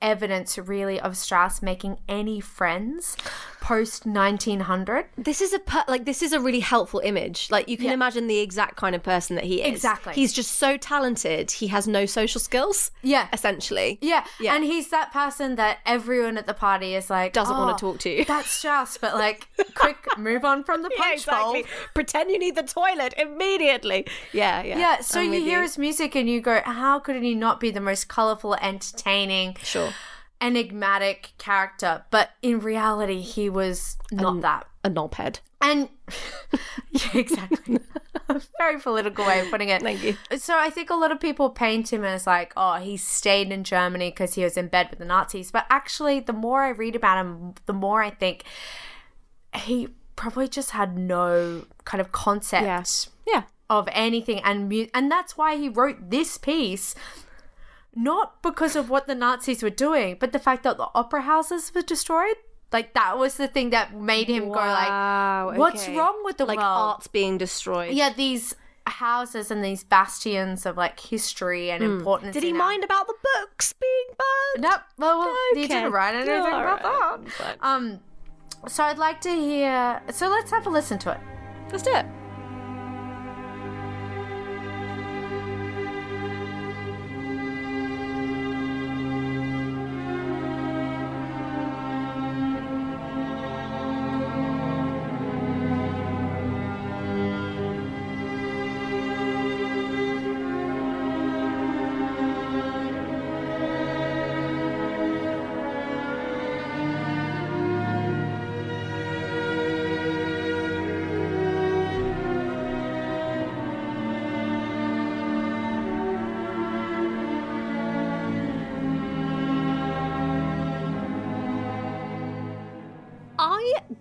evidence 0.00 0.56
really 0.56 0.98
of 0.98 1.16
Strauss 1.16 1.60
making 1.60 1.98
any 2.08 2.40
friends 2.40 3.16
post 3.64 4.04
1900. 4.04 5.06
This 5.16 5.40
is 5.40 5.54
a 5.54 5.58
per- 5.58 5.84
like 5.88 6.04
this 6.04 6.20
is 6.22 6.34
a 6.34 6.40
really 6.40 6.60
helpful 6.60 7.00
image. 7.00 7.48
Like 7.50 7.66
you 7.66 7.78
can 7.78 7.86
Yeah. 7.86 7.92
imagine 7.94 8.26
the 8.26 8.38
exact 8.40 8.76
kind 8.76 8.94
of 8.94 9.02
person 9.02 9.36
that 9.36 9.44
he 9.46 9.62
is. 9.62 9.66
Exactly. 9.74 10.12
He's 10.12 10.34
just 10.34 10.52
so 10.56 10.76
talented. 10.76 11.50
He 11.50 11.68
has 11.68 11.88
no 11.88 12.04
social 12.04 12.40
skills. 12.40 12.90
Yeah. 13.02 13.26
Essentially. 13.32 13.98
Yeah. 14.02 14.24
Yeah. 14.38 14.54
and 14.54 14.64
he's 14.64 14.88
that 14.90 15.12
person 15.12 15.54
that 15.56 15.78
everyone 15.86 16.36
at 16.36 16.46
the 16.46 16.52
party 16.52 16.94
is 16.94 17.08
like 17.08 17.32
Doesn't 17.32 17.56
want 17.56 17.70
"Oh, 17.70 17.76
to 17.76 17.80
talk 17.80 17.98
to 18.00 18.10
you. 18.10 18.24
That's 18.34 18.50
Strauss, 18.50 18.98
but 18.98 19.14
like, 19.14 19.48
quick, 19.74 19.96
move 20.18 20.44
on 20.44 20.62
from 20.64 20.82
the 20.82 20.90
punch 20.90 21.24
bowl. 21.26 21.56
Pretend 21.94 22.30
you 22.30 22.38
need 22.38 22.56
the 22.56 22.62
toilet 22.62 23.14
immediately. 23.16 24.06
Yeah, 24.32 24.62
yeah. 24.62 24.78
Yeah, 24.78 25.00
so 25.00 25.20
you 25.20 25.40
hear 25.40 25.62
his 25.62 25.78
music 25.78 26.14
and 26.14 26.28
you 26.28 26.40
go, 26.42 26.60
how 26.64 26.98
could 26.98 27.16
he 27.22 27.34
not 27.34 27.60
be 27.60 27.70
the 27.70 27.80
most 27.80 28.08
colorful, 28.08 28.54
entertaining, 28.56 29.56
Sure. 29.62 29.90
Enigmatic 30.44 31.32
character? 31.38 32.04
But 32.10 32.30
in 32.42 32.60
reality, 32.60 33.20
he 33.20 33.48
was 33.48 33.96
not 34.12 34.40
that. 34.42 34.66
A 34.84 34.90
knobhead. 34.90 35.40
And 35.62 35.88
yeah, 36.90 37.08
exactly. 37.14 37.78
Very 38.58 38.78
political 38.78 39.24
way 39.24 39.40
of 39.40 39.50
putting 39.50 39.70
it. 39.70 39.80
Thank 39.82 40.02
you. 40.04 40.16
So 40.36 40.58
I 40.58 40.68
think 40.68 40.90
a 40.90 40.94
lot 40.94 41.10
of 41.10 41.20
people 41.20 41.48
paint 41.50 41.90
him 41.92 42.04
as 42.04 42.26
like, 42.26 42.52
oh, 42.56 42.74
he 42.74 42.96
stayed 42.98 43.50
in 43.50 43.64
Germany 43.64 44.10
because 44.10 44.34
he 44.34 44.44
was 44.44 44.56
in 44.58 44.68
bed 44.68 44.88
with 44.90 44.98
the 44.98 45.04
Nazis. 45.06 45.50
But 45.50 45.64
actually, 45.70 46.20
the 46.20 46.32
more 46.34 46.62
I 46.62 46.68
read 46.70 46.94
about 46.96 47.24
him, 47.24 47.54
the 47.64 47.72
more 47.72 48.02
I 48.02 48.10
think 48.10 48.44
he 49.54 49.88
probably 50.16 50.48
just 50.48 50.70
had 50.72 50.98
no 50.98 51.64
kind 51.84 52.00
of 52.00 52.12
concept 52.12 52.64
Yeah. 52.64 52.84
Yeah. 53.26 53.42
of 53.70 53.88
anything, 53.92 54.40
and 54.40 54.68
mu- 54.68 54.86
and 54.92 55.10
that's 55.10 55.36
why 55.38 55.56
he 55.56 55.68
wrote 55.68 56.10
this 56.10 56.36
piece. 56.38 56.94
Not 57.94 58.42
because 58.42 58.74
of 58.76 58.90
what 58.90 59.06
the 59.06 59.14
Nazis 59.14 59.62
were 59.62 59.70
doing, 59.70 60.16
but 60.18 60.32
the 60.32 60.38
fact 60.38 60.62
that 60.64 60.76
the 60.76 60.88
opera 60.94 61.22
houses 61.22 61.72
were 61.74 61.82
destroyed. 61.82 62.36
Like 62.72 62.94
that 62.94 63.16
was 63.18 63.36
the 63.36 63.46
thing 63.46 63.70
that 63.70 63.94
made 63.94 64.26
him 64.26 64.48
go 64.48 64.54
like, 64.58 65.56
"What's 65.56 65.84
okay. 65.84 65.96
wrong 65.96 66.22
with 66.24 66.38
the 66.38 66.44
Like 66.44 66.58
world?" 66.58 66.68
art's 66.98 67.06
being 67.06 67.38
destroyed. 67.38 67.94
yeah, 67.94 68.12
these 68.12 68.56
houses 68.86 69.50
and 69.50 69.64
these 69.64 69.84
bastions 69.84 70.66
of 70.66 70.76
like 70.76 70.98
history 70.98 71.70
and 71.70 71.84
importance. 71.84 72.30
Hmm. 72.30 72.32
Did 72.32 72.42
he 72.42 72.48
in 72.50 72.56
our- 72.56 72.66
mind 72.68 72.82
about 72.84 73.06
the 73.06 73.14
books 73.38 73.72
being 73.74 74.06
burned? 74.18 74.62
Nope. 74.70 74.80
Well, 74.98 75.18
well 75.20 75.36
he 75.54 75.68
didn't 75.68 75.92
write 75.92 76.14
anything 76.16 76.40
All 76.40 76.46
about 76.48 76.82
right. 76.84 77.28
that. 77.38 77.58
Um, 77.62 78.00
so 78.66 78.82
I'd 78.82 78.98
like 78.98 79.20
to 79.20 79.30
hear. 79.30 80.02
So 80.10 80.28
let's 80.28 80.50
have 80.50 80.66
a 80.66 80.70
listen 80.70 80.98
to 81.00 81.12
it. 81.12 81.20
Let's 81.70 81.84
do 81.84 81.94
it. 81.94 82.06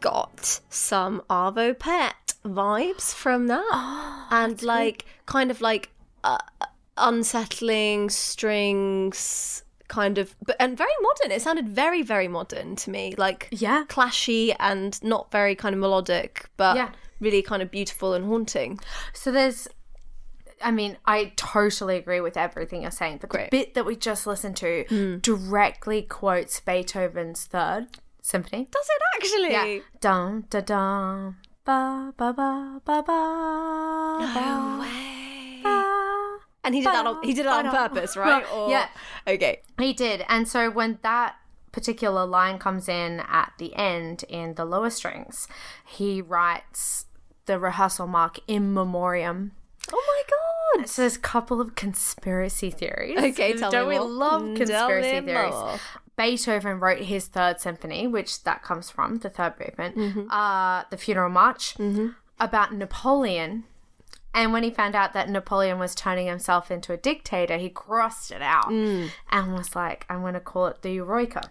Got 0.03 0.59
some 0.69 1.21
Arvo 1.29 1.79
Pärt 1.79 2.33
vibes 2.45 3.13
from 3.13 3.47
that. 3.47 3.65
Ah, 3.71 4.27
and 4.29 4.61
like 4.61 5.05
kind 5.25 5.49
of 5.49 5.61
like 5.61 5.89
uh, 6.25 6.37
uh, 6.59 6.65
unsettling 6.97 8.09
strings 8.09 9.63
kind 9.87 10.17
of 10.17 10.35
but 10.45 10.55
and 10.59 10.77
very 10.77 10.91
modern 11.01 11.31
it 11.31 11.41
sounded 11.41 11.69
very 11.69 12.01
very 12.01 12.27
modern 12.27 12.75
to 12.75 12.89
me 12.89 13.13
like 13.17 13.47
Yeah. 13.51 13.85
clashy 13.89 14.55
and 14.59 15.01
not 15.03 15.31
very 15.31 15.55
kind 15.55 15.73
of 15.75 15.79
melodic 15.79 16.49
but 16.57 16.75
Yeah. 16.75 16.89
really 17.19 17.41
kind 17.41 17.61
of 17.61 17.69
beautiful 17.71 18.13
and 18.13 18.25
haunting 18.25 18.79
So 19.13 19.31
there's. 19.31 19.67
I 20.61 20.71
mean, 20.71 20.97
I 21.05 21.33
totally 21.35 21.97
agree 21.97 22.21
with 22.21 22.37
everything 22.37 22.83
you're 22.83 22.91
saying, 22.91 23.17
but 23.19 23.29
Great. 23.29 23.51
the 23.51 23.57
bit 23.57 23.73
that 23.73 23.85
we 23.85 23.97
just 23.97 24.25
listened 24.25 24.55
to 24.57 24.85
hmm. 24.87 25.17
directly 25.17 26.01
quotes 26.01 26.61
Beethoven's 26.61 27.43
Third 27.45 27.87
Symphony. 28.25 28.67
does 28.71 28.87
it 28.89 29.01
actually 29.17 29.51
Yeah. 29.51 29.83
Dum 29.99 30.45
da 30.49 30.61
dum 30.61 31.37
ba 31.65 32.13
ba 32.17 32.31
ba 32.33 32.81
ba 32.83 33.03
ba. 33.05 33.19
no 34.33 34.79
way 34.81 35.59
ba. 35.61 36.39
and 36.63 36.73
he 36.73 36.81
did 36.81 36.87
that 36.87 37.05
on 37.05 37.21
he 37.23 37.33
did 37.33 37.45
it 37.45 37.51
on 37.51 37.69
purpose 37.69 38.15
right 38.17 38.43
or 38.53 38.69
Yeah. 38.69 38.87
okay 39.27 39.61
He 39.77 39.91
did. 39.93 40.25
And 40.29 40.47
so 40.47 40.71
when 40.71 40.99
that 41.03 41.35
particular 41.73 42.25
line 42.25 42.59
comes 42.59 42.87
in 42.87 43.19
at 43.27 43.51
the 43.57 43.75
end 43.75 44.23
in 44.29 44.53
the 44.55 44.63
lower 44.65 44.89
strings, 44.89 45.47
he 45.85 46.21
writes 46.21 47.05
the 47.45 47.59
rehearsal 47.59 48.07
mark 48.07 48.39
in 48.47 48.73
memoriam. 48.73 49.51
Oh 49.91 50.03
my 50.07 50.77
god 50.79 50.87
So 50.87 51.01
there's 51.03 51.15
a 51.17 51.19
couple 51.19 51.59
of 51.61 51.75
conspiracy 51.75 52.69
theories. 52.71 53.17
Okay, 53.17 53.53
tell 53.53 53.69
me 53.69 53.77
Don't 53.77 53.87
we 53.89 53.97
more. 53.97 54.07
love 54.07 54.41
conspiracy 54.55 55.21
me 55.21 55.27
theories? 55.33 55.51
more. 55.51 55.79
Beethoven 56.15 56.79
wrote 56.79 56.99
his 57.01 57.27
third 57.27 57.59
symphony, 57.59 58.05
which 58.07 58.43
that 58.43 58.61
comes 58.63 58.89
from, 58.91 59.17
the 59.19 59.29
third 59.29 59.53
movement, 59.59 59.95
Mm-hmm. 59.97 60.29
uh, 60.31 60.83
the 60.91 60.97
funeral 60.97 61.29
march, 61.29 61.75
about 62.39 62.73
Napoleon 62.73 63.63
And 64.35 64.51
when 64.53 64.63
he 64.63 64.69
found 64.71 64.95
out 64.95 65.13
that 65.13 65.29
Napoleon 65.29 65.77
was 65.79 65.93
turning 65.95 66.25
himself 66.27 66.71
into 66.71 66.91
a 66.93 66.97
dictator, 66.97 67.57
he 67.57 67.69
crossed 67.69 68.31
it 68.31 68.41
out 68.41 68.69
Mm. 68.69 69.09
and 69.31 69.53
was 69.53 69.75
like, 69.75 70.05
I'm 70.09 70.21
going 70.21 70.33
to 70.33 70.39
call 70.39 70.67
it 70.67 70.81
the 70.81 70.97
Eroica. 70.97 71.43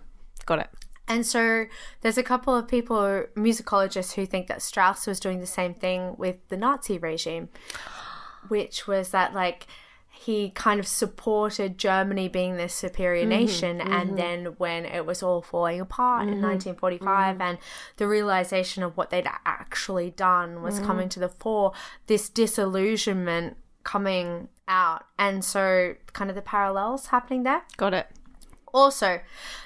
Got 0.46 0.58
it. 0.60 0.68
And 1.08 1.26
so 1.26 1.66
there's 2.00 2.16
a 2.18 2.22
couple 2.22 2.54
of 2.56 2.66
people, 2.68 3.24
musicologists, 3.36 4.14
who 4.14 4.24
think 4.26 4.46
that 4.46 4.62
Strauss 4.62 5.06
was 5.06 5.20
doing 5.20 5.40
the 5.40 5.46
same 5.46 5.74
thing 5.74 6.14
with 6.18 6.36
the 6.48 6.56
Nazi 6.56 6.98
regime, 6.98 7.48
which 8.48 8.86
was 8.86 9.10
that, 9.10 9.34
like, 9.34 9.66
he 10.22 10.50
kind 10.50 10.78
of 10.78 10.86
supported 10.86 11.78
Germany 11.78 12.28
being 12.28 12.56
this 12.56 12.74
superior 12.74 13.22
mm-hmm, 13.22 13.30
nation. 13.30 13.80
And 13.80 14.10
mm-hmm. 14.10 14.16
then 14.16 14.44
when 14.58 14.84
it 14.84 15.04
was 15.04 15.22
all 15.22 15.42
falling 15.42 15.80
apart 15.80 16.28
in 16.28 16.34
mm-hmm, 16.34 16.76
1945 16.76 17.40
and 17.40 17.58
the 17.96 18.06
realization 18.06 18.82
of 18.82 18.96
what 18.96 19.10
they'd 19.10 19.28
actually 19.44 20.10
done 20.10 20.62
was 20.62 20.78
coming 20.78 21.08
to 21.08 21.18
the 21.18 21.28
fore, 21.28 21.72
this 22.06 22.28
disillusionment 22.28 23.56
coming 23.82 24.48
out. 24.68 25.06
And 25.18 25.44
so, 25.44 25.96
kind 26.12 26.30
of 26.30 26.36
the 26.36 26.42
parallels 26.42 27.06
happening 27.06 27.42
there. 27.42 27.62
Got 27.76 27.94
it. 27.94 28.06
Also, 28.72 29.20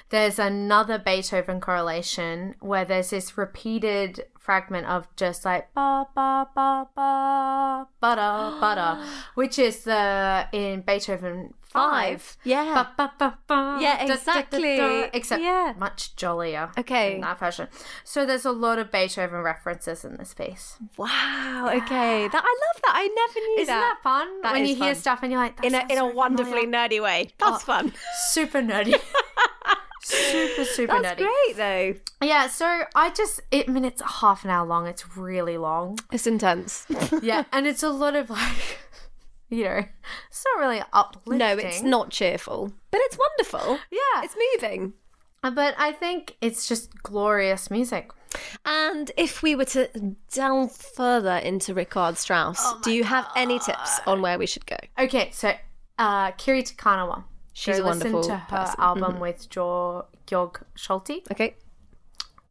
there's 0.09 0.39
another 0.39 0.97
Beethoven 0.97 1.59
correlation 1.59 2.55
where 2.59 2.85
there's 2.85 3.09
this 3.09 3.37
repeated 3.37 4.25
fragment 4.39 4.87
of 4.87 5.13
just 5.17 5.43
like 5.43 5.73
ba 5.73 6.07
ba 6.15 6.47
ba 6.55 6.87
ba 6.95 7.87
ba 7.99 8.15
da 8.15 8.59
ba 8.61 8.75
da, 8.75 9.05
which 9.35 9.59
is 9.59 9.83
the 9.83 10.47
in 10.53 10.81
Beethoven 10.81 11.53
five. 11.77 12.37
Yeah. 12.43 12.73
Ba, 12.73 12.91
ba, 12.97 13.13
ba, 13.19 13.37
ba, 13.47 13.77
Yeah, 13.81 13.97
da, 13.99 14.07
da, 14.07 14.07
da, 14.07 14.13
exactly. 14.15 14.77
da, 14.77 15.09
except 15.13 15.41
Yeah. 15.41 15.73
much 15.77 16.15
jollier. 16.15 16.71
Okay. 16.77 17.15
in 17.15 17.21
that 17.21 17.39
fashion. 17.39 17.67
So 18.03 18.25
there's 18.25 18.45
a 18.45 18.51
lot 18.51 18.79
of 18.79 18.91
Beethoven 18.91 19.41
references 19.41 20.03
in 20.05 20.17
this 20.17 20.33
piece. 20.33 20.77
Wow. 20.97 21.69
Okay. 21.73 22.27
That 22.27 22.43
I 22.43 22.53
love 22.65 22.81
that. 22.83 22.93
I 22.95 23.07
never 23.07 23.39
knew 23.47 23.61
Isn't 23.61 23.73
that, 23.73 23.99
fun? 24.03 24.41
That 24.41 24.53
when 24.53 24.65
you 24.65 24.75
hear 24.75 24.95
stuff 24.95 25.19
and 25.23 25.31
you're 25.31 25.41
like, 25.41 25.57
that 25.57 25.65
in 25.65 25.75
a 25.75 25.85
in 25.91 25.97
a 25.97 26.05
wonderfully 26.07 26.61
familiar. 26.65 26.89
nerdy 26.89 27.01
way. 27.03 27.29
That's 27.37 27.63
oh, 27.63 27.65
fun. 27.65 27.93
super 28.29 28.59
nerdy. 28.61 28.99
super 30.01 30.63
super 30.65 31.01
That's 31.01 31.19
nerdy. 31.21 31.25
great 31.25 31.55
though. 31.57 32.25
Yeah, 32.25 32.47
so 32.47 32.83
I 32.95 33.09
just, 33.11 33.41
it, 33.51 33.67
I 33.67 33.71
mean, 33.71 33.85
it's 33.85 34.01
half 34.01 34.43
an 34.43 34.49
hour 34.49 34.65
long. 34.65 34.87
It's 34.87 35.17
really 35.17 35.57
long. 35.57 35.99
It's 36.11 36.25
intense. 36.27 36.85
Yeah, 37.21 37.43
and 37.51 37.67
it's 37.67 37.83
a 37.83 37.89
lot 37.89 38.15
of 38.15 38.29
like, 38.29 38.79
you 39.49 39.63
know, 39.63 39.83
it's 40.29 40.43
not 40.55 40.59
really 40.65 40.81
uplifting. 40.93 41.37
no, 41.37 41.57
it's 41.57 41.81
not 41.81 42.09
cheerful, 42.09 42.71
but 42.91 43.01
it's 43.05 43.17
wonderful. 43.17 43.79
Yeah, 43.91 44.23
It's 44.23 44.35
moving. 44.61 44.93
but 45.41 45.75
I 45.77 45.91
think 45.91 46.35
it's 46.41 46.67
just 46.67 47.01
glorious 47.03 47.69
music. 47.71 48.11
And 48.65 49.09
if 49.17 49.41
we 49.41 49.55
were 49.55 49.65
to 49.65 49.87
delve 50.33 50.71
further 50.75 51.37
into 51.37 51.73
Richard 51.73 52.17
Strauss, 52.17 52.59
Oh 52.61 52.79
do 52.83 52.91
you 52.91 53.03
have 53.05 53.25
any 53.35 53.57
tips 53.59 53.99
on 54.05 54.21
where 54.21 54.37
we 54.37 54.45
should 54.45 54.65
go? 54.65 54.75
Okay, 54.99 55.29
so 55.31 55.53
uh, 55.97 56.31
Kiri 56.31 56.63
Te 56.63 56.75
Kanawa. 56.75 57.23
She's 57.53 57.79
Go 57.79 57.85
a 57.85 57.87
listen 57.93 58.21
to 58.21 58.35
her 58.37 58.45
person. 58.49 58.73
Mm-hmm. 58.75 58.81
album 58.81 59.19
with 59.19 59.49
jo- 59.49 60.05
Georg 60.27 60.61
Solti. 60.75 61.23
Okay. 61.31 61.55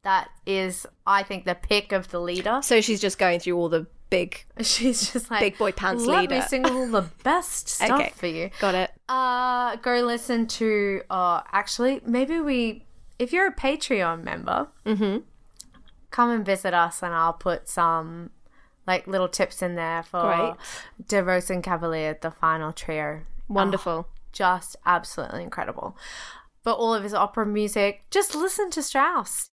That 0.02 0.28
is, 0.46 0.86
I 1.06 1.22
think, 1.22 1.44
the 1.44 1.54
pick 1.54 1.92
of 1.92 2.08
the 2.10 2.20
lieder. 2.20 2.60
So 2.62 2.80
she's 2.80 3.00
just 3.00 3.18
going 3.18 3.38
through 3.40 3.56
all 3.56 3.68
the 3.68 3.86
big. 4.10 4.44
She's 4.60 5.12
just 5.12 5.30
like 5.30 5.40
Big 5.40 5.58
boy 5.58 5.72
pants 5.72 6.04
Let 6.04 6.20
lieder." 6.22 6.36
me 6.36 6.40
sing 6.42 6.64
all 6.66 6.86
the 6.86 7.02
best 7.24 7.68
stuff 7.68 8.00
Okay. 8.00 8.12
for 8.14 8.26
you. 8.26 8.50
Got 8.60 8.74
it. 8.74 8.90
Uh, 9.08 9.76
go 9.76 10.00
listen 10.02 10.46
to. 10.46 11.02
Uh, 11.10 11.40
actually, 11.52 12.00
maybe 12.06 12.40
we. 12.40 12.86
If 13.18 13.32
you're 13.32 13.46
a 13.46 13.54
Patreon 13.54 14.22
member, 14.24 14.68
Mm-hmm. 14.84 15.18
come 16.10 16.30
and 16.30 16.44
visit 16.44 16.74
us, 16.74 17.02
and 17.02 17.14
I'll 17.14 17.32
put 17.32 17.68
some 17.68 18.30
like 18.86 19.06
little 19.06 19.28
tips 19.28 19.62
in 19.62 19.74
there 19.74 20.02
for 20.02 20.56
Great. 21.08 21.40
De 21.40 21.60
Cavalier, 21.62 22.16
the 22.20 22.30
final 22.30 22.72
trio. 22.72 23.22
Wonderful. 23.48 24.08
Just 24.32 24.76
absolutely 24.84 25.42
incredible. 25.42 25.96
But 26.62 26.74
all 26.78 26.94
of 26.94 27.02
his 27.02 27.14
opera 27.14 27.46
music, 27.46 28.04
just 28.10 28.34
listen 28.34 28.70
to 28.70 28.82
Strauss. 28.82 29.48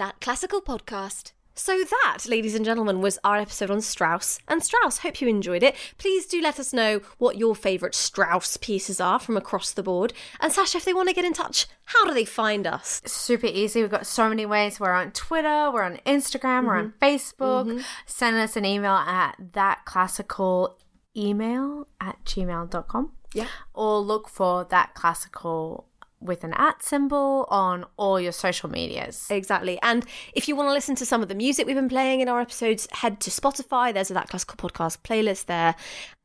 That 0.00 0.18
classical 0.22 0.62
podcast. 0.62 1.32
So 1.54 1.84
that, 1.84 2.20
ladies 2.26 2.54
and 2.54 2.64
gentlemen, 2.64 3.02
was 3.02 3.18
our 3.22 3.36
episode 3.36 3.70
on 3.70 3.82
Strauss. 3.82 4.38
And 4.48 4.64
Strauss, 4.64 4.98
hope 5.00 5.20
you 5.20 5.28
enjoyed 5.28 5.62
it. 5.62 5.76
Please 5.98 6.24
do 6.24 6.40
let 6.40 6.58
us 6.58 6.72
know 6.72 7.02
what 7.18 7.36
your 7.36 7.54
favourite 7.54 7.94
Strauss 7.94 8.56
pieces 8.56 8.98
are 8.98 9.18
from 9.18 9.36
across 9.36 9.72
the 9.72 9.82
board. 9.82 10.14
And 10.40 10.50
Sasha, 10.54 10.78
if 10.78 10.86
they 10.86 10.94
want 10.94 11.10
to 11.10 11.14
get 11.14 11.26
in 11.26 11.34
touch, 11.34 11.66
how 11.84 12.06
do 12.06 12.14
they 12.14 12.24
find 12.24 12.66
us? 12.66 13.02
super 13.04 13.44
easy. 13.46 13.82
We've 13.82 13.90
got 13.90 14.06
so 14.06 14.30
many 14.30 14.46
ways. 14.46 14.80
We're 14.80 14.92
on 14.92 15.10
Twitter, 15.12 15.70
we're 15.70 15.82
on 15.82 15.98
Instagram, 16.06 16.64
we're 16.66 16.76
on 16.78 16.94
Mm-hmm. 16.98 17.04
Facebook. 17.04 17.84
Send 18.06 18.36
us 18.36 18.56
an 18.56 18.64
email 18.64 18.94
at 18.94 19.34
that 19.52 19.84
classical 19.84 20.78
email 21.14 21.88
at 22.00 22.24
gmail.com. 22.24 23.12
Yeah. 23.34 23.48
Or 23.74 23.98
look 23.98 24.30
for 24.30 24.64
that 24.64 24.94
classical 24.94 25.88
with 26.20 26.44
an 26.44 26.52
at 26.54 26.82
symbol 26.82 27.46
on 27.48 27.84
all 27.96 28.20
your 28.20 28.32
social 28.32 28.68
medias. 28.68 29.26
Exactly. 29.30 29.78
And 29.82 30.04
if 30.34 30.48
you 30.48 30.54
want 30.56 30.68
to 30.68 30.72
listen 30.72 30.94
to 30.96 31.06
some 31.06 31.22
of 31.22 31.28
the 31.28 31.34
music 31.34 31.66
we've 31.66 31.76
been 31.76 31.88
playing 31.88 32.20
in 32.20 32.28
our 32.28 32.40
episodes, 32.40 32.86
head 32.92 33.20
to 33.20 33.30
Spotify. 33.30 33.92
There's 33.94 34.10
a 34.10 34.14
That 34.14 34.28
Classical 34.28 34.56
Podcast 34.56 34.98
playlist 34.98 35.46
there. 35.46 35.74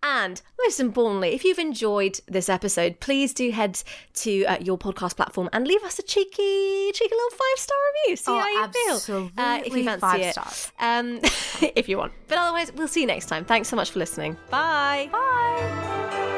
And 0.03 0.41
most 0.63 0.79
importantly, 0.79 1.33
if 1.33 1.43
you've 1.43 1.57
enjoyed 1.57 2.19
this 2.27 2.47
episode, 2.49 2.99
please 2.99 3.33
do 3.33 3.49
head 3.51 3.81
to 4.15 4.43
uh, 4.45 4.57
your 4.61 4.77
podcast 4.77 5.15
platform 5.15 5.49
and 5.51 5.65
leave 5.67 5.81
us 5.83 5.97
a 5.97 6.03
cheeky, 6.03 6.91
cheeky 6.91 7.13
little 7.15 7.29
five 7.31 7.57
star 7.57 7.77
review. 8.03 8.15
See 8.17 8.31
Oh, 8.31 8.37
how 8.39 8.47
you 8.93 8.99
feel. 8.99 9.31
Uh, 9.37 9.61
if 9.65 9.73
you 9.75 9.79
absolutely 9.79 9.83
fancy 9.85 9.99
five 10.01 10.21
it. 10.21 10.31
stars. 10.33 10.71
Um, 10.79 11.19
if 11.75 11.89
you 11.89 11.97
want. 11.97 12.11
But 12.27 12.37
otherwise, 12.37 12.71
we'll 12.73 12.87
see 12.87 13.01
you 13.01 13.07
next 13.07 13.27
time. 13.27 13.45
Thanks 13.45 13.67
so 13.69 13.75
much 13.75 13.91
for 13.91 13.99
listening. 13.99 14.37
Bye. 14.51 15.09
Bye. 15.11 16.33